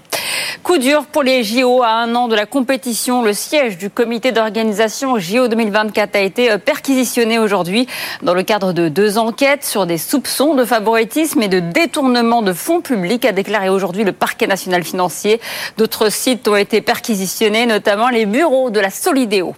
Coup 0.64 0.78
dur 0.78 1.06
pour 1.06 1.24
les 1.24 1.44
JO 1.44 1.84
à 1.84 1.90
un 1.90 2.16
an 2.16 2.28
de 2.28 2.36
la 2.36 2.46
compétition. 2.46 3.22
Le 3.22 3.34
siège 3.34 3.78
du 3.78 3.90
comité 3.90 4.32
d'organisation 4.32 5.20
JO 5.20 5.48
2024 5.48 6.16
a 6.16 6.22
été 6.22 6.52
euh, 6.52 6.58
perquisitionné 6.58 7.40
aujourd'hui 7.40 7.88
dans 8.22 8.34
le 8.34 8.44
cadre 8.44 8.74
de 8.74 8.90
deux 8.90 9.18
enquêtes 9.18 9.64
sur 9.64 9.86
des 9.86 9.98
soupçons 9.98 10.56
de 10.56 10.66
favoritisme 10.66 11.42
et 11.42 11.48
de 11.48 11.60
détournement 11.60 12.42
de 12.42 12.54
fonds 12.54 12.82
publics, 12.82 13.26
a 13.26 13.32
déclaré 13.32 13.70
aujourd'hui 13.70 14.04
le 14.04 14.12
parquet 14.12 14.48
national 14.48 14.84
financier. 14.84 15.40
D'autres 15.78 16.10
sites 16.10 16.48
ont 16.48 16.56
été 16.56 16.75
perquisitionnés, 16.82 17.66
notamment 17.66 18.10
les 18.10 18.26
bureaux 18.26 18.70
de 18.70 18.80
la 18.80 18.90
Solidéo. 18.90 19.56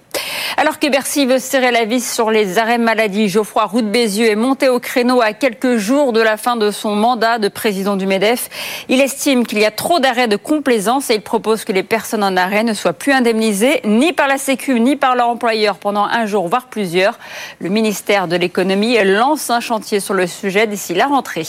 Alors 0.60 0.80
que 0.80 0.88
Bercy 0.88 1.26
veut 1.26 1.38
serrer 1.38 1.72
la 1.72 1.86
vis 1.86 2.12
sur 2.12 2.32
les 2.32 2.58
arrêts 2.58 2.80
maladie, 2.80 3.30
Geoffroy 3.30 3.66
Roux 3.66 3.82
de 3.82 3.90
Bézieux 3.90 4.30
est 4.30 4.36
monté 4.36 4.70
au 4.70 4.80
créneau 4.80 5.22
à 5.22 5.34
quelques 5.34 5.78
jours 5.78 6.14
de 6.14 6.22
la 6.22 6.36
fin 6.36 6.56
de 6.56 6.72
son 6.72 6.96
mandat 6.96 7.38
de 7.38 7.48
président 7.48 7.96
du 7.96 8.08
MEDEF. 8.08 8.50
Il 8.90 9.00
estime 9.00 9.46
qu'il 9.46 9.60
y 9.60 9.66
a 9.66 9.72
trop 9.72 10.00
d'arrêts 10.00 10.28
de 10.28 10.36
complaisance 10.36 11.10
et 11.10 11.16
il 11.16 11.22
propose 11.22 11.64
que 11.64 11.72
les 11.72 11.84
personnes 11.84 12.24
en 12.24 12.36
arrêt 12.36 12.64
ne 12.64 12.74
soient 12.74 12.94
plus 12.94 13.14
indemnisées 13.14 13.82
ni 13.86 14.14
par 14.14 14.28
la 14.28 14.38
Sécu 14.38 14.80
ni 14.80 14.96
par 14.96 15.16
leur 15.16 15.30
employeur 15.30 15.78
pendant 15.78 16.06
un 16.06 16.26
jour, 16.26 16.48
voire 16.48 16.68
plusieurs. 16.68 17.20
Le 17.60 17.70
ministère 17.70 18.28
de 18.28 18.36
l'économie 18.36 18.98
lance 19.04 19.50
un 19.50 19.60
chantier 19.60 20.00
sur 20.00 20.14
le 20.14 20.26
sujet 20.26 20.66
d'ici 20.66 20.94
la 20.94 21.06
rentrée. 21.06 21.46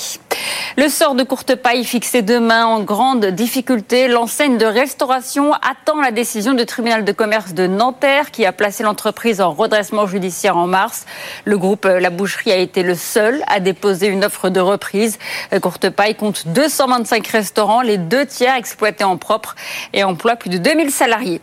Le 0.77 0.89
sort 0.89 1.15
de 1.15 1.25
courte 1.25 1.55
paille 1.57 1.85
fixé 1.85 2.23
demain 2.23 2.65
en 2.65 2.81
grande 2.81 3.27
difficulté. 3.27 4.07
L'enseigne 4.07 4.59
de 4.59 4.67
restauration 4.67 5.53
attend 5.55 6.01
la 6.01 6.13
décision 6.13 6.55
du 6.55 6.67
tribunal 6.67 7.05
de 7.05 7.13
commerce 7.13 7.53
de 7.53 7.67
Nanterre 7.67 8.31
qui 8.31 8.47
a 8.47 8.53
placé 8.53 8.83
l'entreprise 8.83 9.41
en 9.41 9.53
redressement 9.53 10.07
judiciaire 10.07 10.57
en 10.57 10.67
mars. 10.67 11.05
Le 11.45 11.59
groupe 11.59 11.85
La 11.85 12.11
Boucherie 12.11 12.53
a 12.53 12.57
été 12.57 12.83
le 12.83 12.95
seul 12.95 13.43
à 13.49 13.61
déposer 13.61 14.07
une 14.07 14.25
offre 14.25 14.51
de 14.51 14.61
reprise. 14.61 15.19
Euh, 15.53 15.59
Courte 15.59 15.91
paille 15.91 16.15
compte 16.15 16.47
225 16.47 17.27
restaurants, 17.27 17.83
les 17.83 17.99
deux 17.99 18.27
tiers 18.27 18.55
exploités 18.55 19.05
en 19.05 19.17
propre 19.17 19.57
et 19.93 20.05
emploie 20.05 20.37
plus 20.37 20.51
de 20.51 20.59
2000 20.59 20.91
salariés. 20.91 21.41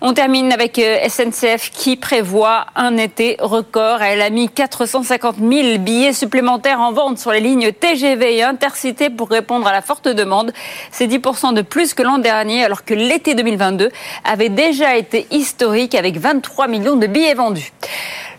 On 0.00 0.14
termine 0.14 0.52
avec 0.52 0.78
euh, 0.78 1.08
SNCF 1.08 1.70
qui 1.70 1.96
prévoit 1.96 2.66
un 2.74 2.96
été 2.96 3.36
record. 3.40 4.02
Elle 4.02 4.22
a 4.22 4.30
mis 4.30 4.48
450 4.48 5.36
000 5.36 5.78
billets 5.78 6.12
supplémentaires 6.12 6.80
en 6.80 6.92
vente 6.92 7.18
sur 7.18 7.32
les 7.32 7.40
lignes 7.40 7.72
TGV 7.72 8.37
et 8.38 8.42
Intercité 8.42 9.10
pour 9.10 9.28
répondre 9.28 9.66
à 9.66 9.72
la 9.72 9.82
forte 9.82 10.08
demande. 10.08 10.52
C'est 10.90 11.06
10% 11.06 11.54
de 11.54 11.62
plus 11.62 11.94
que 11.94 12.02
l'an 12.02 12.18
dernier 12.18 12.64
alors 12.64 12.84
que 12.84 12.94
l'été 12.94 13.34
2022 13.34 13.90
avait 14.24 14.48
déjà 14.48 14.96
été 14.96 15.26
historique 15.30 15.94
avec 15.94 16.18
23 16.18 16.68
millions 16.68 16.96
de 16.96 17.06
billets 17.06 17.34
vendus. 17.34 17.72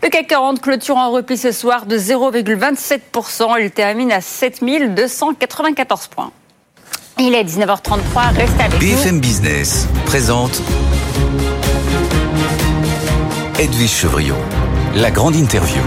Le 0.02 0.10
CAC 0.10 0.28
40 0.28 0.62
clôture 0.62 0.98
en 0.98 1.12
repli 1.12 1.38
ce 1.38 1.52
soir 1.52 1.86
de 1.86 1.98
0,27%. 1.98 3.62
Il 3.62 3.72
termine 3.72 4.12
à 4.12 4.22
7294 4.22 6.08
points. 6.08 6.32
Il 7.18 7.36
est 7.36 7.44
19h33, 7.44 8.34
restez 8.34 8.64
avec. 8.64 8.80
BFM 8.80 9.20
Business 9.20 9.88
présente 10.06 10.62
Edwige 13.60 13.92
Chevrillon, 13.92 14.38
la 14.96 15.12
grande 15.12 15.36
interview. 15.36 15.82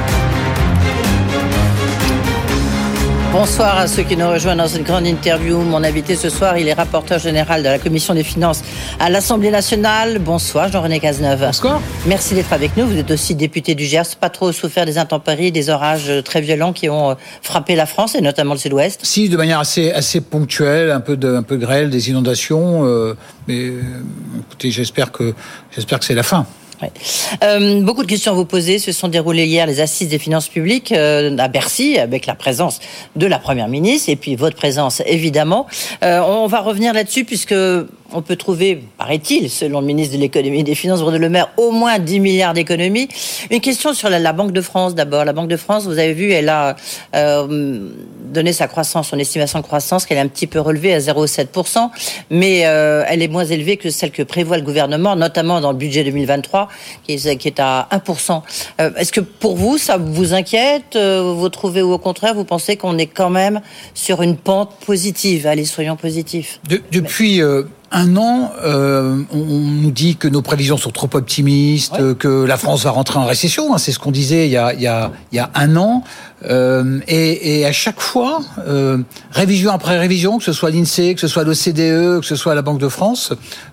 Bonsoir 3.33 3.79
à 3.79 3.87
ceux 3.87 4.03
qui 4.03 4.14
nous 4.14 4.29
rejoignent 4.29 4.59
dans 4.59 4.68
cette 4.68 4.85
grande 4.85 5.07
interview. 5.07 5.57
Mon 5.57 5.83
invité 5.83 6.16
ce 6.16 6.29
soir, 6.29 6.59
il 6.59 6.68
est 6.68 6.75
rapporteur 6.75 7.18
général 7.18 7.62
de 7.62 7.68
la 7.68 7.79
Commission 7.79 8.12
des 8.12 8.25
finances 8.25 8.62
à 9.01 9.09
l'Assemblée 9.09 9.51
nationale. 9.51 10.18
Bonsoir 10.18 10.71
Jean-René 10.71 11.01
Cazeneuve. 11.01 11.40
Bonsoir. 11.40 11.81
Merci 12.05 12.35
d'être 12.35 12.53
avec 12.53 12.77
nous. 12.77 12.87
Vous 12.87 12.99
êtes 12.99 13.11
aussi 13.11 13.35
député 13.35 13.75
du 13.75 13.87
Gers, 13.87 14.16
pas 14.21 14.29
trop 14.29 14.53
souffert 14.53 14.85
des 14.85 14.99
intempéries, 14.99 15.51
des 15.51 15.71
orages 15.71 16.12
très 16.27 16.42
violents 16.42 16.75
qui 16.75 16.90
ont 16.90 17.12
euh, 17.12 17.14
frappé 17.40 17.75
la 17.75 17.87
France 17.87 18.14
et 18.14 18.21
notamment 18.21 18.53
le 18.53 18.61
sud-ouest. 18.61 19.01
Si, 19.03 19.31
de 19.31 19.37
manière 19.38 19.61
assez, 19.61 19.90
assez 19.92 20.21
ponctuelle, 20.21 20.90
un 20.90 21.01
peu 21.01 21.16
de, 21.16 21.35
un 21.35 21.42
peu 21.42 21.57
de 21.57 21.62
grêle, 21.62 21.88
des 21.88 22.11
inondations. 22.11 22.85
Euh, 22.85 23.16
mais 23.49 23.61
euh, 23.61 23.81
écoutez, 24.47 24.71
j'espère 24.71 25.11
que, 25.11 25.33
j'espère 25.75 26.01
que 26.01 26.05
c'est 26.05 26.14
la 26.14 26.23
fin. 26.23 26.47
Euh, 27.42 27.81
beaucoup 27.83 28.03
de 28.03 28.09
questions 28.09 28.33
à 28.33 28.35
vous 28.35 28.45
poser. 28.45 28.79
Se 28.79 28.92
sont 28.92 29.09
déroulées 29.09 29.47
hier 29.47 29.66
les 29.66 29.81
assises 29.81 30.09
des 30.09 30.18
finances 30.18 30.49
publiques 30.49 30.92
euh, 30.92 31.37
à 31.38 31.49
Bercy, 31.49 31.99
avec 31.99 32.27
la 32.27 32.35
présence 32.35 32.81
de 33.16 33.27
la 33.27 33.38
Première 33.38 33.68
ministre 33.68 34.09
et 34.09 34.16
puis 34.16 34.37
votre 34.37 34.57
présence 34.57 35.03
évidemment. 35.07 35.66
Euh, 36.03 36.21
on 36.21 36.47
va 36.47 36.61
revenir 36.61 36.92
là-dessus 36.92 37.25
puisque 37.25 37.55
on 38.14 38.22
peut 38.22 38.37
trouver, 38.37 38.83
paraît-il, 38.98 39.51
selon 39.51 39.81
le 39.81 39.87
ministre 39.87 40.16
de 40.16 40.20
l'économie 40.20 40.61
et 40.61 40.62
des 40.62 40.75
finances, 40.75 41.01
Bruno 41.01 41.18
Le 41.18 41.29
Maire, 41.29 41.51
au 41.57 41.70
moins 41.70 41.98
10 41.98 42.20
milliards 42.20 42.55
d'économies. 42.55 43.09
Une 43.51 43.61
question 43.61 43.94
sur 43.94 44.11
la, 44.11 44.33
Banque 44.33 44.53
de 44.53 44.61
France 44.61 44.94
d'abord. 44.94 45.25
La 45.25 45.33
Banque 45.33 45.48
de 45.48 45.57
France, 45.57 45.85
vous 45.85 45.98
avez 45.98 46.14
vu, 46.14 46.31
elle 46.31 46.48
a 46.48 46.77
euh, 47.14 47.88
donné 48.25 48.53
sa 48.53 48.66
croissance, 48.66 49.09
son 49.09 49.18
estimation 49.18 49.59
de 49.59 49.64
croissance, 49.64 50.07
qu'elle 50.07 50.18
est 50.18 50.22
un 50.22 50.29
petit 50.29 50.46
peu 50.46 50.61
relevée 50.61 50.94
à 50.94 50.98
0,7%, 50.98 51.90
mais 52.31 52.66
euh, 52.66 53.05
elle 53.09 53.22
est 53.22 53.29
moins 53.29 53.44
élevée 53.44 53.77
que 53.77 53.90
celle 53.90 54.11
que 54.11 54.22
prévoit 54.22 54.57
le 54.57 54.62
gouvernement, 54.62 55.16
notamment 55.16 55.61
dans 55.61 55.72
le 55.72 55.79
budget 55.79 56.05
2023, 56.05 56.68
qui 57.05 57.14
est, 57.14 57.37
qui 57.37 57.48
est 57.48 57.61
à 57.61 57.88
1%. 57.92 58.42
Euh, 58.81 58.90
Est-ce 58.96 59.12
que 59.12 59.20
pour 59.20 59.57
vous, 59.57 59.79
ça 59.79 59.96
vous 59.98 60.35
inquiète 60.35 60.96
Vous 60.96 61.48
trouvez 61.48 61.83
ou 61.83 61.92
au 61.92 61.98
contraire, 61.98 62.35
vous 62.35 62.44
pensez 62.44 62.77
qu'on 62.77 62.98
est 62.98 63.07
quand 63.07 63.31
même 63.31 63.61
sur 63.94 64.22
une 64.22 64.37
pente 64.37 64.77
positive? 64.87 65.46
Allez, 65.46 65.64
soyons 65.64 65.96
positifs. 65.96 66.61
De, 66.68 66.81
depuis... 66.90 67.42
un 67.92 68.16
an, 68.16 68.52
euh, 68.64 69.22
on, 69.33 69.38
nous 69.38 69.90
dit 69.90 70.16
que 70.16 70.28
nos 70.28 70.42
prévisions 70.42 70.76
sont 70.76 70.90
trop 70.90 71.11
optimistes, 71.12 71.98
ouais. 71.98 72.14
que 72.14 72.44
la 72.44 72.57
France 72.57 72.85
va 72.85 72.90
rentrer 72.90 73.18
en 73.18 73.26
récession. 73.26 73.74
Hein, 73.74 73.78
c'est 73.78 73.92
ce 73.92 73.98
qu'on 73.98 74.11
disait 74.11 74.46
il 74.46 74.52
y, 74.52 74.57
a, 74.57 74.72
il, 74.72 74.81
y 74.81 74.87
a, 74.87 75.12
il 75.31 75.37
y 75.37 75.38
a 75.38 75.50
un 75.55 75.76
an. 75.76 76.02
Euh, 76.44 77.00
et, 77.09 77.61
et, 77.61 77.66
à 77.66 77.72
chaque 77.72 78.00
fois, 78.00 78.42
euh, 78.66 78.98
révision 79.31 79.72
après 79.72 79.98
révision, 79.98 80.38
que 80.38 80.44
ce 80.44 80.52
soit 80.52 80.70
l'INSEE, 80.70 81.14
que 81.14 81.20
ce 81.20 81.28
soit 81.28 81.44
l'OCDE, 81.44 82.20
que 82.20 82.26
ce 82.26 82.37
soit 82.37 82.55
la 82.55 82.62
Banque 82.62 82.81
de 82.81 82.88
France, 82.88 83.33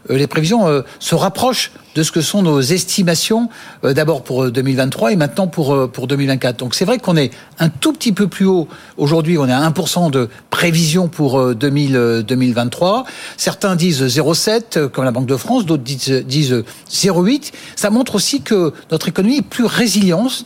euh, 0.10 0.17
les 0.17 0.27
prévisions 0.27 0.67
euh, 0.67 0.82
se 0.99 1.15
rapprochent 1.15 1.71
de 1.95 2.03
ce 2.03 2.12
que 2.12 2.21
sont 2.21 2.43
nos 2.43 2.62
estimations, 2.62 3.49
euh, 3.84 3.93
d'abord 3.93 4.23
pour 4.23 4.51
2023 4.51 5.13
et 5.13 5.15
maintenant 5.15 5.47
pour, 5.47 5.89
pour 5.91 6.08
2024. 6.08 6.58
Donc 6.58 6.75
c'est 6.75 6.86
vrai 6.86 6.99
qu'on 6.99 7.17
est 7.17 7.32
un 7.58 7.69
tout 7.69 7.93
petit 7.93 8.12
peu 8.12 8.27
plus 8.27 8.45
haut. 8.45 8.67
Aujourd'hui, 8.97 9.38
on 9.38 9.47
est 9.47 9.53
à 9.53 9.67
1% 9.69 10.12
de 10.12 10.29
prévision 10.49 11.08
pour 11.08 11.55
2000, 11.55 12.23
2023. 12.27 13.05
Certains 13.38 13.75
disent 13.75 14.03
0,7 14.03 14.88
comme 14.89 15.05
la 15.05 15.12
Banque 15.12 15.25
de 15.25 15.38
France, 15.38 15.65
d'autres 15.65 15.84
disent, 15.84 16.23
disent 16.25 16.63
0,8. 16.91 17.51
Ça 17.75 17.89
montre 17.89 18.15
aussi 18.15 18.41
que 18.41 18.73
notre 18.91 19.08
économie 19.08 19.38
est 19.38 19.41
plus 19.41 19.65
résiliente 19.65 20.45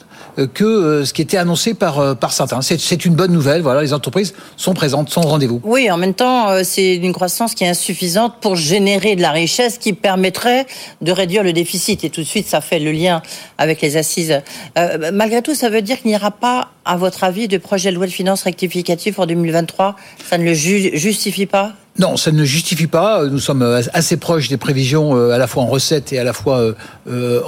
que 0.53 1.03
ce 1.05 1.13
qui 1.13 1.21
était 1.21 1.37
annoncé 1.37 1.73
par, 1.73 2.15
par 2.17 2.33
certains. 2.33 2.61
C'est 2.61 3.05
une 3.05 3.15
bonne 3.15 3.31
nouvelle. 3.31 3.61
Voilà, 3.61 3.81
les 3.81 3.93
entreprises 3.93 4.33
sont 4.57 4.73
présentes, 4.73 5.09
sont 5.09 5.21
au 5.21 5.29
rendez-vous. 5.29 5.61
Oui, 5.63 5.89
en 5.91 5.97
même 5.97 6.13
temps, 6.13 6.49
euh, 6.49 6.61
c'est 6.63 6.95
une 6.95 7.13
croissance 7.13 7.53
qui 7.55 7.63
est 7.63 7.69
insuffisante 7.69 8.35
pour 8.41 8.55
générer 8.55 9.15
de 9.15 9.21
la 9.21 9.31
richesse 9.31 9.77
qui 9.77 9.93
permettrait 9.93 10.65
de 11.01 11.11
réduire 11.11 11.43
le 11.43 11.53
déficit. 11.53 12.03
Et 12.03 12.09
tout 12.09 12.21
de 12.21 12.25
suite, 12.25 12.47
ça 12.47 12.61
fait 12.61 12.79
le 12.79 12.91
lien 12.91 13.21
avec 13.57 13.81
les 13.81 13.97
assises. 13.97 14.41
Euh, 14.77 15.11
malgré 15.13 15.41
tout, 15.41 15.55
ça 15.55 15.69
veut 15.69 15.81
dire 15.81 16.01
qu'il 16.01 16.11
n'y 16.11 16.17
aura 16.17 16.31
pas, 16.31 16.69
à 16.85 16.97
votre 16.97 17.23
avis, 17.23 17.47
de 17.47 17.57
projet 17.57 17.91
de 17.91 17.95
loi 17.95 18.05
de 18.05 18.11
finances 18.11 18.43
rectificatif 18.43 19.15
pour 19.15 19.27
2023 19.27 19.95
Ça 20.29 20.37
ne 20.37 20.43
le 20.43 20.53
ju 20.53 20.91
justifie 20.97 21.45
pas? 21.45 21.73
Non, 21.99 22.17
ça 22.17 22.31
ne 22.31 22.43
justifie 22.43 22.87
pas. 22.87 23.25
Nous 23.25 23.39
sommes 23.39 23.61
assez 23.93 24.17
proches 24.17 24.49
des 24.49 24.57
prévisions 24.57 25.15
à 25.31 25.37
la 25.37 25.47
fois 25.47 25.63
en 25.63 25.67
recettes 25.67 26.11
et 26.13 26.19
à 26.19 26.23
la 26.23 26.33
fois 26.33 26.73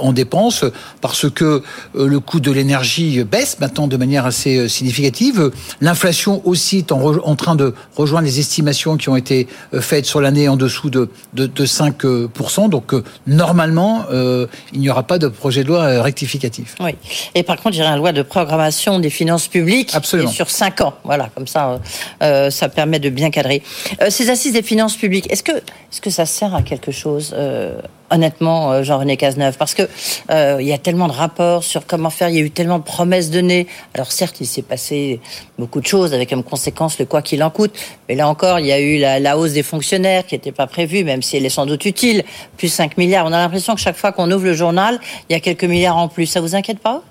en 0.00 0.12
dépenses 0.12 0.64
parce 1.00 1.28
que 1.28 1.62
le 1.94 2.20
coût 2.20 2.38
de 2.38 2.52
l'énergie 2.52 3.24
baisse 3.24 3.58
maintenant 3.60 3.88
de 3.88 3.96
manière 3.96 4.24
assez 4.24 4.68
significative. 4.68 5.50
L'inflation 5.80 6.42
aussi 6.44 6.78
est 6.78 6.92
en, 6.92 7.36
train 7.36 7.56
de 7.56 7.74
rejoindre 7.96 8.26
les 8.26 8.38
estimations 8.38 8.96
qui 8.96 9.08
ont 9.08 9.16
été 9.16 9.48
faites 9.80 10.06
sur 10.06 10.20
l'année 10.20 10.48
en 10.48 10.56
dessous 10.56 10.90
de, 10.90 11.08
de, 11.34 11.46
de 11.46 11.66
5%. 11.66 12.68
Donc 12.68 12.94
normalement, 13.26 14.04
euh, 14.10 14.46
il 14.72 14.80
n'y 14.80 14.90
aura 14.90 15.02
pas 15.02 15.18
de 15.18 15.28
projet 15.28 15.62
de 15.62 15.68
loi 15.68 16.02
rectificatif. 16.02 16.74
Oui. 16.80 16.94
Et 17.34 17.42
par 17.42 17.56
contre, 17.56 17.76
il 17.76 17.80
y 17.80 17.82
aura 17.82 17.92
une 17.92 17.98
loi 17.98 18.12
de 18.12 18.22
programmation 18.22 18.98
des 18.98 19.10
finances 19.10 19.48
publiques 19.48 19.90
Absolument. 19.94 20.30
sur 20.30 20.50
5 20.50 20.80
ans. 20.80 20.94
Voilà, 21.04 21.30
comme 21.34 21.46
ça, 21.46 21.80
euh, 22.22 22.50
ça 22.50 22.68
permet 22.68 22.98
de 22.98 23.10
bien 23.10 23.30
cadrer. 23.30 23.62
Euh, 24.02 24.10
ces 24.10 24.30
assises 24.36 24.52
des 24.52 24.62
finances 24.62 24.96
publiques, 24.96 25.32
est-ce 25.32 25.42
que, 25.42 25.52
est-ce 25.52 26.02
que 26.02 26.10
ça 26.10 26.26
sert 26.26 26.54
à 26.54 26.60
quelque 26.60 26.92
chose 26.92 27.34
euh, 27.34 27.80
honnêtement, 28.10 28.70
euh, 28.70 28.82
Jean-René 28.82 29.16
Cazeneuve, 29.16 29.56
parce 29.56 29.72
que 29.72 29.88
euh, 30.30 30.58
il 30.60 30.66
y 30.66 30.74
a 30.74 30.78
tellement 30.78 31.08
de 31.08 31.12
rapports 31.12 31.64
sur 31.64 31.86
comment 31.86 32.10
faire, 32.10 32.28
il 32.28 32.36
y 32.36 32.38
a 32.38 32.42
eu 32.42 32.50
tellement 32.50 32.78
de 32.78 32.84
promesses 32.84 33.30
données. 33.30 33.66
Alors 33.94 34.12
certes, 34.12 34.36
il 34.40 34.46
s'est 34.46 34.60
passé 34.60 35.20
beaucoup 35.58 35.80
de 35.80 35.86
choses 35.86 36.12
avec 36.12 36.28
comme 36.28 36.44
conséquence 36.44 36.98
le 36.98 37.06
quoi 37.06 37.22
qu'il 37.22 37.42
en 37.42 37.48
coûte, 37.48 37.72
mais 38.08 38.14
là 38.14 38.28
encore, 38.28 38.60
il 38.60 38.66
y 38.66 38.72
a 38.72 38.78
eu 38.78 38.98
la, 38.98 39.18
la 39.18 39.38
hausse 39.38 39.52
des 39.52 39.62
fonctionnaires 39.62 40.26
qui 40.26 40.34
n'était 40.34 40.52
pas 40.52 40.66
prévue, 40.66 41.02
même 41.02 41.22
si 41.22 41.38
elle 41.38 41.46
est 41.46 41.50
sans 41.50 41.64
doute 41.64 41.86
utile, 41.86 42.22
plus 42.58 42.68
5 42.68 42.98
milliards. 42.98 43.24
On 43.24 43.32
a 43.32 43.38
l'impression 43.38 43.74
que 43.74 43.80
chaque 43.80 43.96
fois 43.96 44.12
qu'on 44.12 44.30
ouvre 44.30 44.44
le 44.44 44.54
journal, 44.54 45.00
il 45.30 45.32
y 45.32 45.36
a 45.36 45.40
quelques 45.40 45.64
milliards 45.64 45.96
en 45.96 46.08
plus. 46.08 46.26
Ça 46.26 46.42
vous 46.42 46.54
inquiète 46.54 46.78
pas? 46.78 47.02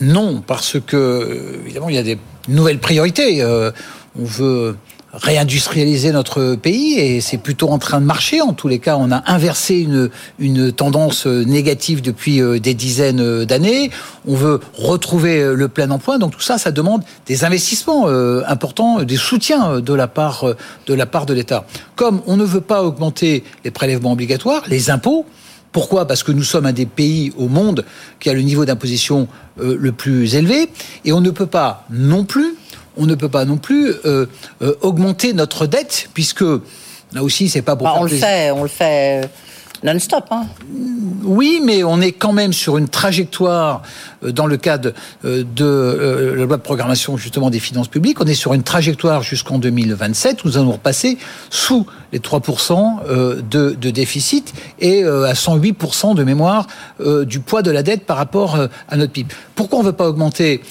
Non, 0.00 0.42
parce 0.46 0.78
que 0.80 1.60
évidemment, 1.64 1.88
il 1.88 1.96
y 1.96 1.98
a 1.98 2.04
des 2.04 2.18
nouvelles 2.48 2.78
priorités. 2.78 3.42
Euh, 3.42 3.72
on 4.18 4.24
veut 4.24 4.76
réindustrialiser 5.22 6.12
notre 6.12 6.54
pays 6.54 6.98
et 6.98 7.20
c'est 7.20 7.38
plutôt 7.38 7.68
en 7.68 7.78
train 7.78 8.00
de 8.00 8.06
marcher. 8.06 8.40
En 8.40 8.52
tous 8.52 8.68
les 8.68 8.78
cas, 8.78 8.96
on 8.96 9.10
a 9.10 9.22
inversé 9.26 9.86
une, 10.38 10.72
tendance 10.72 11.26
négative 11.26 12.02
depuis 12.02 12.40
des 12.60 12.74
dizaines 12.74 13.44
d'années. 13.44 13.90
On 14.26 14.34
veut 14.34 14.60
retrouver 14.74 15.54
le 15.54 15.68
plein 15.68 15.90
emploi. 15.90 16.18
Donc 16.18 16.32
tout 16.32 16.40
ça, 16.40 16.58
ça 16.58 16.70
demande 16.70 17.02
des 17.26 17.44
investissements 17.44 18.08
importants, 18.46 19.02
des 19.02 19.16
soutiens 19.16 19.80
de 19.80 19.94
la 19.94 20.06
part 20.06 20.44
de 20.86 20.94
la 20.94 21.06
part 21.06 21.26
de 21.26 21.34
l'État. 21.34 21.66
Comme 21.94 22.20
on 22.26 22.36
ne 22.36 22.44
veut 22.44 22.60
pas 22.60 22.82
augmenter 22.82 23.44
les 23.64 23.70
prélèvements 23.70 24.12
obligatoires, 24.12 24.62
les 24.68 24.90
impôts, 24.90 25.26
pourquoi? 25.76 26.06
Parce 26.06 26.22
que 26.22 26.32
nous 26.32 26.42
sommes 26.42 26.64
un 26.64 26.72
des 26.72 26.86
pays 26.86 27.34
au 27.36 27.48
monde 27.48 27.84
qui 28.18 28.30
a 28.30 28.32
le 28.32 28.40
niveau 28.40 28.64
d'imposition 28.64 29.28
euh, 29.60 29.76
le 29.78 29.92
plus 29.92 30.34
élevé 30.34 30.70
et 31.04 31.12
on 31.12 31.20
ne 31.20 31.30
peut 31.30 31.44
pas 31.44 31.84
non 31.90 32.24
plus 32.24 32.54
on 32.96 33.06
ne 33.06 33.14
peut 33.14 33.28
pas 33.28 33.44
non 33.44 33.56
plus 33.56 33.94
euh, 34.04 34.26
euh, 34.62 34.74
augmenter 34.80 35.32
notre 35.32 35.66
dette, 35.66 36.08
puisque 36.14 36.44
là 37.12 37.22
aussi, 37.22 37.48
c'est 37.48 37.62
pas 37.62 37.76
pour. 37.76 37.86
Bah, 37.86 37.94
on 37.96 38.04
le 38.04 38.08
fait, 38.08 38.50
on 38.50 38.62
le 38.62 38.68
fait 38.68 39.28
non-stop. 39.82 40.24
Hein. 40.30 40.46
Oui, 41.22 41.60
mais 41.62 41.84
on 41.84 42.00
est 42.00 42.12
quand 42.12 42.32
même 42.32 42.52
sur 42.52 42.78
une 42.78 42.88
trajectoire 42.88 43.82
dans 44.22 44.46
le 44.46 44.56
cadre 44.56 44.92
de 45.24 46.34
la 46.36 46.44
loi 46.44 46.56
de 46.56 46.62
programmation 46.62 47.16
justement 47.16 47.50
des 47.50 47.58
finances 47.58 47.88
publiques. 47.88 48.20
On 48.20 48.26
est 48.26 48.34
sur 48.34 48.54
une 48.54 48.62
trajectoire 48.62 49.22
jusqu'en 49.22 49.58
2027. 49.58 50.44
Nous 50.44 50.56
allons 50.56 50.72
repasser 50.72 51.18
sous 51.50 51.86
les 52.12 52.20
3% 52.20 53.42
de, 53.48 53.76
de, 53.78 53.90
déficit 53.90 54.54
et 54.78 55.02
à 55.04 55.32
108% 55.32 56.14
de 56.14 56.24
mémoire 56.24 56.66
du 57.24 57.40
poids 57.40 57.62
de 57.62 57.70
la 57.70 57.82
dette 57.82 58.06
par 58.06 58.16
rapport 58.16 58.58
à 58.88 58.96
notre 58.96 59.12
PIB. 59.12 59.34
Pourquoi 59.54 59.80
on 59.80 59.82
ne 59.82 59.88
veut 59.88 59.92
pas 59.92 60.08
augmenter 60.08 60.62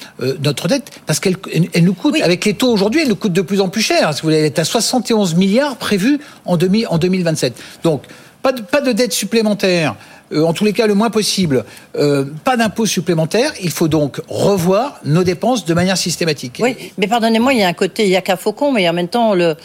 notre 0.42 0.68
dette? 0.68 0.90
Parce 1.06 1.20
qu'elle 1.20 1.36
elle 1.72 1.84
nous 1.84 1.94
coûte, 1.94 2.14
oui. 2.14 2.22
avec 2.22 2.44
les 2.44 2.54
taux 2.54 2.72
aujourd'hui, 2.72 3.02
elle 3.02 3.08
nous 3.08 3.16
coûte 3.16 3.32
de 3.32 3.42
plus 3.42 3.60
en 3.60 3.68
plus 3.68 3.82
cher. 3.82 4.14
Si 4.14 4.22
vous 4.22 4.28
voulez, 4.28 4.38
elle 4.38 4.44
est 4.44 4.58
à 4.58 4.64
71 4.64 5.34
milliards 5.34 5.76
prévus 5.76 6.20
en, 6.44 6.56
demi, 6.56 6.86
en 6.86 6.98
2027. 6.98 7.54
Donc, 7.82 8.02
pas 8.52 8.80
de, 8.80 8.92
dette 8.92 9.12
supplémentaire, 9.12 9.96
euh, 10.32 10.44
en 10.44 10.52
tous 10.52 10.64
les 10.64 10.72
cas 10.72 10.86
le 10.86 10.94
moins 10.94 11.10
possible, 11.10 11.64
euh, 11.96 12.24
pas 12.44 12.56
d'impôts 12.56 12.86
supplémentaires. 12.86 13.52
Il 13.62 13.70
faut 13.70 13.88
donc 13.88 14.20
revoir 14.28 15.00
nos 15.04 15.24
dépenses 15.24 15.64
de 15.64 15.74
manière 15.74 15.96
systématique. 15.96 16.58
Oui, 16.62 16.76
mais 16.98 17.06
pardonnez-moi, 17.06 17.52
il 17.52 17.60
y 17.60 17.62
a 17.62 17.68
un 17.68 17.72
côté, 17.72 18.04
il 18.04 18.10
y 18.10 18.16
a 18.16 18.22
qu'un 18.22 18.36
faucon, 18.36 18.72
mais 18.72 18.88
en 18.88 18.92
même 18.92 19.08
temps, 19.08 19.34
le 19.34 19.56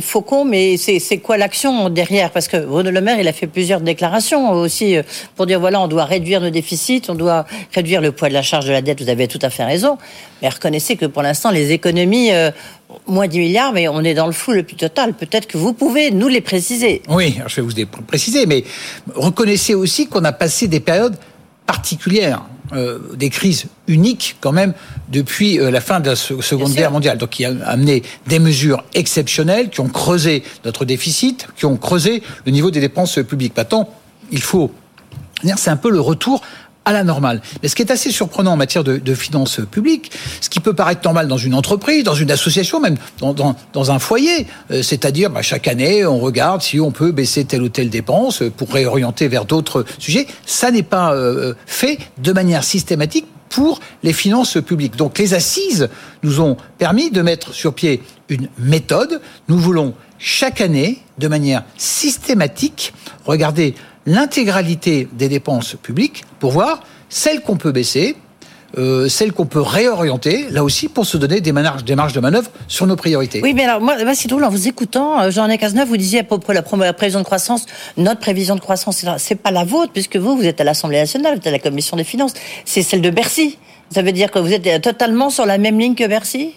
faucon, 0.00 0.44
mais 0.44 0.76
c'est 0.76 1.18
quoi 1.18 1.36
l'action 1.36 1.90
derrière? 1.90 2.30
Parce 2.30 2.48
que 2.48 2.56
Bruno 2.56 2.90
Le 2.90 3.00
Maire, 3.00 3.18
il 3.20 3.28
a 3.28 3.32
fait 3.32 3.46
plusieurs 3.46 3.80
déclarations 3.80 4.52
aussi 4.52 4.96
pour 5.36 5.46
dire 5.46 5.60
voilà, 5.60 5.80
on 5.80 5.88
doit 5.88 6.04
réduire 6.04 6.40
nos 6.40 6.50
déficits, 6.50 7.02
on 7.08 7.14
doit 7.14 7.44
réduire 7.74 8.00
le 8.00 8.12
poids 8.12 8.28
de 8.28 8.34
la 8.34 8.42
charge 8.42 8.66
de 8.66 8.72
la 8.72 8.82
dette. 8.82 9.02
Vous 9.02 9.08
avez 9.08 9.28
tout 9.28 9.40
à 9.42 9.50
fait 9.50 9.64
raison. 9.64 9.98
Mais 10.42 10.48
reconnaissez 10.48 10.96
que 10.96 11.06
pour 11.06 11.22
l'instant, 11.22 11.50
les 11.50 11.72
économies 11.72 12.32
euh, 12.32 12.50
moins 13.06 13.28
10 13.28 13.38
milliards, 13.38 13.72
mais 13.72 13.88
on 13.88 14.00
est 14.00 14.14
dans 14.14 14.26
le 14.26 14.32
flou 14.32 14.52
le 14.52 14.62
plus 14.62 14.76
total. 14.76 15.14
Peut-être 15.14 15.46
que 15.46 15.58
vous 15.58 15.72
pouvez 15.72 16.10
nous 16.10 16.28
les 16.28 16.40
préciser. 16.40 17.02
Oui, 17.08 17.38
je 17.46 17.56
vais 17.56 17.62
vous 17.62 17.74
les 17.76 17.86
préciser, 17.86 18.46
mais 18.46 18.64
reconnaissez 19.14 19.74
aussi 19.74 20.06
qu'on 20.06 20.24
a 20.24 20.32
passé 20.32 20.68
des 20.68 20.80
périodes 20.80 21.16
particulières, 21.66 22.42
euh, 22.72 22.98
des 23.14 23.30
crises 23.30 23.66
uniques 23.88 24.36
quand 24.40 24.52
même 24.52 24.74
depuis 25.08 25.58
euh, 25.58 25.70
la 25.70 25.80
fin 25.80 26.00
de 26.00 26.10
la 26.10 26.16
Seconde 26.16 26.72
Guerre 26.72 26.90
mondiale. 26.90 27.18
Donc 27.18 27.30
qui 27.30 27.44
a 27.44 27.52
amené 27.64 28.02
des 28.26 28.38
mesures 28.38 28.84
exceptionnelles 28.94 29.70
qui 29.70 29.80
ont 29.80 29.88
creusé 29.88 30.42
notre 30.64 30.84
déficit, 30.84 31.46
qui 31.56 31.66
ont 31.66 31.76
creusé 31.76 32.22
le 32.44 32.52
niveau 32.52 32.70
des 32.70 32.80
dépenses 32.80 33.18
publiques. 33.26 33.56
Maintenant, 33.56 33.88
il 34.30 34.42
faut 34.42 34.70
c'est 35.56 35.70
un 35.70 35.76
peu 35.76 35.90
le 35.90 36.00
retour 36.00 36.40
à 36.84 36.92
la 36.92 37.04
normale. 37.04 37.40
Mais 37.62 37.68
ce 37.68 37.74
qui 37.74 37.82
est 37.82 37.90
assez 37.90 38.10
surprenant 38.10 38.52
en 38.52 38.56
matière 38.56 38.84
de, 38.84 38.98
de 38.98 39.14
finances 39.14 39.60
publiques, 39.70 40.10
ce 40.40 40.48
qui 40.48 40.60
peut 40.60 40.74
paraître 40.74 41.02
normal 41.04 41.28
dans 41.28 41.36
une 41.36 41.54
entreprise, 41.54 42.04
dans 42.04 42.14
une 42.14 42.30
association, 42.30 42.80
même 42.80 42.96
dans, 43.18 43.32
dans, 43.32 43.56
dans 43.72 43.90
un 43.90 43.98
foyer, 43.98 44.46
euh, 44.70 44.82
c'est-à-dire 44.82 45.30
bah, 45.30 45.42
chaque 45.42 45.68
année, 45.68 46.04
on 46.04 46.18
regarde 46.18 46.62
si 46.62 46.80
on 46.80 46.90
peut 46.90 47.12
baisser 47.12 47.44
telle 47.44 47.62
ou 47.62 47.68
telle 47.68 47.90
dépense 47.90 48.42
pour 48.56 48.72
réorienter 48.72 49.28
vers 49.28 49.44
d'autres 49.44 49.84
sujets. 49.98 50.26
Ça 50.46 50.70
n'est 50.70 50.82
pas 50.82 51.14
euh, 51.14 51.54
fait 51.66 51.98
de 52.18 52.32
manière 52.32 52.64
systématique 52.64 53.26
pour 53.48 53.80
les 54.02 54.12
finances 54.12 54.58
publiques. 54.66 54.96
Donc 54.96 55.18
les 55.18 55.32
assises 55.32 55.88
nous 56.22 56.40
ont 56.40 56.56
permis 56.78 57.10
de 57.10 57.22
mettre 57.22 57.54
sur 57.54 57.72
pied 57.72 58.02
une 58.28 58.48
méthode. 58.58 59.20
Nous 59.48 59.58
voulons 59.58 59.94
chaque 60.18 60.60
année, 60.60 60.98
de 61.18 61.28
manière 61.28 61.64
systématique, 61.76 62.94
regarder 63.24 63.74
l'intégralité 64.06 65.08
des 65.12 65.28
dépenses 65.28 65.76
publiques 65.82 66.24
pour 66.40 66.52
voir 66.52 66.82
celles 67.08 67.40
qu'on 67.40 67.56
peut 67.56 67.72
baisser, 67.72 68.16
euh, 68.76 69.08
celles 69.08 69.32
qu'on 69.32 69.46
peut 69.46 69.60
réorienter, 69.60 70.46
là 70.50 70.64
aussi 70.64 70.88
pour 70.88 71.06
se 71.06 71.16
donner 71.16 71.40
des 71.40 71.52
marges, 71.52 71.84
de 71.84 72.20
manœuvre 72.20 72.50
sur 72.66 72.86
nos 72.86 72.96
priorités. 72.96 73.40
Oui, 73.42 73.54
mais 73.54 73.64
alors, 73.64 73.80
moi, 73.80 73.96
c'est 74.14 74.28
drôle, 74.28 74.42
en 74.42 74.50
vous 74.50 74.66
écoutant, 74.66 75.20
euh, 75.20 75.30
Jean-René 75.30 75.58
Cazeneuve, 75.58 75.88
vous 75.88 75.96
disiez 75.96 76.20
à 76.20 76.24
propos 76.24 76.52
de 76.52 76.58
la, 76.58 76.92
prévision 76.92 77.20
de 77.20 77.24
croissance, 77.24 77.66
notre 77.96 78.20
prévision 78.20 78.56
de 78.56 78.60
croissance, 78.60 79.04
c'est 79.18 79.36
pas 79.36 79.52
la 79.52 79.64
vôtre, 79.64 79.92
puisque 79.92 80.16
vous, 80.16 80.36
vous 80.36 80.44
êtes 80.44 80.60
à 80.60 80.64
l'Assemblée 80.64 80.98
nationale, 80.98 81.34
vous 81.34 81.38
êtes 81.38 81.46
à 81.46 81.52
la 81.52 81.60
Commission 81.60 81.96
des 81.96 82.04
finances, 82.04 82.34
c'est 82.64 82.82
celle 82.82 83.00
de 83.00 83.10
Bercy. 83.10 83.58
Ça 83.90 84.02
veut 84.02 84.12
dire 84.12 84.32
que 84.32 84.40
vous 84.40 84.52
êtes 84.52 84.82
totalement 84.82 85.30
sur 85.30 85.46
la 85.46 85.56
même 85.56 85.78
ligne 85.78 85.94
que 85.94 86.06
Bercy? 86.08 86.54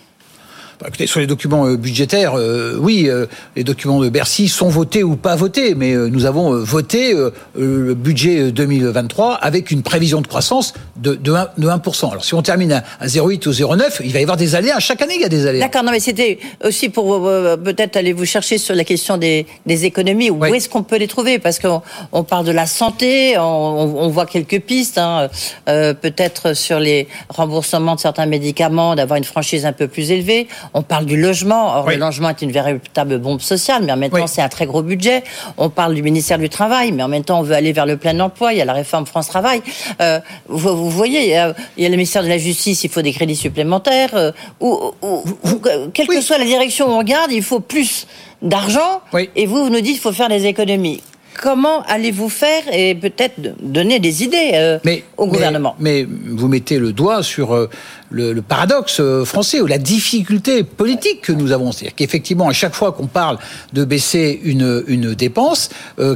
Bah, 0.80 0.86
écoutez, 0.90 1.08
sur 1.08 1.20
les 1.20 1.26
documents 1.26 1.66
euh, 1.66 1.76
budgétaires, 1.76 2.34
euh, 2.38 2.78
oui, 2.80 3.08
euh, 3.10 3.26
les 3.56 3.64
documents 3.64 4.00
de 4.00 4.10
Bercy 4.10 4.48
sont 4.48 4.70
votés 4.70 5.02
ou 5.04 5.16
pas 5.16 5.36
votés, 5.36 5.74
mais 5.74 5.94
euh, 5.94 6.08
nous 6.08 6.26
avons 6.26 6.54
euh, 6.54 6.60
voté 6.60 7.16
euh, 7.16 7.32
le 7.56 7.96
budget 7.96 8.40
euh, 8.42 8.52
2023 8.52 9.34
avec 9.42 9.72
une 9.72 9.82
prévision 9.82 10.22
de 10.22 10.28
croissance 10.28 10.76
de, 10.98 11.16
de, 11.16 11.32
1, 11.34 11.48
de 11.58 11.68
1%. 11.68 12.12
Alors 12.12 12.24
si 12.24 12.36
on 12.36 12.44
termine 12.44 12.72
à, 12.74 12.84
à 13.00 13.08
0,8 13.08 13.48
ou 13.48 13.52
0,9, 13.52 14.02
il 14.04 14.14
va 14.14 14.20
y 14.20 14.22
avoir 14.22 14.38
des 14.38 14.54
aléas. 14.54 14.78
Chaque 14.80 15.02
année, 15.02 15.16
il 15.16 15.22
y 15.22 15.26
a 15.26 15.30
des 15.30 15.48
aléas. 15.48 15.62
D'accord, 15.66 15.82
non, 15.82 15.92
mais 15.92 16.00
c'était 16.00 16.38
aussi 16.64 16.90
pour 16.90 17.26
euh, 17.28 17.58
peut-être 17.58 17.98
aller 17.98 18.14
vous 18.14 18.26
chercher 18.26 18.60
sur 18.60 18.76
la 18.76 18.84
question 18.84 19.18
des, 19.18 19.48
des 19.66 19.86
économies. 19.86 20.30
Où 20.30 20.46
est-ce 20.46 20.70
qu'on 20.70 20.84
peut 20.84 20.98
les 20.98 21.08
trouver? 21.08 21.40
Parce 21.40 21.58
qu'on 21.58 21.82
on 22.12 22.24
parle 22.24 22.46
de 22.46 22.52
la 22.52 22.68
santé, 22.68 23.36
on, 23.40 23.42
on- 23.42 23.98
on 23.98 24.10
voit 24.10 24.28
quelques 24.28 24.60
pistes, 24.62 25.00
hein, 25.00 25.28
euh, 25.70 25.96
peut-être 25.96 26.54
sur 26.56 26.80
les 26.80 27.08
remboursements 27.30 27.96
de 27.96 28.00
certains 28.00 28.28
médicaments, 28.28 28.94
d'avoir 28.96 29.18
une 29.18 29.24
franchise 29.24 29.66
un 29.66 29.74
peu 29.74 29.88
plus 29.88 30.12
élevée. 30.12 30.48
On 30.74 30.82
parle 30.82 31.06
du 31.06 31.18
logement. 31.20 31.76
Or, 31.78 31.86
le 31.96 32.00
logement 32.06 32.30
est 32.30 32.42
une 32.42 32.52
véritable 32.52 33.18
bombe 33.20 33.42
sociale, 33.42 33.84
mais 33.84 33.92
en 33.92 33.98
même 33.98 34.12
temps, 34.22 34.28
c'est 34.28 34.42
un 34.42 34.50
très 34.50 34.66
gros 34.66 34.82
budget. 34.84 35.24
On 35.58 35.70
parle 35.70 35.94
du 35.96 36.02
ministère 36.04 36.38
du 36.38 36.50
Travail, 36.50 36.92
mais 36.92 37.04
en 37.04 37.08
même 37.08 37.24
temps, 37.24 37.40
on 37.40 37.44
veut 37.44 37.56
aller 37.56 37.74
vers 37.74 37.86
le 37.86 37.98
plein 37.98 38.20
emploi. 38.20 38.54
Il 38.54 38.60
y 38.60 38.62
a 38.62 38.66
la 38.66 38.74
réforme 38.74 39.06
France 39.06 39.28
Travail. 39.28 39.62
Euh, 40.02 40.20
vous, 40.48 40.76
vous 40.76 40.90
voyez, 40.90 41.22
il 41.24 41.30
y, 41.30 41.36
a, 41.36 41.54
il 41.78 41.84
y 41.84 41.86
a 41.86 41.90
le 41.90 41.96
ministère 41.96 42.24
de 42.24 42.28
la 42.28 42.38
Justice, 42.38 42.84
il 42.84 42.90
faut 42.90 43.02
des 43.02 43.14
crédits 43.14 43.36
supplémentaires. 43.36 44.12
Euh, 44.14 44.32
ou, 44.60 44.92
ou- 45.02 45.24
ou- 45.44 45.62
quelle 45.94 46.08
que 46.08 46.22
soit 46.22 46.38
la 46.38 46.46
direction 46.46 46.88
où 46.88 46.92
on 46.92 46.98
regarde, 47.00 47.32
il 47.32 47.44
faut 47.44 47.60
plus 47.60 48.08
d'argent. 48.42 49.02
Et 49.36 49.46
vous, 49.46 49.64
vous 49.66 49.70
nous 49.70 49.82
dites 49.82 49.94
qu'il 49.94 50.02
faut 50.02 50.12
faire 50.12 50.30
des 50.30 50.46
économies. 50.46 51.02
Comment 51.42 51.84
allez-vous 51.84 52.30
faire 52.30 52.64
et 52.74 52.96
peut-être 52.96 53.36
donner 53.62 54.00
des 54.00 54.24
idées 54.24 54.52
euh, 54.56 54.80
au 55.18 55.28
gouvernement? 55.28 55.76
Mais, 55.80 56.08
mais 56.10 56.34
vous 56.36 56.48
mettez 56.48 56.80
le 56.80 56.94
doigt 56.94 57.22
sur 57.22 57.54
euh, 57.54 57.70
le, 58.10 58.34
le 58.34 58.42
paradoxe 58.42 58.98
euh, 59.00 59.24
français 59.24 59.62
ou 59.62 59.68
la 59.68 59.78
difficulté 59.78 60.64
politique 60.64 61.22
que 61.22 61.32
nous 61.32 61.52
avons. 61.52 61.72
C'est-à-dire 61.72 61.96
qu'effectivement, 61.96 62.48
à 62.48 62.54
chaque 62.54 62.74
fois 62.74 62.92
qu'on 62.92 63.06
parle 63.06 63.38
de 63.74 63.86
baisser 63.86 64.40
une, 64.44 64.84
une 64.88 65.14
dépense, 65.14 65.70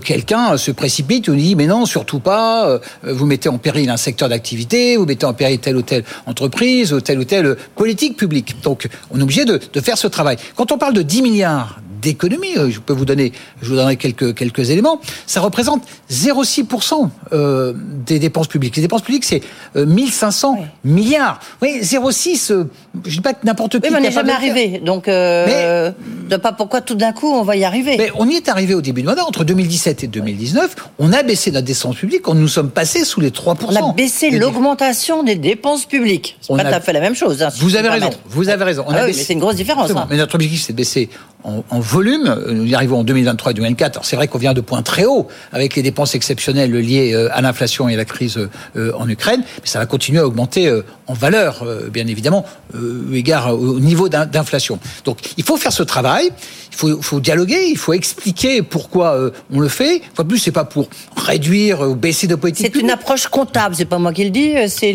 quelqu'un 0.03 0.57
se 0.57 0.71
précipite 0.71 1.27
ou 1.27 1.35
dit 1.35 1.55
mais 1.55 1.67
non, 1.67 1.85
surtout 1.85 2.19
pas. 2.19 2.79
vous 3.03 3.25
mettez 3.25 3.49
en 3.49 3.57
péril 3.57 3.89
un 3.89 3.97
secteur 3.97 4.29
d'activité, 4.29 4.97
vous 4.97 5.05
mettez 5.05 5.25
en 5.25 5.33
péril 5.33 5.59
telle 5.59 5.77
ou 5.77 5.81
telle 5.81 6.03
entreprise, 6.25 6.93
ou 6.93 7.01
telle 7.01 7.19
ou 7.19 7.25
telle 7.25 7.57
politique 7.75 8.17
publique. 8.17 8.61
Donc, 8.63 8.87
on 9.11 9.19
est 9.19 9.23
obligé 9.23 9.45
de, 9.45 9.59
de 9.71 9.81
faire 9.81 9.97
ce 9.97 10.07
travail. 10.07 10.37
Quand 10.55 10.71
on 10.71 10.77
parle 10.77 10.93
de 10.93 11.01
10 11.01 11.21
milliards 11.21 11.79
d'économie, 12.01 12.57
euh, 12.57 12.69
je 12.69 12.79
peux 12.79 12.93
vous 12.93 13.05
donner, 13.05 13.31
je 13.61 13.69
vous 13.69 13.75
donnerai 13.75 13.97
quelques 13.97 14.33
quelques 14.35 14.69
éléments. 14.69 14.99
Ça 15.27 15.41
représente 15.41 15.83
0,6% 16.09 17.09
euh, 17.33 17.73
des 18.05 18.19
dépenses 18.19 18.47
publiques. 18.47 18.75
Les 18.75 18.81
dépenses 18.81 19.01
publiques, 19.01 19.25
c'est 19.25 19.41
euh, 19.75 19.85
1500 19.85 20.59
milliards. 20.83 21.39
Oui, 21.61 21.79
0,6. 21.81 22.51
euh, 22.51 22.63
je 23.05 23.11
dis 23.11 23.21
pas 23.21 23.33
que 23.33 23.45
n'importe 23.45 23.79
qui. 23.79 23.87
Oui, 23.87 23.89
mais 23.91 23.95
on 23.95 23.99
est 23.99 24.07
n'est 24.07 24.11
jamais 24.11 24.31
arrivé. 24.33 24.79
Donc, 24.83 25.07
euh, 25.07 25.91
de 26.29 26.35
pas 26.37 26.51
pourquoi 26.51 26.81
tout 26.81 26.95
d'un 26.95 27.11
coup 27.13 27.27
on 27.31 27.43
va 27.43 27.55
y 27.55 27.63
arriver? 27.63 27.95
Mais 27.97 28.11
on 28.17 28.27
y 28.29 28.35
est 28.35 28.49
arrivé 28.49 28.73
au 28.73 28.81
début 28.81 29.01
de 29.01 29.07
mandat. 29.07 29.23
Entre 29.25 29.43
2017 29.43 30.03
et 30.03 30.07
2019, 30.07 30.75
on 30.99 31.13
a 31.13 31.23
baissé 31.23 31.51
notre 31.51 31.65
dépense 31.67 31.95
publique. 31.95 32.27
On 32.27 32.33
nous 32.35 32.47
sommes 32.47 32.69
passés 32.71 33.05
sous 33.05 33.21
les 33.21 33.29
3%. 33.31 33.55
On 33.67 33.89
a 33.91 33.93
baissé 33.93 34.29
l'augmentation 34.31 35.23
des 35.23 35.35
dépenses 35.35 35.85
publiques. 35.85 36.37
C'est 36.41 36.51
On 36.51 36.57
pas 36.57 36.63
a- 36.63 36.69
tout 36.69 36.75
à 36.75 36.79
fait 36.81 36.93
la 36.93 36.99
même 37.01 37.15
chose. 37.15 37.41
hein, 37.41 37.49
si 37.49 37.59
Vous 37.61 37.69
je 37.69 37.77
avez 37.77 37.89
raison. 37.89 38.09
Vous 38.25 38.49
avez 38.49 38.63
raison. 38.63 38.85
Ah 38.89 38.93
oui, 39.05 39.07
mais 39.07 39.13
c'est 39.13 39.33
une 39.33 39.39
grosse 39.39 39.55
différence, 39.55 39.91
hein. 39.91 40.07
Mais 40.09 40.17
notre 40.17 40.35
objectif, 40.35 40.61
c'est 40.63 40.73
de 40.73 40.77
baisser 40.77 41.09
en, 41.43 41.63
en 41.69 41.79
volume. 41.91 42.27
Euh, 42.27 42.53
Nous 42.53 42.65
y 42.65 42.73
arrivons 42.75 42.99
en 42.99 43.03
2023 43.03 43.51
et 43.51 43.55
2024. 43.55 43.95
Alors 43.97 44.05
c'est 44.05 44.15
vrai 44.15 44.27
qu'on 44.27 44.37
vient 44.37 44.53
de 44.53 44.61
points 44.61 44.81
très 44.81 45.05
hauts 45.05 45.27
avec 45.51 45.75
les 45.75 45.83
dépenses 45.83 46.15
exceptionnelles 46.15 46.71
liées 46.73 47.13
euh, 47.13 47.29
à 47.31 47.41
l'inflation 47.41 47.89
et 47.89 47.93
à 47.93 47.97
la 47.97 48.05
crise 48.05 48.37
euh, 48.75 48.91
en 48.97 49.07
Ukraine, 49.09 49.41
mais 49.61 49.67
ça 49.67 49.79
va 49.79 49.85
continuer 49.85 50.19
à 50.19 50.25
augmenter 50.27 50.67
euh, 50.67 50.83
en 51.07 51.13
valeur, 51.13 51.63
euh, 51.63 51.89
bien 51.89 52.07
évidemment, 52.07 52.45
euh, 52.75 53.03
eu 53.11 53.17
égard 53.17 53.53
au 53.53 53.79
niveau 53.79 54.07
d'in- 54.09 54.25
d'inflation. 54.25 54.79
Donc 55.05 55.17
il 55.37 55.43
faut 55.43 55.57
faire 55.57 55.73
ce 55.73 55.83
travail. 55.83 56.29
Il 56.73 56.77
faut, 56.77 57.01
faut 57.01 57.19
dialoguer. 57.19 57.65
Il 57.69 57.77
faut 57.77 57.91
expliquer 57.93 58.61
pourquoi 58.61 59.15
euh, 59.15 59.31
on 59.53 59.59
le 59.59 59.67
fait. 59.67 59.97
Une 59.97 60.01
fois 60.15 60.23
de 60.23 60.29
plus, 60.29 60.39
c'est 60.39 60.51
pas 60.51 60.63
pour 60.63 60.87
réduire 61.17 61.81
ou 61.81 61.95
baisser 61.95 62.27
de 62.27 62.35
politique. 62.35 62.69
C'est 62.73 62.79
une 62.81 62.89
approche 62.89 63.27
comptable, 63.27 63.75
c'est 63.75 63.83
pas 63.85 63.99
moi 63.99 64.13
qui 64.13 64.23
le 64.23 64.29
dis, 64.29 64.53
c'est 64.69 64.93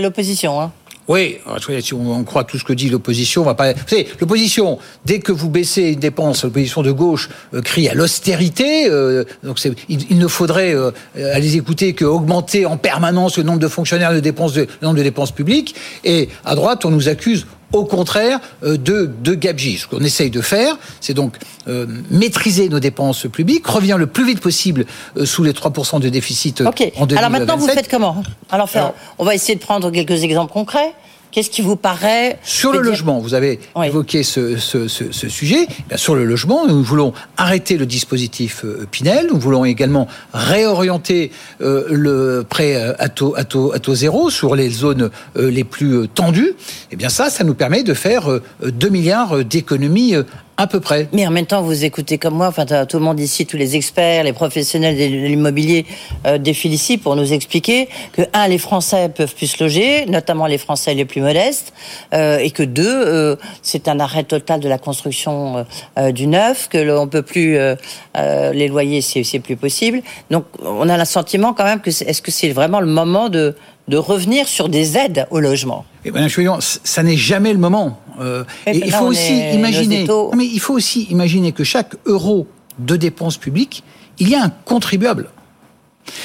l'opposition. 0.00 0.60
Hein. 0.60 0.70
Oui, 1.08 1.38
si 1.80 1.94
on, 1.94 2.22
croit 2.22 2.44
tout 2.44 2.58
ce 2.58 2.64
que 2.64 2.72
dit 2.72 2.88
l'opposition, 2.88 3.42
on 3.42 3.44
va 3.44 3.54
pas. 3.54 3.72
Vous 3.72 3.88
savez, 3.88 4.06
l'opposition, 4.20 4.78
dès 5.04 5.18
que 5.18 5.32
vous 5.32 5.48
baissez 5.48 5.92
une 5.92 5.98
dépense, 5.98 6.44
l'opposition 6.44 6.82
de 6.82 6.92
gauche 6.92 7.28
euh, 7.54 7.60
crie 7.60 7.88
à 7.88 7.94
l'austérité. 7.94 8.88
euh, 8.88 9.24
donc, 9.42 9.58
il, 9.88 10.18
ne 10.18 10.28
faudrait 10.28 10.74
euh, 10.74 10.92
à 11.16 11.40
les 11.40 11.56
écouter 11.56 11.94
que 11.94 12.04
augmenter 12.04 12.66
en 12.66 12.76
permanence 12.76 13.36
le 13.36 13.42
nombre 13.42 13.58
de 13.58 13.68
fonctionnaires, 13.68 14.14
de 14.14 14.20
dépenses, 14.20 14.52
de, 14.52 14.62
le 14.62 14.86
nombre 14.86 14.98
de 14.98 15.02
dépenses 15.02 15.32
publiques. 15.32 15.74
Et 16.04 16.28
à 16.44 16.54
droite, 16.54 16.84
on 16.84 16.90
nous 16.90 17.08
accuse 17.08 17.46
au 17.72 17.84
contraire 17.84 18.38
euh, 18.62 18.76
de, 18.76 19.10
de 19.22 19.34
gabegie. 19.34 19.78
Ce 19.78 19.86
qu'on 19.86 20.00
essaye 20.02 20.30
de 20.30 20.40
faire, 20.40 20.76
c'est 21.00 21.14
donc 21.14 21.36
euh, 21.68 21.86
maîtriser 22.10 22.68
nos 22.68 22.80
dépenses 22.80 23.26
publiques, 23.32 23.66
revenir 23.66 23.98
le 23.98 24.06
plus 24.06 24.26
vite 24.26 24.40
possible 24.40 24.84
euh, 25.16 25.24
sous 25.26 25.42
les 25.42 25.52
3% 25.52 26.00
de 26.00 26.08
déficit 26.08 26.60
euh, 26.60 26.66
Ok. 26.66 26.80
en 26.96 27.06
2027. 27.06 27.18
Alors 27.18 27.30
maintenant, 27.30 27.56
vous 27.56 27.68
faites 27.68 27.88
comment? 27.90 28.22
Alors, 28.50 28.68
faire- 28.68 28.92
on 29.18 29.24
va 29.24 29.34
essayer 29.34 29.54
de 29.54 29.60
prendre 29.60 29.90
quelques 29.90 30.22
exemples 30.24 30.52
concrets. 30.52 30.92
Qu'est-ce 31.32 31.48
qui 31.48 31.62
vous 31.62 31.76
paraît 31.76 32.38
Sur 32.44 32.72
le 32.72 32.78
dire- 32.82 32.90
logement, 32.90 33.18
vous 33.18 33.32
avez 33.32 33.58
évoqué 33.82 34.22
ce, 34.22 34.58
ce, 34.58 34.86
ce, 34.86 35.10
ce 35.12 35.28
sujet. 35.30 35.66
Eh 35.66 35.82
bien, 35.88 35.96
sur 35.96 36.14
le 36.14 36.26
logement, 36.26 36.66
nous 36.66 36.82
voulons 36.82 37.14
arrêter 37.38 37.78
le 37.78 37.86
dispositif 37.86 38.66
euh, 38.66 38.86
Pinel. 38.90 39.28
Nous 39.32 39.38
voulons 39.40 39.64
également 39.64 40.08
réorienter 40.34 41.32
euh, 41.62 41.86
le 41.88 42.44
prêt 42.46 42.76
euh, 42.76 42.92
à 42.98 43.08
taux, 43.08 43.32
à, 43.34 43.44
taux, 43.44 43.72
à 43.72 43.78
taux 43.78 43.94
zéro 43.94 44.28
sur 44.28 44.54
les 44.54 44.68
zones 44.68 45.10
euh, 45.38 45.50
les 45.50 45.64
plus 45.64 46.06
tendues. 46.08 46.52
Eh 46.90 46.96
bien, 46.96 47.08
ça, 47.08 47.30
ça 47.30 47.44
nous 47.44 47.54
permet 47.54 47.82
de 47.82 47.94
faire 47.94 48.30
euh, 48.30 48.42
2 48.62 48.88
milliards 48.90 49.42
d'économies 49.44 50.14
à 50.56 50.66
peu 50.66 50.80
près. 50.80 51.08
Mais 51.12 51.26
en 51.26 51.30
même 51.30 51.46
temps, 51.46 51.62
vous 51.62 51.84
écoutez 51.84 52.18
comme 52.18 52.34
moi, 52.34 52.48
enfin, 52.48 52.66
tout 52.86 52.98
le 52.98 53.04
monde 53.04 53.18
ici, 53.20 53.46
tous 53.46 53.56
les 53.56 53.76
experts, 53.76 54.24
les 54.24 54.32
professionnels 54.32 54.96
de 54.96 55.04
l'immobilier 55.26 55.86
euh, 56.26 56.38
défilent 56.38 56.74
ici 56.74 56.98
pour 56.98 57.16
nous 57.16 57.32
expliquer 57.32 57.88
que, 58.12 58.22
un, 58.32 58.48
les 58.48 58.58
Français 58.58 59.08
peuvent 59.08 59.34
plus 59.34 59.46
se 59.46 59.62
loger, 59.62 60.06
notamment 60.06 60.46
les 60.46 60.58
Français 60.58 60.94
les 60.94 61.04
plus 61.04 61.20
modestes, 61.20 61.72
euh, 62.12 62.38
et 62.38 62.50
que, 62.50 62.62
deux, 62.62 62.84
euh, 62.86 63.36
c'est 63.62 63.88
un 63.88 63.98
arrêt 63.98 64.24
total 64.24 64.60
de 64.60 64.68
la 64.68 64.78
construction 64.78 65.58
euh, 65.58 65.64
euh, 65.98 66.12
du 66.12 66.26
neuf, 66.26 66.68
que 66.68 66.78
l'on 66.78 67.08
peut 67.08 67.22
plus, 67.22 67.56
euh, 67.56 67.74
les 68.14 68.68
loyers, 68.68 69.00
c'est 69.00 69.40
plus 69.40 69.56
possible. 69.56 70.02
Donc, 70.30 70.44
on 70.62 70.88
a 70.88 70.98
le 70.98 71.04
sentiment 71.04 71.54
quand 71.54 71.64
même 71.64 71.80
que, 71.80 71.90
est-ce 71.90 72.22
que 72.22 72.30
c'est 72.30 72.50
vraiment 72.50 72.80
le 72.80 72.86
moment 72.86 73.28
de, 73.28 73.56
de 73.88 73.96
revenir 73.96 74.46
sur 74.48 74.68
des 74.68 74.96
aides 74.96 75.26
au 75.30 75.40
logement 75.40 75.84
Et 76.04 76.28
Chouillon, 76.28 76.60
c- 76.60 76.78
ça 76.84 77.02
n'est 77.02 77.16
jamais 77.16 77.52
le 77.52 77.58
moment. 77.58 77.98
Euh, 78.20 78.44
Eh 78.66 78.70
et 78.76 78.80
ben 78.80 78.86
il 78.86 78.92
faut 78.92 79.06
aussi 79.06 79.54
imaginer. 79.54 80.04
Non, 80.04 80.30
mais 80.36 80.46
il 80.46 80.60
faut 80.60 80.74
aussi 80.74 81.04
imaginer 81.10 81.52
que 81.52 81.64
chaque 81.64 81.94
euro 82.06 82.46
de 82.78 82.96
dépenses 82.96 83.36
publiques, 83.38 83.82
il 84.18 84.28
y 84.28 84.34
a 84.34 84.42
un 84.44 84.50
contribuable. 84.50 85.30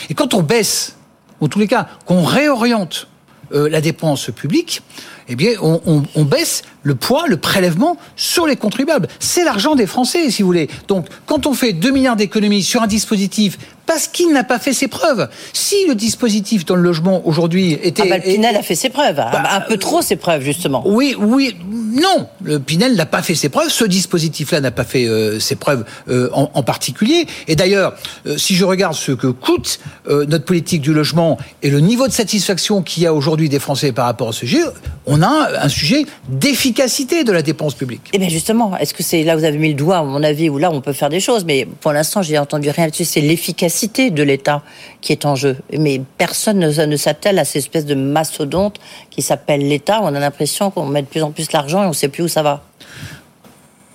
Et 0.09 0.13
quand 0.13 0.33
on 0.33 0.41
baisse, 0.43 0.95
en 1.41 1.47
tous 1.47 1.59
les 1.59 1.67
cas, 1.67 1.87
qu'on 2.05 2.23
réoriente 2.23 3.07
euh, 3.53 3.69
la 3.69 3.81
dépense 3.81 4.29
publique, 4.35 4.81
eh 5.29 5.35
bien, 5.35 5.51
on, 5.61 5.81
on- 5.85 6.03
on 6.15 6.23
baisse 6.23 6.63
le 6.83 6.95
poids, 6.95 7.25
le 7.27 7.37
prélèvement 7.37 7.97
sur 8.15 8.47
les 8.47 8.55
contribuables. 8.55 9.07
C'est 9.19 9.43
l'argent 9.43 9.75
des 9.75 9.85
Français, 9.87 10.29
si 10.31 10.41
vous 10.41 10.47
voulez. 10.47 10.69
Donc, 10.87 11.07
quand 11.25 11.45
on 11.47 11.53
fait 11.53 11.73
2 11.73 11.91
milliards 11.91 12.15
d'économies 12.15 12.63
sur 12.63 12.81
un 12.81 12.87
dispositif 12.87 13.57
parce 13.85 14.07
qu'il 14.09 14.33
n'a 14.33 14.43
pas 14.43 14.59
fait 14.59 14.73
ses 14.73 14.89
preuves. 14.89 15.29
Si 15.53 15.75
le 15.87 15.95
dispositif 15.95 16.65
dans 16.65 16.75
le 16.75 16.81
logement 16.81 17.25
aujourd'hui 17.25 17.77
était... 17.81 18.03
Ah 18.05 18.09
bah, 18.09 18.17
le 18.17 18.23
Pinel 18.23 18.55
a 18.57 18.61
fait 18.61 18.75
ses 18.75 18.89
preuves, 18.89 19.15
bah, 19.15 19.31
un 19.49 19.61
peu 19.61 19.77
trop 19.77 20.01
ses 20.01 20.17
preuves 20.17 20.43
justement. 20.43 20.83
Oui, 20.85 21.15
oui, 21.17 21.55
non, 21.69 22.27
le 22.43 22.59
Pinel 22.59 22.95
n'a 22.95 23.05
pas 23.05 23.21
fait 23.21 23.33
ses 23.33 23.47
preuves, 23.47 23.69
ce 23.69 23.85
dispositif-là 23.85 24.59
n'a 24.59 24.71
pas 24.71 24.83
fait 24.83 25.05
euh, 25.07 25.39
ses 25.39 25.55
preuves 25.55 25.85
euh, 26.09 26.29
en, 26.33 26.51
en, 26.53 26.63
particulier. 26.63 27.27
Et 27.47 27.55
d'ailleurs, 27.55 27.95
euh, 28.25 28.37
si 28.37 28.55
je 28.55 28.65
regarde 28.65 28.93
ce 28.93 29.13
que 29.13 29.27
coûte 29.27 29.79
euh, 30.09 30.25
notre 30.25 30.43
politique 30.43 30.81
du 30.81 30.93
logement 30.93 31.37
et 31.63 31.69
le 31.69 31.79
niveau 31.79 32.07
de 32.09 32.13
satisfaction 32.13 32.81
qu'il 32.81 33.03
y 33.03 33.07
a 33.07 33.13
aujourd'hui 33.13 33.47
des 33.47 33.59
Français 33.59 33.93
par 33.93 34.05
rapport 34.05 34.27
à 34.29 34.33
ce 34.33 34.39
sujet, 34.39 34.59
on 35.05 35.16
a 35.23 35.63
un 35.63 35.69
sujet 35.69 36.05
d'efficacité 36.29 37.23
de 37.23 37.31
la 37.31 37.41
dépense 37.41 37.75
publique. 37.75 38.01
Et 38.07 38.15
eh 38.15 38.19
bien 38.19 38.29
justement, 38.29 38.77
est-ce 38.77 38.93
que 38.93 39.03
c'est 39.03 39.23
là 39.23 39.35
où 39.35 39.39
vous 39.39 39.45
avez 39.45 39.57
mis 39.57 39.69
le 39.69 39.73
doigt, 39.75 39.97
à 39.97 40.03
mon 40.03 40.23
avis, 40.23 40.49
où 40.49 40.57
là 40.57 40.71
on 40.71 40.81
peut 40.81 40.93
faire 40.93 41.09
des 41.09 41.19
choses, 41.19 41.45
mais 41.45 41.67
pour 41.81 41.93
l'instant 41.93 42.21
j'ai 42.21 42.37
entendu 42.37 42.69
rien 42.69 42.85
là-dessus, 42.85 43.05
c'est 43.05 43.21
l'efficacité 43.21 44.09
de 44.09 44.23
l'État 44.23 44.63
qui 45.01 45.11
est 45.11 45.25
en 45.25 45.35
jeu. 45.35 45.57
Mais 45.77 46.01
personne 46.17 46.59
ne, 46.59 46.85
ne 46.85 46.97
s'attelle 46.97 47.39
à 47.39 47.45
cette 47.45 47.57
espèce 47.57 47.85
de 47.85 47.95
mastodonte 47.95 48.79
qui 49.09 49.21
s'appelle 49.21 49.67
l'État. 49.67 49.99
On 50.01 50.13
a 50.13 50.19
l'impression 50.19 50.71
qu'on 50.71 50.85
met 50.85 51.01
de 51.01 51.07
plus 51.07 51.23
en 51.23 51.31
plus 51.31 51.51
l'argent 51.51 51.83
et 51.83 51.85
on 51.85 51.89
ne 51.89 51.93
sait 51.93 52.09
plus 52.09 52.23
où 52.23 52.27
ça 52.27 52.43
va 52.43 52.63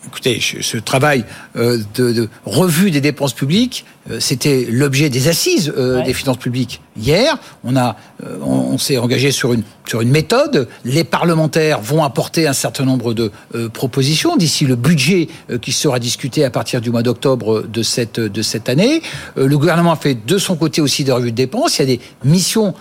écoutez, 0.07 0.41
ce 0.41 0.77
travail 0.77 1.25
euh, 1.57 1.79
de, 1.95 2.12
de, 2.12 2.29
revue 2.45 2.91
des 2.91 3.01
dépenses 3.01 3.33
publiques, 3.33 3.85
c'était 4.18 4.66
l'objet 4.68 5.11
des 5.11 5.28
assises 5.28 5.72
euh, 5.76 5.98
ouais. 5.98 6.03
des 6.05 6.12
finances 6.12 6.38
publiques. 6.38 6.80
Hier, 6.96 7.38
on 7.64 7.76
a, 7.76 7.96
euh, 8.24 8.36
on, 8.42 8.72
on 8.72 8.78
s'est 8.78 8.98
engagé 8.98 9.30
sur 9.30 9.53
une 9.53 9.62
sur 9.86 10.00
une 10.00 10.11
méthode. 10.11 10.68
Les 10.84 11.05
parlementaires 11.05 11.80
vont 11.80 12.05
apporter 12.05 12.46
un 12.46 12.53
certain 12.53 12.84
nombre 12.84 13.14
de 13.14 13.30
euh, 13.55 13.68
propositions 13.68 14.36
d'ici 14.36 14.66
le 14.66 14.76
budget 14.76 15.28
euh, 15.50 15.59
qui 15.59 15.72
sera 15.72 15.98
discuté 15.98 16.44
à 16.44 16.50
partir 16.50 16.80
du 16.80 16.90
mois 16.90 17.03
d'octobre 17.03 17.62
de 17.62 17.82
cette 17.82 18.20
de 18.20 18.42
cette 18.42 18.68
année. 18.68 19.03
le 19.36 19.57
gouvernement 19.59 19.92
a 19.92 19.96
fait 19.96 20.26
de 20.26 20.38
son 20.38 20.57
côté 20.57 20.80
aussi 20.80 21.05
des 21.05 21.12
revues 21.12 21.30
de 21.30 21.36
dépenses. 21.36 21.78
Il 21.78 21.82
y 21.88 21.92
a 21.92 21.96
des 21.96 22.00
missions 22.24 22.74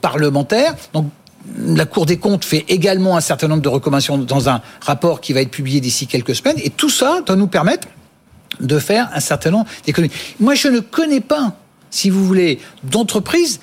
parlementaires. 0.00 0.74
Donc 0.92 1.06
la 1.58 1.86
Cour 1.86 2.06
des 2.06 2.16
comptes 2.18 2.44
fait 2.44 2.64
également 2.68 3.16
un 3.16 3.20
certain 3.20 3.48
nombre 3.48 3.62
de 3.62 3.68
recommandations 3.68 4.18
dans 4.18 4.48
un 4.48 4.60
rapport 4.80 5.20
qui 5.20 5.32
va 5.32 5.40
être 5.40 5.50
publié 5.50 5.80
d'ici 5.80 6.06
quelques 6.06 6.34
semaines. 6.34 6.56
Et 6.62 6.70
tout 6.70 6.90
ça 6.90 7.20
doit 7.24 7.36
nous 7.36 7.46
permettre 7.46 7.88
de 8.60 8.78
faire 8.78 9.10
un 9.12 9.20
certain 9.20 9.50
nombre 9.50 9.66
d'économies. 9.84 10.12
Moi, 10.40 10.54
je 10.54 10.68
ne 10.68 10.80
connais 10.80 11.20
pas, 11.20 11.56
si 11.90 12.10
vous 12.10 12.24
voulez, 12.24 12.60
d'entreprises 12.82 13.60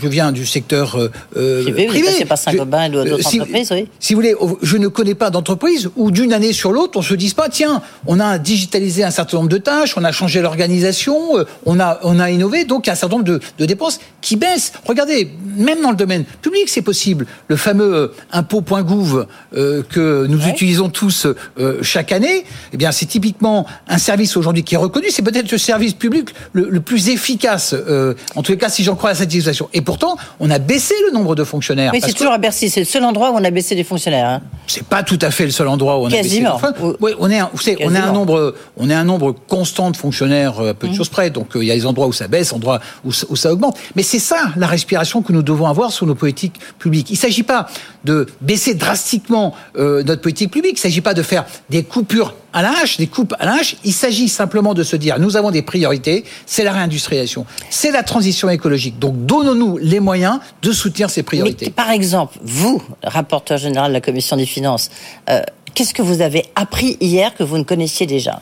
je 0.00 0.08
viens 0.08 0.32
du 0.32 0.46
secteur 0.46 0.96
euh, 1.36 1.62
privé. 1.62 1.86
privé. 1.86 2.08
C'est 2.16 2.24
pas 2.24 2.36
Saint-Gobain 2.36 2.84
et 2.84 2.90
d'autres 2.90 3.28
si, 3.28 3.40
entreprises, 3.40 3.70
oui. 3.72 3.88
Si 3.98 4.14
vous 4.14 4.20
voulez, 4.20 4.34
je 4.62 4.76
ne 4.76 4.88
connais 4.88 5.14
pas 5.14 5.30
d'entreprise 5.30 5.90
où 5.96 6.10
d'une 6.10 6.32
année 6.32 6.52
sur 6.52 6.72
l'autre, 6.72 6.98
on 6.98 7.02
se 7.02 7.14
dise 7.14 7.34
pas, 7.34 7.48
tiens, 7.48 7.82
on 8.06 8.20
a 8.20 8.38
digitalisé 8.38 9.04
un 9.04 9.10
certain 9.10 9.38
nombre 9.38 9.48
de 9.48 9.58
tâches, 9.58 9.96
on 9.96 10.04
a 10.04 10.12
changé 10.12 10.42
l'organisation, 10.42 11.38
euh, 11.38 11.44
on 11.66 11.80
a, 11.80 12.00
on 12.02 12.18
a 12.18 12.30
innové, 12.30 12.64
donc 12.64 12.86
il 12.86 12.88
y 12.88 12.90
a 12.90 12.92
un 12.92 12.96
certain 12.96 13.16
nombre 13.16 13.28
de, 13.28 13.40
de 13.58 13.66
dépenses 13.66 14.00
qui 14.20 14.36
baissent. 14.36 14.72
Regardez, 14.86 15.30
même 15.56 15.80
dans 15.80 15.90
le 15.90 15.96
domaine 15.96 16.24
public, 16.42 16.68
c'est 16.68 16.82
possible. 16.82 17.26
Le 17.48 17.56
fameux 17.56 17.94
euh, 17.94 18.08
impôt.gouv 18.32 19.26
euh, 19.56 19.82
que 19.88 20.26
nous 20.28 20.38
ouais. 20.38 20.50
utilisons 20.50 20.88
tous 20.88 21.26
euh, 21.58 21.78
chaque 21.82 22.12
année, 22.12 22.44
eh 22.72 22.76
bien, 22.76 22.92
c'est 22.92 23.06
typiquement 23.06 23.66
un 23.88 23.98
service 23.98 24.36
aujourd'hui 24.36 24.64
qui 24.64 24.74
est 24.74 24.78
reconnu. 24.78 25.06
C'est 25.10 25.22
peut-être 25.22 25.50
le 25.50 25.58
service 25.58 25.94
public 25.94 26.30
le, 26.52 26.68
le 26.68 26.80
plus 26.80 27.08
efficace, 27.08 27.74
euh, 27.74 28.14
en 28.34 28.42
tous 28.42 28.52
les 28.52 28.58
cas, 28.58 28.68
si 28.68 28.84
j'en 28.84 28.96
crois 28.96 29.10
à 29.10 29.12
la 29.12 29.18
satisfaction. 29.18 29.61
Et 29.72 29.80
pourtant, 29.80 30.16
on 30.40 30.50
a 30.50 30.58
baissé 30.58 30.94
le 31.06 31.12
nombre 31.12 31.34
de 31.34 31.44
fonctionnaires. 31.44 31.92
Mais 31.92 32.00
c'est 32.00 32.12
toujours 32.12 32.32
à 32.32 32.38
Bercy. 32.38 32.70
C'est 32.70 32.80
le 32.80 32.86
seul 32.86 33.04
endroit 33.04 33.30
où 33.30 33.34
on 33.34 33.44
a 33.44 33.50
baissé 33.50 33.74
des 33.74 33.84
fonctionnaires. 33.84 34.28
Hein. 34.28 34.42
C'est 34.66 34.84
pas 34.84 35.02
tout 35.02 35.18
à 35.20 35.30
fait 35.30 35.44
le 35.44 35.50
seul 35.50 35.68
endroit 35.68 35.98
où 35.98 36.06
on 36.06 36.08
Quasiment. 36.08 36.56
a 36.56 36.72
baissé. 36.72 36.74
Enfin, 36.80 36.94
oui, 37.00 37.12
on 37.18 37.30
est, 37.30 37.38
un, 37.38 37.50
savez, 37.60 37.78
on 37.84 37.94
est 37.94 37.98
un 37.98 38.12
nombre, 38.12 38.54
on 38.76 38.90
est 38.90 38.94
un 38.94 39.04
nombre 39.04 39.34
constant 39.48 39.90
de 39.90 39.96
fonctionnaires 39.96 40.60
à 40.60 40.74
peu 40.74 40.88
de 40.88 40.92
mmh. 40.92 40.96
choses 40.96 41.08
près. 41.08 41.30
Donc, 41.30 41.56
euh, 41.56 41.62
il 41.62 41.66
y 41.66 41.70
a 41.70 41.74
des 41.74 41.86
endroits 41.86 42.06
où 42.06 42.12
ça 42.12 42.28
baisse, 42.28 42.52
endroits 42.52 42.80
où, 43.04 43.10
où 43.28 43.36
ça 43.36 43.52
augmente. 43.52 43.78
Mais 43.96 44.02
c'est 44.02 44.18
ça 44.18 44.52
la 44.56 44.66
respiration 44.66 45.22
que 45.22 45.32
nous 45.32 45.42
devons 45.42 45.66
avoir 45.66 45.92
sur 45.92 46.06
nos 46.06 46.14
politiques 46.14 46.58
publiques. 46.78 47.10
Il 47.10 47.14
ne 47.14 47.18
s'agit 47.18 47.42
pas 47.42 47.66
de 48.04 48.26
baisser 48.40 48.74
drastiquement 48.74 49.54
euh, 49.76 50.02
notre 50.02 50.22
politique 50.22 50.50
publique. 50.50 50.72
Il 50.72 50.78
ne 50.78 50.90
s'agit 50.90 51.00
pas 51.00 51.14
de 51.14 51.22
faire 51.22 51.44
des 51.70 51.84
coupures 51.84 52.34
à 52.52 52.62
la 52.62 52.70
hache, 52.82 52.96
des 52.98 53.06
coupes 53.06 53.34
à 53.38 53.46
la 53.46 53.54
hache. 53.54 53.76
Il 53.84 53.92
s'agit 53.92 54.28
simplement 54.28 54.74
de 54.74 54.82
se 54.82 54.96
dire, 54.96 55.18
nous 55.18 55.36
avons 55.36 55.50
des 55.50 55.62
priorités, 55.62 56.24
c'est 56.46 56.64
la 56.64 56.72
réindustrialisation, 56.72 57.46
c'est 57.70 57.90
la 57.90 58.02
transition 58.02 58.50
écologique. 58.50 58.98
Donc 58.98 59.26
donnons-nous 59.52 59.78
les 59.78 60.00
moyens 60.00 60.40
de 60.62 60.72
soutenir 60.72 61.10
ces 61.10 61.22
priorités. 61.22 61.66
Mais, 61.66 61.72
par 61.72 61.90
exemple, 61.90 62.38
vous, 62.42 62.82
rapporteur 63.02 63.58
général 63.58 63.90
de 63.90 63.94
la 63.94 64.00
Commission 64.00 64.36
des 64.36 64.46
finances, 64.46 64.90
euh, 65.30 65.42
qu'est-ce 65.74 65.94
que 65.94 66.02
vous 66.02 66.20
avez 66.20 66.46
appris 66.54 66.96
hier 67.00 67.34
que 67.34 67.42
vous 67.42 67.58
ne 67.58 67.64
connaissiez 67.64 68.06
déjà? 68.06 68.40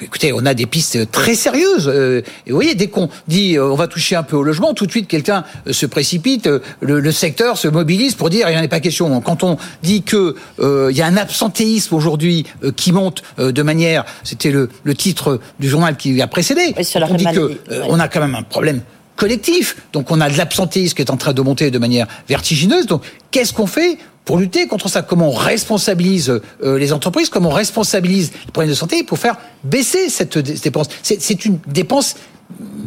Écoutez, 0.00 0.32
on 0.32 0.44
a 0.44 0.54
des 0.54 0.66
pistes 0.66 1.10
très 1.12 1.34
sérieuses. 1.34 1.88
Euh, 1.88 2.22
et 2.46 2.50
vous 2.50 2.56
voyez, 2.56 2.74
dès 2.74 2.88
qu'on 2.88 3.08
dit 3.28 3.56
euh, 3.56 3.70
on 3.70 3.76
va 3.76 3.86
toucher 3.86 4.16
un 4.16 4.24
peu 4.24 4.36
au 4.36 4.42
logement, 4.42 4.74
tout 4.74 4.86
de 4.86 4.90
suite 4.90 5.06
quelqu'un 5.06 5.44
euh, 5.66 5.72
se 5.72 5.86
précipite, 5.86 6.48
le, 6.80 7.00
le, 7.00 7.12
secteur 7.12 7.56
se 7.56 7.68
mobilise 7.68 8.14
pour 8.14 8.28
dire 8.28 8.48
il 8.48 8.54
n'y 8.54 8.60
en 8.60 8.64
a 8.64 8.68
pas 8.68 8.80
question. 8.80 9.20
Quand 9.20 9.44
on 9.44 9.56
dit 9.82 10.02
que 10.02 10.34
il 10.60 10.96
y 10.96 11.00
a 11.00 11.06
un 11.06 11.16
absentéisme 11.16 11.94
aujourd'hui 11.94 12.44
qui 12.76 12.92
monte 12.92 13.22
de 13.38 13.62
manière, 13.62 14.04
c'était 14.24 14.50
le, 14.50 14.68
le, 14.82 14.94
titre 14.94 15.40
du 15.60 15.68
journal 15.68 15.96
qui 15.96 16.20
a 16.20 16.26
précédé, 16.26 16.74
oui, 16.76 16.86
on 17.08 17.14
dit 17.14 17.24
que 17.24 17.58
on 17.88 18.00
a 18.00 18.08
quand 18.08 18.20
même 18.20 18.34
un 18.34 18.42
problème 18.42 18.82
collectif. 19.16 19.76
Donc 19.92 20.10
on 20.10 20.20
a 20.20 20.28
de 20.28 20.36
l'absentéisme 20.36 20.94
qui 20.94 21.02
est 21.02 21.10
en 21.10 21.16
train 21.16 21.32
de 21.32 21.42
monter 21.42 21.70
de 21.70 21.78
manière 21.78 22.06
vertigineuse. 22.28 22.86
Donc 22.86 23.02
qu'est-ce 23.30 23.52
qu'on 23.52 23.66
fait 23.66 23.98
pour 24.24 24.38
lutter 24.38 24.66
contre 24.66 24.88
ça? 24.88 25.02
Comment 25.02 25.28
on 25.28 25.34
responsabilise 25.34 26.40
euh, 26.62 26.78
les 26.78 26.92
entreprises? 26.92 27.28
Comment 27.28 27.50
on 27.50 27.54
responsabilise 27.54 28.32
les 28.46 28.52
problèmes 28.52 28.70
de 28.70 28.76
santé 28.76 29.02
pour 29.02 29.18
faire 29.18 29.36
baisser 29.62 30.08
cette 30.08 30.38
dépense? 30.38 30.88
C'est 31.02 31.44
une 31.44 31.58
dépense 31.66 32.16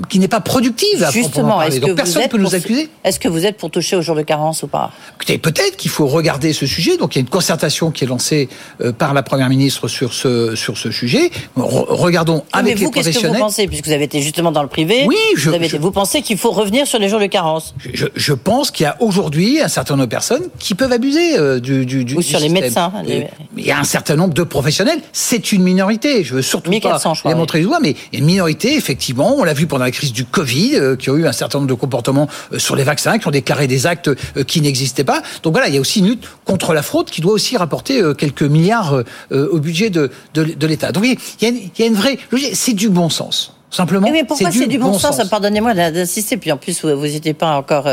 qui 0.09 0.19
n'est 0.19 0.27
pas 0.27 0.39
productive. 0.39 1.03
À 1.03 1.11
Justement, 1.11 1.61
est-ce 1.61 1.79
que, 1.79 1.91
personne 1.91 2.23
vous 2.23 2.29
peut 2.29 2.37
nous 2.37 2.55
accuser. 2.55 2.89
Est-ce 3.03 3.19
que 3.19 3.27
vous 3.27 3.45
êtes 3.45 3.57
pour 3.57 3.69
toucher 3.69 3.95
au 3.95 4.01
jour 4.01 4.15
de 4.15 4.21
carence 4.21 4.63
ou 4.63 4.67
pas? 4.67 4.91
Écoutez, 5.15 5.37
peut-être 5.37 5.75
qu'il 5.77 5.91
faut 5.91 6.07
regarder 6.07 6.53
ce 6.53 6.65
sujet. 6.65 6.97
Donc, 6.97 7.15
il 7.15 7.19
y 7.19 7.21
a 7.21 7.23
une 7.23 7.29
concertation 7.29 7.91
qui 7.91 8.03
est 8.03 8.07
lancée 8.07 8.49
euh, 8.81 8.91
par 8.91 9.13
la 9.13 9.23
première 9.23 9.49
ministre 9.49 9.87
sur 9.87 10.13
ce 10.13 10.55
sur 10.55 10.77
ce 10.77 10.91
sujet. 10.91 11.31
Re 11.55 11.85
regardons 11.89 12.43
avec 12.53 12.75
Mais 12.75 12.75
vous, 12.75 12.85
les 12.85 12.91
professionnels. 12.91 13.13
Qu'est-ce 13.13 13.33
que 13.33 13.37
vous 13.37 13.43
pensez, 13.43 13.67
puisque 13.67 13.87
vous 13.87 13.91
avez 13.91 14.05
été 14.05 14.21
justement 14.21 14.51
dans 14.51 14.63
le 14.63 14.69
privé 14.69 15.05
Oui, 15.07 15.17
je, 15.35 15.49
vous, 15.49 15.55
avez, 15.55 15.67
je, 15.67 15.77
vous 15.77 15.91
pensez 15.91 16.21
qu'il 16.21 16.37
faut 16.37 16.51
revenir 16.51 16.87
sur 16.87 16.99
les 16.99 17.09
jours 17.09 17.19
de 17.19 17.25
carence? 17.25 17.73
Je, 17.93 18.07
je 18.15 18.33
pense 18.33 18.71
qu'il 18.71 18.85
y 18.85 18.87
a 18.87 18.95
aujourd'hui 19.01 19.61
un 19.61 19.67
certain 19.67 19.95
nombre 19.95 20.05
de 20.05 20.11
personnes 20.11 20.43
qui 20.59 20.75
peuvent 20.75 20.91
abuser 20.91 21.37
euh, 21.37 21.59
du, 21.59 21.85
du, 21.85 22.05
du 22.05 22.15
ou 22.15 22.21
sur 22.21 22.39
du 22.39 22.45
les 22.45 22.49
médecins. 22.49 22.91
Les... 23.05 23.27
Il 23.57 23.65
y 23.65 23.71
a 23.71 23.79
un 23.79 23.83
certain 23.83 24.15
nombre 24.15 24.33
de 24.33 24.43
professionnels. 24.43 24.99
C'est 25.11 25.51
une 25.51 25.63
minorité. 25.63 26.23
Je 26.23 26.35
veux 26.35 26.41
surtout 26.41 26.69
1400, 26.69 27.13
pas 27.23 27.29
les 27.29 27.35
montrer 27.35 27.59
du 27.59 27.65
doigt, 27.65 27.79
mais 27.81 27.95
une 28.13 28.25
minorité 28.25 28.75
effectivement. 28.75 29.35
On 29.37 29.43
l'a 29.43 29.53
vu 29.57 29.67
pendant 29.67 29.85
la 29.85 29.91
crise 29.91 30.13
du 30.13 30.23
Covid, 30.23 30.75
euh, 30.75 30.95
qui 30.95 31.09
ont 31.09 31.17
eu 31.17 31.27
un 31.27 31.31
certain 31.31 31.57
nombre 31.57 31.69
de 31.69 31.73
comportements 31.73 32.27
euh, 32.53 32.59
sur 32.59 32.75
les 32.75 32.83
vaccins, 32.83 33.17
qui 33.17 33.27
ont 33.27 33.31
déclaré 33.31 33.67
des 33.67 33.87
actes 33.87 34.07
euh, 34.07 34.43
qui 34.45 34.61
n'existaient 34.61 35.03
pas. 35.03 35.21
Donc 35.43 35.53
voilà, 35.53 35.67
il 35.67 35.73
y 35.75 35.77
a 35.77 35.81
aussi 35.81 35.99
une 35.99 36.07
lutte 36.07 36.25
contre 36.45 36.73
la 36.73 36.83
fraude 36.83 37.09
qui 37.09 37.21
doit 37.21 37.33
aussi 37.33 37.57
rapporter 37.57 38.01
quelques 38.17 38.43
milliards 38.43 39.03
au 39.31 39.59
budget 39.59 39.89
de, 39.89 40.11
de, 40.33 40.43
de 40.43 40.67
l'État. 40.67 40.91
Donc 40.91 41.03
il 41.05 41.17
y, 41.41 41.45
a 41.45 41.49
une, 41.49 41.57
il 41.57 41.79
y 41.79 41.83
a 41.83 41.87
une 41.87 41.95
vraie... 41.95 42.17
C'est 42.53 42.73
du 42.73 42.89
bon 42.89 43.09
sens. 43.09 43.53
Simplement. 43.69 44.07
Mais, 44.07 44.13
mais 44.13 44.23
pourquoi 44.23 44.51
c'est 44.51 44.59
du, 44.59 44.67
du, 44.67 44.77
bon, 44.77 44.91
bon 44.91 44.99
sens, 44.99 45.17
sens. 45.17 45.29
Pardonnez-moi 45.29 45.73
d'insister, 45.73 46.37
puis 46.37 46.51
en 46.51 46.57
plus 46.57 46.85
vous 46.85 47.01
n'étiez 47.01 47.33
pas 47.33 47.57
encore 47.57 47.87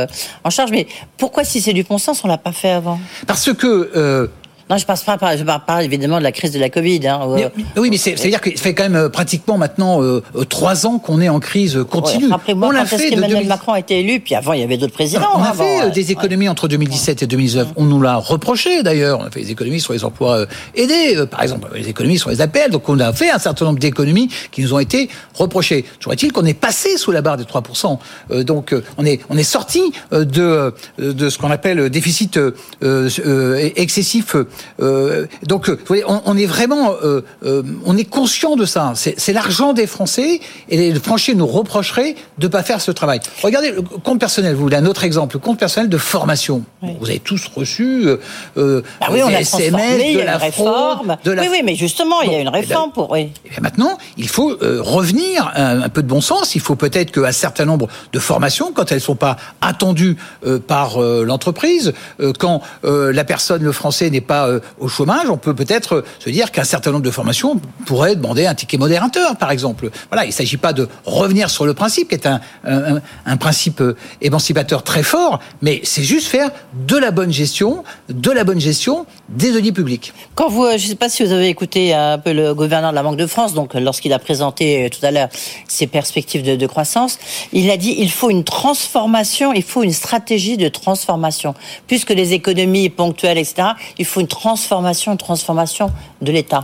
en 0.45 0.51
charge, 0.51 0.71
mais 0.71 0.87
pourquoi 1.19 1.43
si 1.45 1.61
c'est 1.61 1.73
du 1.73 1.83
bon 1.83 1.99
sens, 1.99 2.23
on 2.23 2.29
l'a 2.29 2.39
pas 2.39 2.53
fait 2.53 2.71
avant? 2.71 3.01
Parce 3.27 3.53
que 3.53 3.91
euh, 3.97 4.29
non, 4.71 4.79
je 4.79 4.87
passe 4.87 5.03
pas 5.03 5.19
par, 5.19 5.37
je 5.37 5.45
parle 5.45 5.85
évidemment 5.85 6.19
de 6.19 6.23
la 6.23 6.33
crise 6.33 6.53
de 6.53 6.59
la 6.59 6.71
Covid. 6.71 7.07
Hein, 7.07 7.21
mais, 7.35 7.51
oui, 7.77 7.91
mais 7.91 7.99
c'est-à-dire 7.99 8.41
que 8.41 8.51
ça 8.57 8.62
fait 8.62 8.75
quand 8.75 8.85
même 8.85 8.97
euh, 8.97 9.09
pratiquement 9.09 9.59
maintenant 9.59 10.03
euh, 10.03 10.23
trois 10.49 10.87
ans 10.87 10.99
qu'on 10.99 11.21
est 11.21 11.29
en 11.29 11.39
crise 11.39 11.85
continue. 11.91 12.27
Ouais, 12.27 12.31
Rappelez-moi 12.31 12.73
quand 12.73 12.97
est-ce 12.97 13.11
qu'Emmanuel 13.11 13.39
2000... 13.39 13.49
Macron 13.49 13.73
a 13.73 13.79
été 13.79 14.01
élu, 14.01 14.21
puis 14.21 14.35
avant 14.35 14.55
il 14.55 14.61
y 14.61 14.62
avait 14.62 14.79
d'autres 14.79 14.95
présidents. 14.95 15.29
On 15.37 15.43
a 15.43 15.49
avant, 15.49 15.65
fait 15.65 15.83
euh, 15.83 15.91
des 15.91 16.12
économies 16.12 16.47
ouais. 16.47 16.51
entre 16.51 16.69
2017 16.69 17.23
et 17.23 17.27
2019. 17.27 17.69
On 17.77 17.85
nous 17.85 18.01
l'a 18.01 18.17
reproché 18.17 18.83
d'ailleurs. 18.83 19.21
On 19.21 19.25
a 19.25 19.31
fait 19.31 19.41
des 19.41 19.51
économies 19.51 19.81
sur 19.81 19.93
les 19.93 20.05
emplois 20.05 20.39
euh, 20.39 20.47
aidés, 20.75 21.25
par 21.31 21.43
exemple, 21.43 21.69
les 21.75 21.89
économies 21.89 22.19
sur 22.19 22.31
les 22.31 22.41
appels. 22.41 22.71
Donc 22.71 22.89
on 22.89 22.99
a 23.01 23.12
fait 23.12 23.31
un 23.31 23.39
certain 23.39 23.67
nombre 23.67 23.79
d'économies 23.79 24.29
qui 24.51 24.62
nous 24.62 24.73
ont 24.73 24.79
été 24.79 25.11
reprochées. 25.35 25.85
Toujours 25.99 26.15
est-il 26.15 26.33
qu'on 26.33 26.47
est 26.47 26.55
passé 26.55 26.97
sous 26.97 27.12
la 27.12 27.21
barre 27.21 27.37
des 27.37 27.45
3%. 27.45 27.99
Euh, 28.31 28.45
donc 28.45 28.75
on 28.97 29.05
est 29.05 29.21
on 29.29 29.37
est 29.37 29.43
sorti 29.43 29.93
de 30.11 30.73
de 30.99 31.29
ce 31.29 31.39
qu'on 31.39 31.51
appelle 31.51 31.91
déficit 31.91 32.39
excessif 33.77 34.37
donc, 35.43 35.69
vous 35.69 35.77
voyez, 35.87 36.05
on, 36.07 36.23
on 36.27 36.37
est 36.37 36.47
vraiment, 36.47 36.93
euh, 37.03 37.23
euh, 37.45 37.63
on 37.85 37.97
est 37.97 38.05
conscient 38.05 38.57
de 38.57 38.65
ça. 38.65 38.93
C'est 38.95 39.33
l'argent 39.33 39.73
des 39.73 39.87
Français 39.87 40.41
et 40.69 40.77
les 40.77 40.95
Français 41.01 41.35
nous 41.35 41.47
reprocheraient 41.47 42.17
de 42.39 42.49
pas 42.49 42.63
faire 42.63 42.81
ce 42.81 42.91
travail. 42.91 43.21
Regardez 43.43 43.71
le 43.71 43.83
compte 43.83 44.21
personnel. 44.21 44.55
Vous 44.55 44.63
voulez 44.63 44.77
un 44.77 44.87
autre 44.87 45.05
exemple, 45.05 45.37
le 45.37 45.41
compte 45.41 45.59
personnel 45.59 45.89
de 45.89 45.99
formation. 45.99 46.63
Oui. 46.83 46.91
Vous 47.01 47.09
avez 47.09 47.21
tous 47.21 47.51
reçu 47.55 48.07
euh, 48.57 48.83
ah 49.01 49.07
oui, 49.11 49.23
on 49.23 49.29
des 49.29 49.37
a 49.37 49.41
SMS, 49.41 50.17
de 50.17 50.21
la 50.21 50.39
réforme. 50.39 51.07
Fraude, 51.07 51.19
de 51.25 51.31
la... 51.33 51.43
Oui, 51.43 51.49
oui, 51.51 51.63
mais 51.65 51.75
justement, 51.75 52.23
il 52.23 52.33
y 52.33 52.35
a 52.35 52.41
une 52.41 52.49
réforme 52.49 52.93
pour. 52.93 53.11
Oui. 53.11 53.31
Et 53.57 53.61
maintenant, 53.61 53.99
il 54.17 54.29
faut 54.29 54.51
euh, 54.63 54.81
revenir 54.81 55.53
un, 55.55 55.83
un, 55.83 55.89
peu 55.89 56.03
de 56.03 56.09
bon 56.09 56.21
sens. 56.21 56.55
Il 56.55 56.61
faut 56.61 56.77
peut-être 56.77 57.13
qu'un 57.13 57.33
certain 57.33 57.65
nombre 57.65 57.89
de 58.13 58.19
formations, 58.19 58.73
quand 58.73 58.93
elles 58.93 59.01
sont 59.01 59.17
pas 59.17 59.37
attendues 59.61 60.17
euh, 60.47 60.59
par 60.59 61.01
l'entreprise, 61.01 61.93
quand 62.39 62.63
la 62.83 63.25
personne, 63.25 63.63
le 63.63 63.73
français, 63.73 64.11
n'est 64.11 64.21
pas 64.21 64.43
euh, 64.47 64.61
au 64.78 64.88
chômage, 64.88 65.28
on 65.30 65.36
peut 65.36 65.55
peut-être 65.55 65.97
euh, 65.97 66.05
se 66.18 66.30
dire 66.30 66.51
qu'un 66.53 66.64
certain 66.64 66.90
nombre 66.90 67.05
de 67.05 67.11
formations 67.11 67.61
pourraient 67.86 68.16
demander 68.16 68.47
un 68.47 68.55
ticket 68.55 68.78
modérateur, 68.78 69.36
par 69.36 69.51
exemple. 69.51 69.90
Voilà, 70.11 70.24
il 70.24 70.28
ne 70.28 70.32
s'agit 70.32 70.57
pas 70.57 70.72
de 70.72 70.88
revenir 71.05 71.51
sur 71.51 71.66
le 71.66 71.74
principe, 71.74 72.09
qui 72.09 72.14
est 72.14 72.26
un, 72.26 72.40
principe 73.36 73.80
euh, 73.80 73.97
émancipateur 74.20 74.82
très 74.82 75.03
fort, 75.03 75.40
mais 75.62 75.80
c'est 75.84 76.03
juste 76.03 76.28
faire 76.28 76.51
de 76.86 76.97
la 76.97 77.11
bonne 77.11 77.32
gestion, 77.32 77.84
de 78.09 78.30
la 78.30 78.45
bonne 78.45 78.61
gestion 78.61 79.07
des 79.28 79.53
deniers 79.53 79.72
publics. 79.72 80.12
Quand 80.34 80.49
vous, 80.49 80.66
je 80.70 80.74
ne 80.74 80.78
sais 80.78 80.95
pas 80.95 81.09
si 81.09 81.24
vous 81.24 81.32
avez 81.32 81.49
écouté 81.49 81.95
un 81.95 82.18
peu 82.18 82.32
le 82.32 82.55
gouverneur 82.55 82.90
de 82.90 82.97
la 82.97 83.03
Banque 83.03 83.16
de 83.16 83.26
France, 83.26 83.55
donc 83.55 83.74
lorsqu'il 83.74 84.12
a 84.12 84.18
présenté 84.18 84.88
tout 84.90 85.05
à 85.05 85.11
l'heure 85.11 85.28
ses 85.68 85.86
perspectives 85.86 86.42
de, 86.42 86.66
croissance, 86.66 87.18
il 87.53 87.70
a 87.70 87.76
dit 87.76 87.95
il 87.99 88.11
faut 88.11 88.30
une 88.30 88.45
transformation, 88.45 89.53
il 89.53 89.62
faut 89.62 89.82
une 89.82 89.92
stratégie 89.92 90.57
de 90.57 90.68
transformation. 90.68 91.55
Plus 91.86 92.05
que 92.05 92.12
les 92.12 92.32
économies 92.32 92.88
ponctuelles, 92.88 93.38
etc., 93.38 93.68
il 93.99 94.05
faut 94.05 94.20
une 94.20 94.26
transformation, 94.35 95.16
transformation 95.16 95.91
de 96.20 96.32
l'État. 96.32 96.62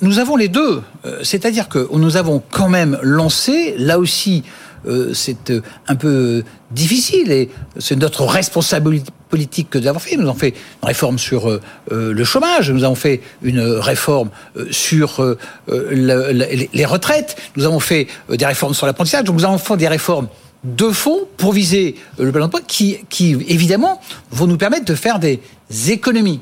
Nous 0.00 0.18
avons 0.18 0.36
les 0.36 0.48
deux. 0.48 0.82
Euh, 1.04 1.20
c'est-à-dire 1.22 1.68
que 1.68 1.88
nous 1.92 2.16
avons 2.16 2.42
quand 2.50 2.68
même 2.68 2.98
lancé, 3.02 3.74
là 3.78 3.98
aussi, 3.98 4.42
euh, 4.86 5.12
c'est 5.12 5.50
euh, 5.50 5.60
un 5.88 5.96
peu 5.96 6.44
difficile 6.70 7.32
et 7.32 7.50
c'est 7.78 7.96
notre 7.96 8.24
responsabilité 8.24 9.10
politique 9.28 9.68
que 9.70 9.78
d'avoir 9.78 10.02
fait. 10.02 10.16
Nous 10.16 10.28
avons 10.28 10.38
fait 10.38 10.54
une 10.82 10.88
réforme 10.88 11.18
sur 11.18 11.50
euh, 11.50 11.60
le 11.90 12.24
chômage, 12.24 12.70
nous 12.70 12.84
avons 12.84 12.94
fait 12.94 13.20
une 13.42 13.60
réforme 13.60 14.30
sur 14.70 15.22
euh, 15.22 15.38
le, 15.68 16.32
le, 16.32 16.68
les 16.72 16.84
retraites, 16.84 17.36
nous 17.56 17.64
avons 17.64 17.80
fait 17.80 18.06
des 18.30 18.46
réformes 18.46 18.74
sur 18.74 18.86
l'apprentissage, 18.86 19.24
donc 19.24 19.36
nous 19.36 19.44
avons 19.44 19.58
fait 19.58 19.76
des 19.76 19.88
réformes 19.88 20.28
de 20.64 20.90
fonds 20.90 21.20
pour 21.36 21.52
viser 21.52 21.96
le 22.18 22.32
plein 22.32 22.46
emploi 22.46 22.60
qui, 22.66 22.98
qui, 23.10 23.36
évidemment, 23.48 24.00
vont 24.30 24.46
nous 24.46 24.56
permettre 24.56 24.86
de 24.86 24.94
faire 24.94 25.18
des 25.18 25.40
économies. 25.88 26.40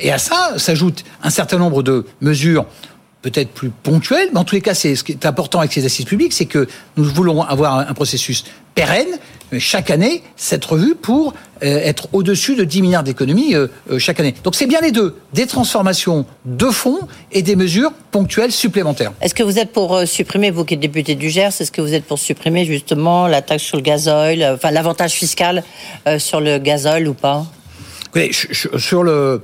Et 0.00 0.10
à 0.10 0.18
ça 0.18 0.54
s'ajoute 0.56 1.04
un 1.22 1.30
certain 1.30 1.58
nombre 1.58 1.82
de 1.82 2.06
mesures 2.20 2.66
peut-être 3.24 3.50
plus 3.50 3.70
ponctuelles, 3.70 4.28
mais 4.32 4.38
en 4.38 4.44
tous 4.44 4.54
les 4.54 4.60
cas, 4.60 4.74
ce 4.74 5.02
qui 5.02 5.12
est 5.12 5.24
important 5.26 5.60
avec 5.60 5.72
ces 5.72 5.84
assises 5.86 6.04
publiques, 6.04 6.34
c'est 6.34 6.44
que 6.44 6.68
nous 6.96 7.04
voulons 7.04 7.42
avoir 7.42 7.78
un 7.78 7.94
processus 7.94 8.44
pérenne 8.74 9.18
chaque 9.58 9.90
année 9.90 10.22
cette 10.36 10.64
revue 10.64 10.94
pour 10.94 11.32
euh, 11.62 11.78
être 11.78 12.08
au-dessus 12.12 12.54
de 12.54 12.64
10 12.64 12.82
milliards 12.82 13.02
d'économies 13.02 13.54
euh, 13.54 13.68
euh, 13.90 13.98
chaque 13.98 14.20
année. 14.20 14.34
Donc 14.42 14.54
c'est 14.54 14.66
bien 14.66 14.80
les 14.80 14.92
deux, 14.92 15.16
des 15.32 15.46
transformations 15.46 16.26
de 16.44 16.66
fonds 16.66 17.00
et 17.32 17.42
des 17.42 17.56
mesures 17.56 17.92
ponctuelles 18.10 18.52
supplémentaires. 18.52 19.12
Est-ce 19.20 19.34
que 19.34 19.42
vous 19.42 19.58
êtes 19.58 19.72
pour 19.72 19.94
euh, 19.94 20.06
supprimer, 20.06 20.50
vous 20.50 20.64
qui 20.64 20.74
êtes 20.74 20.80
député 20.80 21.14
du 21.14 21.30
Gers, 21.30 21.60
est-ce 21.60 21.72
que 21.72 21.80
vous 21.80 21.94
êtes 21.94 22.04
pour 22.04 22.18
supprimer 22.18 22.64
justement 22.64 23.26
la 23.26 23.42
taxe 23.42 23.62
sur 23.62 23.76
le 23.76 23.82
gazoil, 23.82 24.42
euh, 24.42 24.54
enfin 24.54 24.70
l'avantage 24.70 25.12
fiscal 25.12 25.62
euh, 26.06 26.18
sur 26.18 26.40
le 26.40 26.58
gazoil 26.58 27.08
ou 27.08 27.14
pas? 27.14 27.46
Écoutez, 28.14 28.32
sur 28.78 29.02
le 29.02 29.42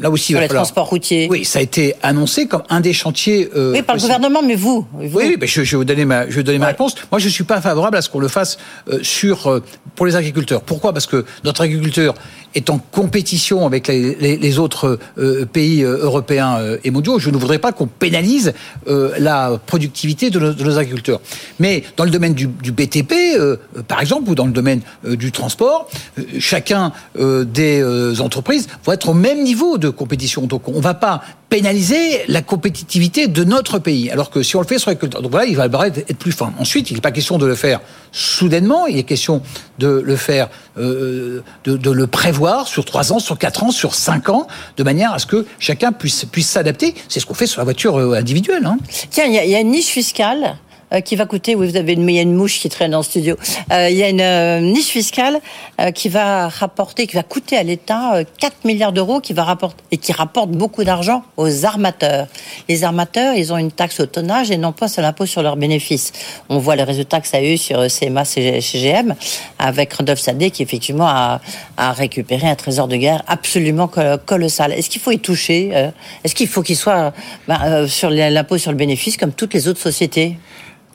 là 0.00 0.10
aussi, 0.10 0.32
sur 0.32 0.40
les 0.40 0.46
falloir... 0.46 0.64
transports 0.64 0.88
routiers. 0.88 1.28
Oui, 1.30 1.44
ça 1.44 1.58
a 1.58 1.62
été 1.62 1.94
annoncé 2.02 2.46
comme 2.46 2.62
un 2.68 2.80
des 2.80 2.92
chantiers. 2.92 3.50
Euh, 3.54 3.72
oui, 3.72 3.82
par 3.82 3.96
le 3.96 4.00
gouvernement, 4.00 4.42
mais 4.42 4.54
vous. 4.54 4.86
vous. 4.92 5.18
Oui, 5.18 5.36
mais 5.38 5.46
je, 5.46 5.62
je, 5.62 5.72
vais 5.72 5.76
vous 5.76 5.84
donner 5.84 6.04
ma, 6.04 6.28
je 6.28 6.36
vais 6.36 6.42
donner 6.42 6.58
ouais. 6.58 6.64
ma 6.64 6.68
réponse. 6.68 6.94
Moi, 7.10 7.18
je 7.18 7.28
suis 7.28 7.44
pas 7.44 7.60
favorable 7.60 7.96
à 7.96 8.02
ce 8.02 8.08
qu'on 8.08 8.20
le 8.20 8.28
fasse 8.28 8.58
euh, 8.88 9.00
sur 9.02 9.46
euh, 9.46 9.62
pour 9.94 10.06
les 10.06 10.16
agriculteurs. 10.16 10.62
Pourquoi? 10.62 10.92
Parce 10.92 11.06
que 11.06 11.24
notre 11.44 11.60
agriculteur 11.60 12.14
est 12.54 12.70
en 12.70 12.78
compétition 12.78 13.66
avec 13.66 13.88
les, 13.88 14.58
autres 14.58 14.98
euh, 15.18 15.46
pays 15.46 15.82
européens 15.82 16.58
et 16.82 16.90
mondiaux. 16.90 17.18
Je 17.18 17.30
ne 17.30 17.36
voudrais 17.36 17.58
pas 17.58 17.72
qu'on 17.72 17.86
pénalise 17.86 18.52
la 18.86 19.58
productivité 19.66 20.30
de 20.30 20.38
nos, 20.38 20.52
de 20.52 20.64
nos, 20.64 20.78
agriculteurs. 20.78 21.20
Mais 21.58 21.84
dans 21.96 22.04
le 22.04 22.10
domaine 22.10 22.34
du, 22.34 22.46
du 22.46 22.72
BTP, 22.72 23.14
par 23.86 24.00
exemple, 24.00 24.30
ou 24.30 24.34
dans 24.34 24.46
le 24.46 24.52
domaine 24.52 24.80
du 25.04 25.32
transport, 25.32 25.88
chacun 26.38 26.92
des 27.18 28.20
entreprises 28.20 28.68
va 28.84 28.94
être 28.94 29.10
au 29.10 29.14
même 29.14 29.42
niveau 29.42 29.78
de 29.78 29.88
compétition. 29.88 30.46
Donc 30.46 30.68
on 30.68 30.76
ne 30.76 30.80
va 30.80 30.94
pas 30.94 31.22
pénaliser 31.50 32.22
la 32.28 32.42
compétitivité 32.42 33.26
de 33.26 33.44
notre 33.44 33.78
pays. 33.78 34.10
Alors 34.10 34.30
que 34.30 34.42
si 34.42 34.56
on 34.56 34.60
le 34.60 34.66
fait 34.66 34.78
sur 34.78 34.94
donc 34.94 35.34
il 35.46 35.56
va 35.56 35.66
être 35.66 36.16
plus 36.16 36.32
fin. 36.32 36.54
Ensuite, 36.58 36.90
il 36.90 36.94
n'est 36.94 37.00
pas 37.00 37.10
question 37.10 37.36
de 37.38 37.46
le 37.46 37.56
faire 37.56 37.80
soudainement, 38.12 38.86
il 38.86 38.96
est 38.98 39.02
question 39.02 39.42
de 39.78 39.88
le 39.88 40.16
faire, 40.16 40.48
euh, 40.78 41.42
de, 41.64 41.76
de, 41.76 41.90
le 41.90 42.06
prévoir 42.06 42.66
sur 42.66 42.84
trois 42.84 43.12
ans, 43.12 43.18
sur 43.18 43.36
quatre 43.36 43.64
ans, 43.64 43.70
sur 43.70 43.94
cinq 43.94 44.28
ans, 44.28 44.46
de 44.76 44.82
manière 44.82 45.12
à 45.12 45.18
ce 45.18 45.26
que 45.26 45.44
chacun 45.58 45.92
puisse 45.92 46.24
puisse 46.24 46.48
s'adapter. 46.48 46.94
C'est 47.08 47.20
ce 47.20 47.26
qu'on 47.26 47.34
fait 47.34 47.46
sur 47.46 47.60
la 47.60 47.64
voiture 47.64 47.98
euh, 47.98 48.14
individuelle. 48.14 48.64
Hein. 48.64 48.78
Tiens, 49.10 49.24
il 49.26 49.32
y, 49.32 49.50
y, 49.50 49.54
a 49.54 49.60
une 49.60 49.70
niche 49.72 49.86
fiscale 49.88 50.56
euh, 50.92 51.00
qui 51.00 51.16
va 51.16 51.26
coûter, 51.26 51.54
oui, 51.54 51.68
vous 51.68 51.76
avez 51.76 51.92
une, 51.92 52.08
il 52.08 52.16
y 52.16 52.18
a 52.18 52.22
une 52.22 52.34
mouche 52.34 52.60
qui 52.60 52.68
traîne 52.68 52.90
dans 52.90 52.98
le 52.98 53.04
studio, 53.04 53.36
euh, 53.72 53.88
il 53.90 53.96
y 53.96 54.02
a 54.02 54.08
une 54.08 54.20
euh, 54.20 54.60
niche 54.60 54.88
fiscale 54.88 55.40
euh, 55.80 55.90
qui 55.90 56.08
va 56.08 56.48
rapporter, 56.48 57.06
qui 57.06 57.16
va 57.16 57.22
coûter 57.22 57.56
à 57.56 57.62
l'État 57.62 58.22
4 58.38 58.64
milliards 58.64 58.92
d'euros, 58.92 59.20
qui 59.20 59.32
va 59.32 59.44
rapporter, 59.44 59.82
et 59.90 59.96
qui 59.96 60.12
rapporte 60.12 60.50
beaucoup 60.50 60.84
d'argent 60.84 61.22
aux 61.36 61.64
armateurs. 61.64 62.26
Les 62.68 62.84
armateurs, 62.84 63.34
ils 63.34 63.52
ont 63.52 63.56
une 63.56 63.72
taxe 63.72 64.00
au 64.00 64.06
tonnage 64.06 64.50
et 64.50 64.56
non 64.56 64.72
pas 64.72 64.88
sur 64.88 65.02
l'impôt 65.02 65.26
sur 65.26 65.42
leurs 65.42 65.56
bénéfices. 65.56 66.12
On 66.48 66.58
voit 66.58 66.76
les 66.76 66.82
résultats 66.82 67.20
que 67.20 67.28
ça 67.28 67.38
a 67.38 67.42
eu 67.42 67.56
sur 67.56 67.86
CMA 67.86 68.24
CGM 68.24 69.14
avec 69.58 69.92
Rodolphe 69.92 70.20
Sadé 70.20 70.50
qui 70.50 70.62
effectivement 70.62 71.08
a, 71.08 71.40
a, 71.76 71.92
récupéré 71.92 72.48
un 72.48 72.54
trésor 72.54 72.88
de 72.88 72.96
guerre 72.96 73.22
absolument 73.26 73.88
colossal. 74.26 74.72
Est-ce 74.72 74.90
qu'il 74.90 75.00
faut 75.00 75.12
y 75.12 75.18
toucher 75.18 75.70
Est-ce 76.24 76.34
qu'il 76.34 76.48
faut 76.48 76.62
qu'il 76.62 76.76
soit 76.76 77.12
ben, 77.48 77.86
sur 77.86 78.10
l'impôt 78.10 78.58
sur 78.58 78.70
le 78.70 78.76
bénéfice 78.76 79.16
comme 79.16 79.32
toutes 79.32 79.54
les 79.54 79.68
autres 79.68 79.80
sociétés? 79.80 80.36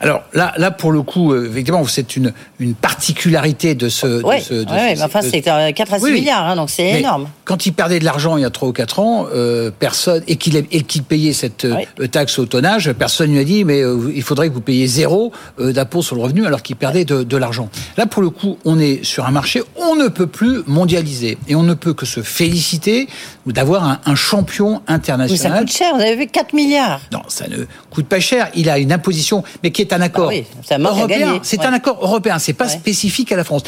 Alors 0.01 0.23
là, 0.33 0.53
là 0.57 0.71
pour 0.71 0.91
le 0.91 1.01
coup, 1.03 1.31
euh, 1.31 1.45
évidemment, 1.45 1.85
c'est 1.85 2.17
une, 2.17 2.33
une 2.59 2.73
particularité 2.73 3.75
de 3.75 3.87
ce. 3.87 4.21
Oui, 4.23 4.39
de 4.39 4.43
ce, 4.43 4.53
de 4.53 4.71
oui, 4.71 4.95
mais 4.97 5.01
enfin, 5.01 5.21
c'est 5.21 5.41
4 5.41 5.93
à 5.93 5.99
6 5.99 6.03
oui, 6.03 6.11
milliards, 6.11 6.45
hein, 6.45 6.55
donc 6.57 6.69
c'est 6.69 6.99
énorme. 6.99 7.29
Quand 7.45 7.65
il 7.65 7.71
perdait 7.71 7.99
de 7.99 8.05
l'argent 8.05 8.35
il 8.35 8.41
y 8.41 8.45
a 8.45 8.49
3 8.49 8.67
ou 8.67 8.73
4 8.73 8.99
ans, 8.99 9.27
euh, 9.33 9.71
personne 9.77 10.21
et 10.27 10.35
qu'il 10.35 10.61
qu 10.67 11.01
payait 11.01 11.31
cette 11.31 11.63
euh, 11.63 12.07
taxe 12.11 12.39
au 12.39 12.45
tonnage, 12.45 12.91
personne 12.91 13.31
lui 13.31 13.39
a 13.39 13.45
dit 13.45 13.63
mais 13.63 13.81
euh, 13.81 14.11
il 14.13 14.21
faudrait 14.21 14.49
que 14.49 14.53
vous 14.53 14.61
payiez 14.61 14.87
zéro 14.87 15.31
d'impôt 15.57 16.01
sur 16.01 16.17
le 16.17 16.21
revenu 16.21 16.45
alors 16.45 16.61
qu'il 16.61 16.75
perdait 16.75 17.05
de, 17.05 17.23
de 17.23 17.37
l'argent. 17.37 17.69
Là, 17.97 18.05
pour 18.05 18.21
le 18.21 18.29
coup, 18.29 18.57
on 18.65 18.79
est 18.79 19.03
sur 19.05 19.25
un 19.25 19.31
marché, 19.31 19.61
on 19.77 19.95
ne 19.95 20.09
peut 20.09 20.27
plus 20.27 20.63
mondialiser 20.67 21.37
et 21.47 21.55
on 21.55 21.63
ne 21.63 21.73
peut 21.73 21.93
que 21.93 22.05
se 22.05 22.21
féliciter 22.21 23.07
d'avoir 23.45 23.85
un, 23.85 23.99
un, 24.05 24.15
champion 24.15 24.81
international. 24.87 25.29
Mais 25.29 25.55
ça 25.55 25.59
coûte 25.59 25.71
cher, 25.71 25.95
vous 25.95 26.01
avez 26.01 26.15
vu 26.15 26.27
4 26.27 26.53
milliards. 26.53 26.99
Non, 27.13 27.21
ça 27.27 27.47
ne 27.47 27.65
coûte 27.89 28.07
pas 28.07 28.19
cher. 28.19 28.49
Il 28.55 28.69
a 28.69 28.77
une 28.77 28.91
imposition, 28.91 29.43
mais 29.63 29.71
qui 29.71 29.81
est 29.81 29.84
un 29.93 30.01
accord 30.01 30.31
ah 30.31 30.35
oui, 30.35 30.45
européen. 30.79 31.39
C'est 31.43 31.59
ouais. 31.59 31.65
un 31.65 31.73
accord 31.73 31.99
européen. 32.01 32.39
C'est 32.39 32.53
pas 32.53 32.65
ouais. 32.65 32.71
spécifique 32.71 33.31
à 33.31 33.35
la 33.35 33.43
France. 33.43 33.63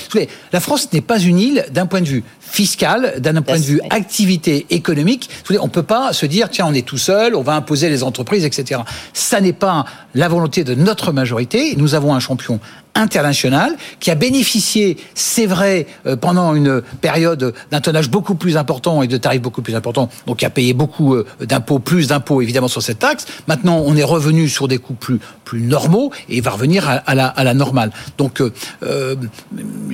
La 0.52 0.60
France 0.60 0.92
n'est 0.94 1.02
pas 1.02 1.20
une 1.20 1.40
île 1.40 1.66
d'un 1.72 1.86
point 1.86 2.02
de 2.02 2.08
vue 2.08 2.24
fiscal, 2.40 3.16
d'un 3.20 3.42
point 3.42 3.58
de 3.58 3.64
vue 3.64 3.82
activité 3.90 4.66
économique. 4.70 5.30
On 5.60 5.70
peut 5.70 5.84
pas 5.84 6.14
se 6.14 6.26
dire 6.26 6.50
tiens 6.50 6.66
on 6.68 6.74
est 6.74 6.86
tout 6.86 6.98
seul, 6.98 7.36
on 7.36 7.42
va 7.42 7.54
imposer 7.54 7.90
les 7.90 8.04
entreprises, 8.04 8.46
etc. 8.46 8.82
Ça 9.14 9.42
n'est 9.42 9.54
pas 9.54 9.86
la 10.16 10.28
volonté 10.28 10.64
de 10.64 10.76
notre 10.76 11.12
majorité. 11.12 11.76
Nous 11.78 11.96
avons 11.96 12.14
un 12.14 12.20
champion 12.20 12.60
international 12.98 13.76
qui 14.00 14.12
a 14.12 14.16
bénéficié, 14.16 14.98
c'est 15.14 15.46
vrai, 15.46 15.88
euh, 16.06 16.16
pendant 16.16 16.56
une 16.56 16.82
période 17.02 17.54
d'un 17.72 17.80
tonnage 17.80 18.10
beaucoup 18.10 18.36
plus 18.36 18.58
important 18.58 19.04
et 19.04 19.08
de 19.08 19.18
tarifs 19.18 19.42
beaucoup 19.42 19.62
plus 19.62 19.76
importants, 19.76 20.10
donc 20.26 20.38
qui 20.38 20.46
a 20.46 20.50
payé 20.50 20.74
beaucoup 20.74 21.14
euh, 21.14 21.26
d'impôts, 21.40 21.80
plus 21.80 22.08
d'impôts 22.08 22.42
évidemment 22.42 22.68
sur 22.68 22.82
cette 22.82 23.00
taxe. 23.00 23.26
Maintenant, 23.48 23.82
on 23.86 23.96
est 23.96 24.04
revenu 24.04 24.50
sur 24.50 24.68
des 24.68 24.80
coûts 24.80 24.96
plus 24.96 25.20
plus 25.46 25.62
normaux 25.62 26.12
et 26.28 26.42
va 26.42 26.52
revenir 26.52 26.90
à, 26.90 27.16
la, 27.16 27.28
à 27.28 27.44
la 27.46 27.54
normale. 27.54 27.92
Donc, 28.18 28.42
euh, 28.42 29.16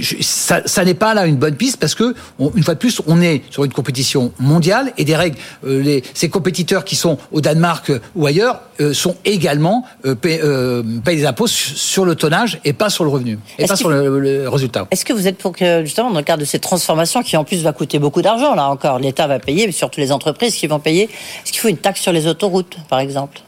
ça, 0.10 0.84
n'est 0.84 0.96
pas 0.96 1.14
là 1.14 1.28
une 1.28 1.36
bonne 1.36 1.54
piste 1.54 1.78
parce 1.78 1.94
que 1.94 2.16
une 2.56 2.64
fois 2.64 2.74
de 2.74 2.80
plus, 2.80 3.04
on 3.06 3.22
est 3.22 3.44
sur 3.52 3.64
une 3.64 3.72
compétition 3.72 4.34
mondiale 4.40 4.94
et 4.98 5.06
des 5.06 5.16
règles. 5.16 5.38
Les, 5.64 6.04
ces 6.16 6.28
compétiteurs 6.30 6.84
qui 6.84 6.96
sont 6.96 7.20
au 7.32 7.40
Danemark 7.40 7.92
ou 8.16 8.26
ailleurs 8.26 8.62
sont 8.94 9.16
également 9.26 9.86
paient, 10.22 10.42
payent 11.04 11.18
des 11.18 11.26
impôts 11.28 11.46
sur 11.46 12.04
le 12.04 12.16
tonnage 12.16 12.60
et 12.66 12.74
pas 12.74 12.90
sur 12.94 13.04
le 13.04 13.10
revenu 13.10 13.40
et 13.60 13.66
pas 13.66 13.76
sur 13.76 13.90
le, 13.90 14.20
le, 14.20 14.50
résultat. 14.50 14.88
Est-ce 14.92 15.06
que 15.06 15.14
vous 15.14 15.28
êtes 15.28 15.38
pour 15.38 15.54
que, 15.54 15.84
justement, 15.84 16.12
dans 16.12 16.20
le 16.20 16.24
cadre 16.24 16.42
de 16.42 16.46
cette 16.46 16.64
transformation 16.64 17.24
qui 17.24 17.36
en 17.36 17.44
plus 17.44 17.64
va 17.64 17.74
coûter 17.74 18.00
beaucoup 18.00 18.22
d'argent, 18.22 18.56
là 18.56 18.70
encore, 18.70 19.00
l'État 19.00 19.28
va 19.28 19.40
payer, 19.40 19.66
mais 19.66 19.72
surtout 19.72 20.00
les 20.00 20.12
entreprises 20.12 20.56
qui 20.56 20.68
vont 20.68 20.80
payer, 20.80 21.04
est-ce 21.04 21.52
qu'il 21.52 21.62
faut 21.62 21.68
une 21.68 21.78
taxe 21.78 22.02
sur 22.02 22.12
les 22.12 22.28
autoroutes, 22.28 22.78
par 22.90 23.00
exemple? 23.00 23.42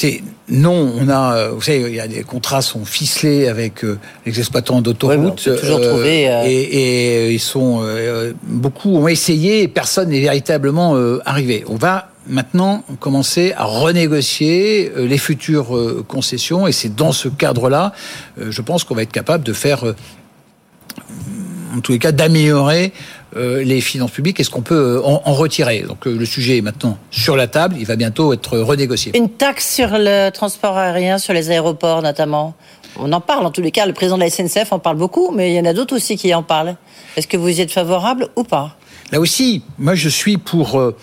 Écoutez, 0.00 0.22
non, 0.48 0.92
on 0.96 1.08
a, 1.08 1.48
vous 1.48 1.60
savez, 1.60 1.80
il 1.88 1.94
y 1.94 1.98
a 1.98 2.06
des 2.06 2.22
contrats 2.22 2.62
sont 2.62 2.84
ficelés 2.84 3.48
avec 3.48 3.84
euh, 3.84 3.98
les 4.24 4.38
exploitants 4.38 4.80
d'autoroutes. 4.80 5.42
Toujours 5.58 5.80
euh. 5.80 6.04
Euh... 6.04 6.44
Et, 6.46 6.52
et, 6.52 7.32
ils 7.32 7.40
sont 7.40 7.80
euh, 7.82 8.32
beaucoup 8.44 8.96
ont 8.96 9.08
essayé 9.08 9.62
et 9.62 9.68
personne 9.68 10.10
n'est 10.10 10.20
véritablement 10.20 10.94
euh, 10.94 11.20
arrivé. 11.26 11.64
On 11.66 11.74
va 11.74 12.10
maintenant 12.28 12.84
commencer 13.00 13.52
à 13.56 13.64
renégocier 13.64 14.92
les 14.96 15.18
futures 15.18 16.04
concessions. 16.06 16.66
Et 16.66 16.72
c'est 16.72 16.94
dans 16.94 17.12
ce 17.12 17.28
cadre-là, 17.28 17.92
je 18.38 18.62
pense 18.62 18.84
qu'on 18.84 18.94
va 18.94 19.02
être 19.02 19.12
capable 19.12 19.44
de 19.44 19.52
faire, 19.52 19.84
en 21.74 21.80
tous 21.80 21.92
les 21.92 21.98
cas, 21.98 22.12
d'améliorer 22.12 22.92
euh, 23.36 23.62
les 23.62 23.82
finances 23.82 24.10
publiques. 24.10 24.40
Est-ce 24.40 24.48
qu'on 24.48 24.62
peut 24.62 25.02
en, 25.04 25.20
en, 25.22 25.34
retirer. 25.34 25.80
Donc 25.80 26.06
euh, 26.06 26.16
le 26.16 26.24
sujet 26.24 26.56
est 26.56 26.62
maintenant 26.62 26.96
sur 27.10 27.36
la 27.36 27.46
table, 27.46 27.76
il 27.78 27.84
va 27.84 27.94
bientôt 27.94 28.32
être 28.32 28.58
renégocié. 28.58 29.14
Une 29.14 29.28
taxe 29.28 29.74
sur 29.74 29.90
le 29.92 30.30
transport 30.30 30.78
aérien, 30.78 31.18
sur 31.18 31.34
les 31.34 31.50
aéroports 31.50 32.00
notamment. 32.00 32.54
On 32.98 33.12
en 33.12 33.20
parle 33.20 33.44
en 33.44 33.50
tous 33.50 33.60
les 33.60 33.70
cas, 33.70 33.84
le 33.84 33.92
président 33.92 34.16
de 34.16 34.22
la 34.22 34.30
SNCF 34.30 34.72
en 34.72 34.78
parle 34.78 34.96
beaucoup, 34.96 35.30
mais 35.30 35.52
il 35.52 35.56
y 35.56 35.60
en 35.60 35.66
a 35.66 35.74
d'autres 35.74 35.94
aussi 35.94 36.16
qui 36.16 36.34
en 36.34 36.42
parlent. 36.42 36.76
Est-ce 37.16 37.28
que 37.28 37.36
vous 37.36 37.50
y 37.50 37.60
êtes 37.60 37.70
favorable 37.70 38.28
ou 38.34 38.44
pas? 38.44 38.76
Là 39.12 39.20
aussi, 39.20 39.62
moi 39.78 39.94
je 39.94 40.08
suis 40.08 40.36
pour. 40.38 40.78
euh, 40.78 40.96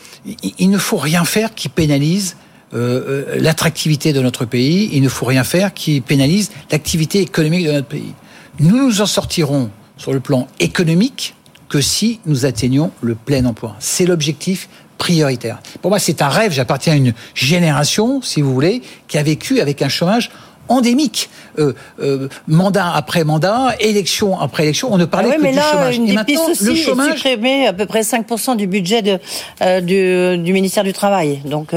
il, 0.60 0.70
ne 0.70 0.78
faut 0.78 0.98
rien 0.98 1.26
faire 1.26 1.54
qui 1.54 1.70
pénalise. 1.70 2.36
euh, 2.74 3.26
euh, 3.30 3.40
l'attractivité 3.40 4.12
de 4.12 4.22
notre 4.22 4.46
pays, 4.46 4.90
il 4.92 5.02
ne 5.02 5.10
faut 5.10 5.26
rien 5.26 5.44
faire 5.44 5.74
qui 5.74 6.02
pénalise 6.02 6.52
l'activité 6.72 7.22
économique 7.22 7.66
de 7.66 7.72
notre 7.72 7.88
pays. 7.88 8.14
Nous 8.60 8.76
nous 8.76 9.02
en 9.02 9.06
sortirons 9.06 9.70
sur 9.98 10.14
le 10.14 10.20
plan 10.20 10.48
économique 10.60 11.36
que 11.70 11.80
si 11.82 12.20
nous 12.26 12.46
atteignons 12.46 12.92
le 13.02 13.16
plein 13.16 13.46
emploi. 13.46 13.76
C'est 13.80 14.06
l'objectif 14.06 14.68
prioritaire. 14.98 15.60
Pour 15.82 15.92
moi, 15.92 16.00
c'est 16.00 16.22
un 16.22 16.30
rêve. 16.30 16.52
J'appartiens 16.52 16.94
à 16.94 16.96
une 16.96 17.14
génération, 17.34 18.22
si 18.22 18.42
vous 18.42 18.54
voulez, 18.54 18.82
qui 19.08 19.18
a 19.18 19.24
vécu 19.24 19.60
avec 19.60 19.82
un 19.82 19.90
chômage 19.90 20.32
endémique. 20.70 21.30
Euh, 21.60 21.74
euh, 22.02 22.28
mandat 22.48 22.92
après 22.94 23.24
mandat, 23.24 23.76
élection 23.80 24.40
après 24.40 24.64
élection, 24.64 24.90
on 24.92 24.98
ne 24.98 25.06
parlait 25.06 25.28
Ah 25.30 25.32
ouais, 25.32 25.38
que 25.38 25.42
mais 25.44 25.52
du 25.52 25.58
là, 25.58 25.72
chômage. 25.72 25.98
une 25.98 26.10
Et 26.10 26.14
maintenant, 26.14 26.50
aussi 26.50 26.66
le 26.66 26.76
chômage, 26.76 27.14
supprimer 27.18 27.68
à 27.68 27.74
peu 27.74 27.86
près 27.86 28.02
5% 28.02 28.56
du 28.58 28.68
budget 28.68 29.02
de, 29.02 29.20
euh, 29.62 29.82
du, 29.82 30.44
du 30.44 30.54
ministère 30.54 30.84
du 30.84 30.94
Travail. 30.94 31.40
Donc, 31.46 31.74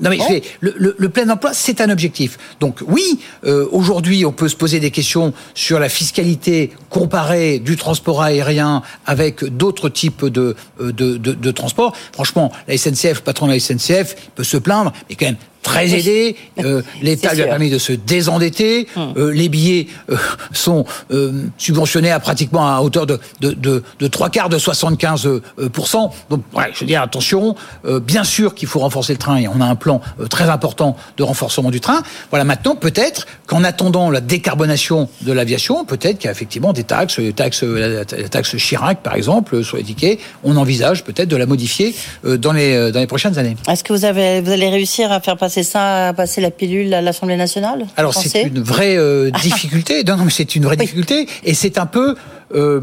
Non 0.00 0.10
mais 0.10 0.16
Bon. 0.16 0.24
le, 0.60 0.74
le- 0.76 0.94
le 0.98 1.08
plein 1.10 1.28
emploi, 1.28 1.50
c'est 1.52 1.80
un 1.80 1.88
objectif. 1.90 2.38
Donc 2.60 2.80
oui, 2.88 3.20
euh, 3.44 3.68
aujourd'hui, 3.70 4.24
on 4.24 4.32
peut 4.32 4.48
se 4.48 4.56
poser 4.56 4.80
des 4.80 4.90
questions 4.90 5.32
sur 5.54 5.78
la 5.78 5.88
fiscalité 5.88 6.72
comparée 6.90 7.58
du 7.60 7.76
transport 7.76 8.22
aérien 8.22 8.82
avec 9.06 9.44
d'autres 9.44 9.88
types 9.88 10.24
de, 10.24 10.56
euh, 10.80 10.92
de, 10.92 11.16
de, 11.18 11.32
de 11.32 11.50
transport. 11.52 11.94
Franchement, 12.12 12.50
la 12.66 12.76
SNCF, 12.76 13.16
le 13.18 13.20
patron 13.24 13.46
de 13.46 13.52
la 13.52 13.60
SNCF, 13.60 14.16
peut 14.34 14.44
se 14.44 14.56
plaindre, 14.56 14.92
mais 15.08 15.14
quand 15.14 15.26
même 15.26 15.36
très 15.62 15.86
Oui. 15.86 15.94
aidé. 16.00 16.36
Euh, 16.62 16.82
L'État 17.02 17.34
lui 17.34 17.42
a 17.42 17.46
permis 17.46 17.70
de 17.70 17.78
se 17.78 17.92
désendetter. 17.92 18.86
Euh, 18.96 19.32
les 19.32 19.48
billets 19.48 19.86
euh, 20.10 20.16
sont 20.52 20.84
euh, 21.10 21.44
subventionnés 21.58 22.10
à 22.10 22.20
pratiquement 22.20 22.68
à 22.68 22.80
hauteur 22.80 23.06
de, 23.06 23.18
de, 23.40 23.50
de, 23.52 23.82
de 23.98 24.06
trois 24.06 24.28
quarts 24.30 24.48
de 24.48 24.58
75 24.58 25.26
euh, 25.26 25.40
pourcent. 25.72 26.12
Donc, 26.30 26.42
ouais, 26.54 26.66
je 26.74 26.80
veux 26.80 26.86
dire, 26.86 27.02
attention. 27.02 27.56
euh, 27.84 27.98
bien 28.00 28.22
sûr 28.24 28.54
qu'il 28.54 28.68
faut 28.68 28.78
renforcer 28.80 29.12
le 29.12 29.18
train 29.18 29.36
et 29.38 29.48
on 29.48 29.60
a 29.60 29.64
un 29.64 29.74
plan 29.74 30.00
euh, 30.20 30.26
très 30.28 30.48
important 30.50 30.96
de 31.16 31.22
renforcement 31.22 31.70
du 31.70 31.80
train. 31.80 32.02
Voilà, 32.30 32.44
maintenant, 32.44 32.76
peut-être 32.76 33.26
qu'en 33.46 33.64
attendant 33.64 34.10
la 34.10 34.20
décarbonation 34.20 35.08
de 35.22 35.32
l'aviation, 35.32 35.84
peut-être 35.84 36.18
qu'il 36.18 36.26
y 36.26 36.28
a 36.28 36.32
effectivement 36.32 36.72
des 36.72 36.84
taxes, 36.84 37.18
des 37.18 37.32
taxes, 37.32 37.62
la, 37.64 37.88
la 37.88 38.04
taxe 38.04 38.56
Chirac, 38.56 39.02
par 39.02 39.14
exemple, 39.14 39.64
sur 39.64 39.76
les 39.78 39.82
tickets. 39.84 40.20
On 40.44 40.56
envisage 40.56 41.02
peut-être 41.04 41.28
de 41.28 41.36
la 41.36 41.46
modifier 41.46 41.94
euh, 42.24 42.36
dans 42.36 42.52
les, 42.52 42.72
euh, 42.74 42.90
dans 42.92 43.00
les 43.00 43.06
prochaines 43.06 43.38
années. 43.38 43.56
est-ce 43.68 43.82
que 43.82 43.92
vous, 43.92 44.04
avez, 44.04 44.40
vous 44.40 44.50
allez 44.52 44.68
réussir 44.68 45.10
à 45.10 45.20
faire 45.20 45.36
passer 45.36 45.51
ça, 45.62 46.08
à 46.08 46.12
passer 46.12 46.40
la 46.40 46.50
pilule 46.50 46.92
à 46.94 47.02
l'Assemblée 47.02 47.36
nationale 47.36 47.86
Alors 47.96 48.14
c'est 48.14 48.42
une 48.42 48.62
vraie 48.62 48.96
euh, 48.96 49.30
difficulté. 49.42 50.02
Non, 50.04 50.16
non, 50.16 50.24
mais 50.24 50.30
c'est 50.30 50.56
une 50.56 50.64
vraie 50.64 50.76
difficulté, 50.76 51.28
et 51.44 51.54
c'est 51.54 51.78
un 51.78 51.86
peu 51.86 52.16
euh, 52.54 52.80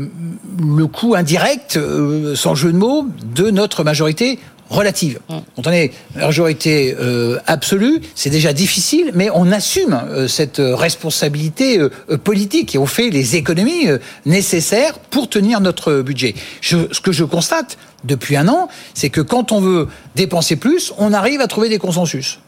le 0.61 0.87
coût 0.87 1.15
indirect, 1.15 1.77
euh, 1.77 2.35
sans 2.35 2.55
jeu 2.55 2.71
de 2.71 2.77
mots, 2.77 3.07
de 3.35 3.49
notre 3.49 3.83
majorité 3.83 4.39
relative. 4.69 5.19
Quand 5.27 5.67
on 5.67 5.71
est 5.71 5.91
majorité 6.15 6.95
euh, 6.99 7.39
absolue, 7.47 8.01
c'est 8.15 8.29
déjà 8.29 8.53
difficile, 8.53 9.11
mais 9.13 9.29
on 9.33 9.51
assume 9.51 9.99
euh, 10.09 10.27
cette 10.27 10.61
responsabilité 10.61 11.79
euh, 11.79 11.89
politique 12.23 12.75
et 12.75 12.77
on 12.77 12.85
fait 12.85 13.09
les 13.09 13.35
économies 13.35 13.87
nécessaires 14.25 14.99
pour 14.99 15.29
tenir 15.29 15.59
notre 15.61 16.01
budget. 16.01 16.35
Je, 16.61 16.77
ce 16.91 17.01
que 17.01 17.11
je 17.11 17.23
constate 17.23 17.77
depuis 18.03 18.35
un 18.35 18.47
an, 18.47 18.69
c'est 18.93 19.09
que 19.09 19.21
quand 19.21 19.51
on 19.51 19.59
veut 19.59 19.87
dépenser 20.15 20.55
plus, 20.55 20.93
on 20.97 21.13
arrive 21.13 21.41
à 21.41 21.47
trouver 21.47 21.69
des 21.69 21.79
consensus. 21.79 22.39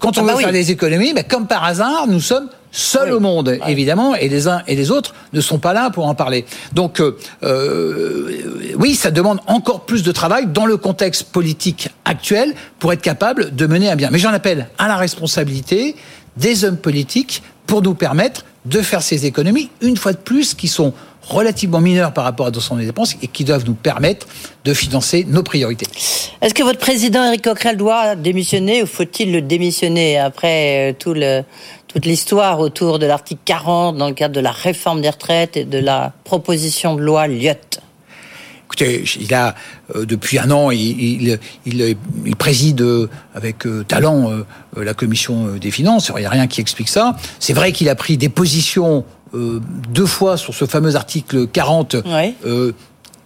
Quand 0.00 0.16
on 0.18 0.22
Ah 0.22 0.24
bah 0.24 0.32
veut 0.32 0.38
oui. 0.38 0.44
faire 0.44 0.52
des 0.52 0.70
économies, 0.70 1.14
comme 1.28 1.46
par 1.46 1.64
hasard, 1.64 2.06
nous 2.06 2.20
sommes 2.20 2.48
seuls 2.70 3.12
au 3.12 3.20
monde, 3.20 3.58
évidemment, 3.66 4.14
et 4.14 4.28
les 4.28 4.46
uns 4.46 4.62
et 4.66 4.76
les 4.76 4.90
autres 4.90 5.14
ne 5.32 5.40
sont 5.40 5.58
pas 5.58 5.72
là 5.72 5.90
pour 5.90 6.06
en 6.06 6.14
parler. 6.14 6.44
Donc, 6.72 7.00
euh, 7.00 7.16
euh, 7.42 8.74
oui, 8.78 8.94
ça 8.94 9.10
demande 9.10 9.40
encore 9.46 9.86
plus 9.86 10.02
de 10.02 10.12
travail 10.12 10.46
dans 10.46 10.66
le 10.66 10.76
contexte 10.76 11.24
politique 11.24 11.88
actuel 12.04 12.54
pour 12.78 12.92
être 12.92 13.00
capable 13.02 13.54
de 13.54 13.66
mener 13.66 13.88
à 13.90 13.96
bien. 13.96 14.10
Mais 14.12 14.18
j'en 14.18 14.32
appelle 14.32 14.68
à 14.78 14.86
la 14.88 14.96
responsabilité 14.96 15.96
des 16.36 16.64
hommes 16.64 16.76
politiques 16.76 17.42
pour 17.66 17.82
nous 17.82 17.94
permettre 17.94 18.44
de 18.66 18.82
faire 18.82 19.02
ces 19.02 19.24
économies, 19.26 19.70
une 19.80 19.96
fois 19.96 20.12
de 20.12 20.18
plus, 20.18 20.54
qui 20.54 20.68
sont 20.68 20.92
relativement 21.22 21.80
mineures 21.80 22.12
par 22.12 22.24
rapport 22.24 22.46
à 22.46 22.50
des 22.50 22.84
dépenses 22.86 23.16
et 23.22 23.28
qui 23.28 23.44
doivent 23.44 23.64
nous 23.66 23.74
permettre 23.74 24.26
de 24.64 24.72
financer 24.74 25.24
nos 25.28 25.42
priorités. 25.42 25.86
Est-ce 26.40 26.54
que 26.54 26.62
votre 26.62 26.78
président 26.78 27.24
Éric 27.24 27.42
Coquerel 27.42 27.76
doit 27.76 28.16
démissionner 28.16 28.82
ou 28.82 28.86
faut-il 28.86 29.32
le 29.32 29.42
démissionner 29.42 30.18
après 30.18 30.90
euh, 30.90 30.94
tout 30.98 31.14
le, 31.14 31.42
toute 31.86 32.06
l'histoire 32.06 32.60
autour 32.60 32.98
de 32.98 33.06
l'article 33.06 33.40
40 33.44 33.96
dans 33.96 34.08
le 34.08 34.14
cadre 34.14 34.34
de 34.34 34.40
la 34.40 34.52
réforme 34.52 35.00
des 35.02 35.10
retraites 35.10 35.56
et 35.56 35.64
de 35.64 35.78
la 35.78 36.12
proposition 36.24 36.94
de 36.94 37.02
loi 37.02 37.26
Lyotte? 37.26 37.80
Écoutez, 38.66 39.02
il 39.18 39.32
a 39.32 39.54
euh, 39.96 40.04
depuis 40.04 40.38
un 40.38 40.50
an, 40.50 40.70
il, 40.70 40.78
il, 41.22 41.38
il- 41.64 41.96
il 42.26 42.36
préside 42.36 42.82
euh, 42.82 43.08
avec 43.34 43.66
euh, 43.66 43.82
talent 43.82 44.30
la 44.76 44.92
commission 44.94 45.54
des 45.56 45.70
finances. 45.70 46.12
Il 46.14 46.20
n'y 46.20 46.26
a 46.26 46.30
rien 46.30 46.46
qui 46.46 46.60
explique 46.60 46.88
ça. 46.90 47.16
C'est 47.40 47.54
vrai 47.54 47.72
qu'il 47.72 47.88
a 47.88 47.94
pris 47.94 48.18
des 48.18 48.28
positions 48.28 49.04
euh, 49.34 49.60
deux 49.90 50.06
fois 50.06 50.36
sur 50.36 50.54
ce 50.54 50.64
fameux 50.64 50.96
article 50.96 51.46
40 51.46 51.96
euh, 52.44 52.72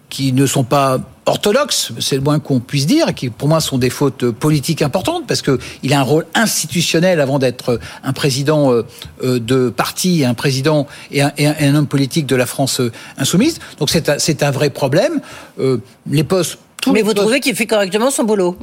qui 0.08 0.32
ne 0.32 0.44
sont 0.46 0.64
pas 0.64 0.98
orthodoxes, 1.24 1.92
c'est 2.00 2.16
le 2.16 2.20
moins 2.20 2.38
qu'on 2.40 2.58
puisse 2.60 2.86
dire, 2.86 3.14
qui 3.14 3.30
pour 3.30 3.48
moi 3.48 3.60
sont 3.60 3.78
des 3.78 3.88
fautes 3.90 4.28
politiques 4.30 4.82
importantes 4.82 5.24
parce 5.26 5.40
que 5.40 5.58
il 5.82 5.94
a 5.94 6.00
un 6.00 6.02
rôle 6.02 6.26
institutionnel 6.34 7.20
avant 7.20 7.38
d'être 7.38 7.78
un 8.02 8.12
président 8.12 8.72
euh, 8.72 8.82
de 9.22 9.70
parti, 9.70 10.24
un 10.24 10.34
président 10.34 10.86
et 11.12 11.22
un, 11.22 11.32
et 11.38 11.68
homme 11.68 11.86
politique 11.86 12.26
de 12.26 12.36
la 12.36 12.44
France 12.46 12.80
insoumise. 13.18 13.58
Donc 13.78 13.88
c'est 13.90 14.42
un, 14.42 14.50
vrai 14.50 14.70
problème. 14.70 15.20
Euh, 15.60 15.78
les 16.10 16.24
postes. 16.24 16.58
tous 16.80 16.90
Mais 16.90 16.98
les 16.98 17.02
vous 17.02 17.10
postes- 17.10 17.20
trouvez 17.22 17.40
qu'il 17.40 17.54
fait 17.54 17.66
correctement 17.66 18.10
son 18.10 18.24
boulot? 18.24 18.58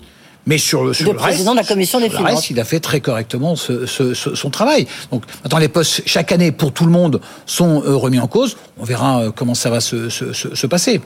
Mais 0.49 0.57
sur 0.57 0.83
le, 0.83 0.93
sur 0.93 1.05
De 1.05 1.11
le 1.11 1.17
reste, 1.17 1.27
président 1.29 1.51
de 1.51 1.57
la 1.57 1.63
commission 1.63 1.99
des 1.99 2.09
finances. 2.09 2.25
reste, 2.25 2.49
il 2.49 2.59
a 2.59 2.63
fait 2.65 2.79
très 2.79 3.01
correctement 3.01 3.55
ce- 3.55 3.85
ce- 3.85 4.15
ce- 4.15 4.33
son 4.33 4.49
travail. 4.49 4.87
Donc 5.11 5.23
maintenant, 5.43 5.59
les 5.59 5.67
postes 5.67 6.01
chaque 6.07 6.31
année 6.31 6.51
pour 6.51 6.71
tout 6.73 6.85
le 6.85 6.91
monde 6.91 7.21
sont 7.45 7.83
euh, 7.85 7.95
remis 7.95 8.19
en 8.19 8.27
cause. 8.27 8.57
On 8.79 8.83
verra 8.83 9.21
euh, 9.21 9.31
comment 9.31 9.53
ça 9.53 9.69
va 9.69 9.79
se, 9.79 10.09
se- 10.09 10.33
se- 10.33 10.55
se 10.55 10.67
passer. 10.67 11.01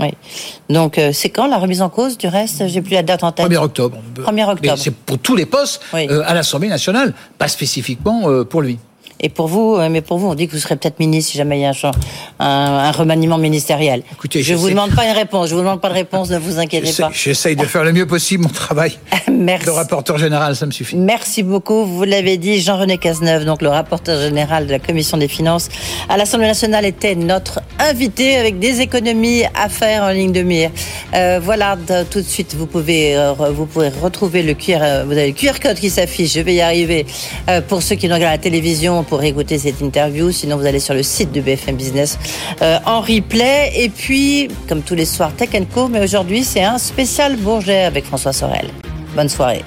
Oui. 0.00 0.08
Donc, 0.68 0.96
euh, 0.98 1.10
c'est 1.12 1.28
quand 1.28 1.46
la 1.48 1.58
remise 1.58 1.80
en 1.82 1.88
cause 1.88 2.18
du 2.18 2.28
reste? 2.28 2.66
J'ai 2.68 2.80
plus 2.82 2.94
la 2.94 3.02
date 3.02 3.22
en 3.24 3.32
tête. 3.32 3.46
1er 3.50 3.56
octobre. 3.58 3.98
1er 4.16 4.32
Mais 4.34 4.44
octobre. 4.44 4.78
c'est 4.78 4.94
pour 4.94 5.18
tous 5.18 5.34
les 5.36 5.46
postes 5.46 5.80
euh, 5.94 6.22
à 6.26 6.34
l'Assemblée 6.34 6.68
nationale, 6.68 7.14
pas 7.38 7.48
spécifiquement 7.48 8.28
euh, 8.30 8.44
pour 8.44 8.62
lui. 8.62 8.78
Et 9.20 9.28
pour 9.28 9.48
vous, 9.48 9.76
euh, 9.76 9.88
mais 9.90 10.00
pour 10.00 10.18
vous, 10.18 10.28
on 10.28 10.34
dit 10.34 10.46
que 10.46 10.52
vous 10.52 10.58
serez 10.58 10.76
peut-être 10.76 11.00
ministre 11.00 11.32
si 11.32 11.38
jamais 11.38 11.58
il 11.58 11.62
y 11.62 11.64
a 11.64 11.70
un, 11.70 11.90
un, 12.38 12.46
un 12.46 12.90
remaniement 12.92 13.38
ministériel. 13.38 14.02
Écoutez, 14.12 14.42
je 14.42 14.48
je 14.50 14.54
vous 14.54 14.70
demande 14.70 14.94
pas 14.94 15.04
une 15.06 15.16
réponse. 15.16 15.48
Je 15.48 15.54
vous 15.54 15.60
demande 15.60 15.80
pas 15.80 15.88
de 15.88 15.94
réponse. 15.94 16.30
Ne 16.30 16.38
vous 16.38 16.58
inquiétez 16.58 16.92
pas. 16.92 17.10
J'essaye 17.12 17.56
de 17.56 17.64
faire 17.64 17.84
le 17.84 17.92
mieux 17.92 18.06
possible 18.06 18.44
mon 18.44 18.48
travail 18.48 18.98
Merci. 19.30 19.66
de 19.66 19.70
rapporteur 19.70 20.18
général, 20.18 20.54
ça 20.56 20.66
me 20.66 20.70
suffit. 20.70 20.96
Merci 20.96 21.42
beaucoup. 21.42 21.84
Vous 21.84 22.04
l'avez 22.04 22.36
dit, 22.36 22.60
Jean-René 22.60 22.98
Cazeneuve, 22.98 23.44
donc 23.44 23.62
le 23.62 23.68
rapporteur 23.68 24.20
général 24.20 24.66
de 24.66 24.72
la 24.72 24.78
Commission 24.78 25.16
des 25.16 25.28
finances 25.28 25.68
à 26.08 26.16
l'Assemblée 26.16 26.46
nationale, 26.46 26.84
était 26.84 27.14
notre 27.14 27.60
invité 27.78 28.36
avec 28.36 28.58
des 28.58 28.80
économies 28.80 29.42
à 29.54 29.68
faire 29.68 30.02
en 30.04 30.10
ligne 30.10 30.32
de 30.32 30.42
mire. 30.42 30.70
Euh, 31.14 31.40
voilà, 31.42 31.76
tout 32.10 32.20
de 32.20 32.26
suite, 32.26 32.54
vous 32.56 32.66
pouvez, 32.66 33.16
euh, 33.16 33.32
vous 33.32 33.66
pouvez 33.66 33.88
retrouver 33.88 34.42
le 34.42 34.54
QR, 34.54 35.04
vous 35.06 35.12
avez 35.12 35.28
le 35.28 35.32
QR 35.32 35.58
code 35.60 35.76
qui 35.78 35.90
s'affiche. 35.90 36.34
Je 36.34 36.40
vais 36.40 36.54
y 36.54 36.60
arriver. 36.60 37.06
Euh, 37.48 37.60
pour 37.60 37.82
ceux 37.82 37.96
qui 37.96 38.06
regardent 38.06 38.32
la 38.32 38.38
télévision, 38.38 39.04
pour 39.08 39.22
écouter 39.22 39.58
cette 39.58 39.80
interview. 39.80 40.30
Sinon, 40.30 40.56
vous 40.56 40.66
allez 40.66 40.80
sur 40.80 40.94
le 40.94 41.02
site 41.02 41.32
de 41.32 41.40
BFM 41.40 41.76
Business 41.76 42.18
euh, 42.62 42.78
en 42.84 43.00
replay. 43.00 43.72
Et 43.74 43.88
puis, 43.88 44.48
comme 44.68 44.82
tous 44.82 44.94
les 44.94 45.04
soirs, 45.06 45.32
Tech 45.36 45.50
Co. 45.74 45.88
Mais 45.88 46.02
aujourd'hui, 46.02 46.44
c'est 46.44 46.62
un 46.62 46.78
spécial 46.78 47.36
Bourget 47.36 47.84
avec 47.84 48.04
François 48.04 48.32
Sorel. 48.32 48.68
Bonne 49.14 49.28
soirée. 49.28 49.64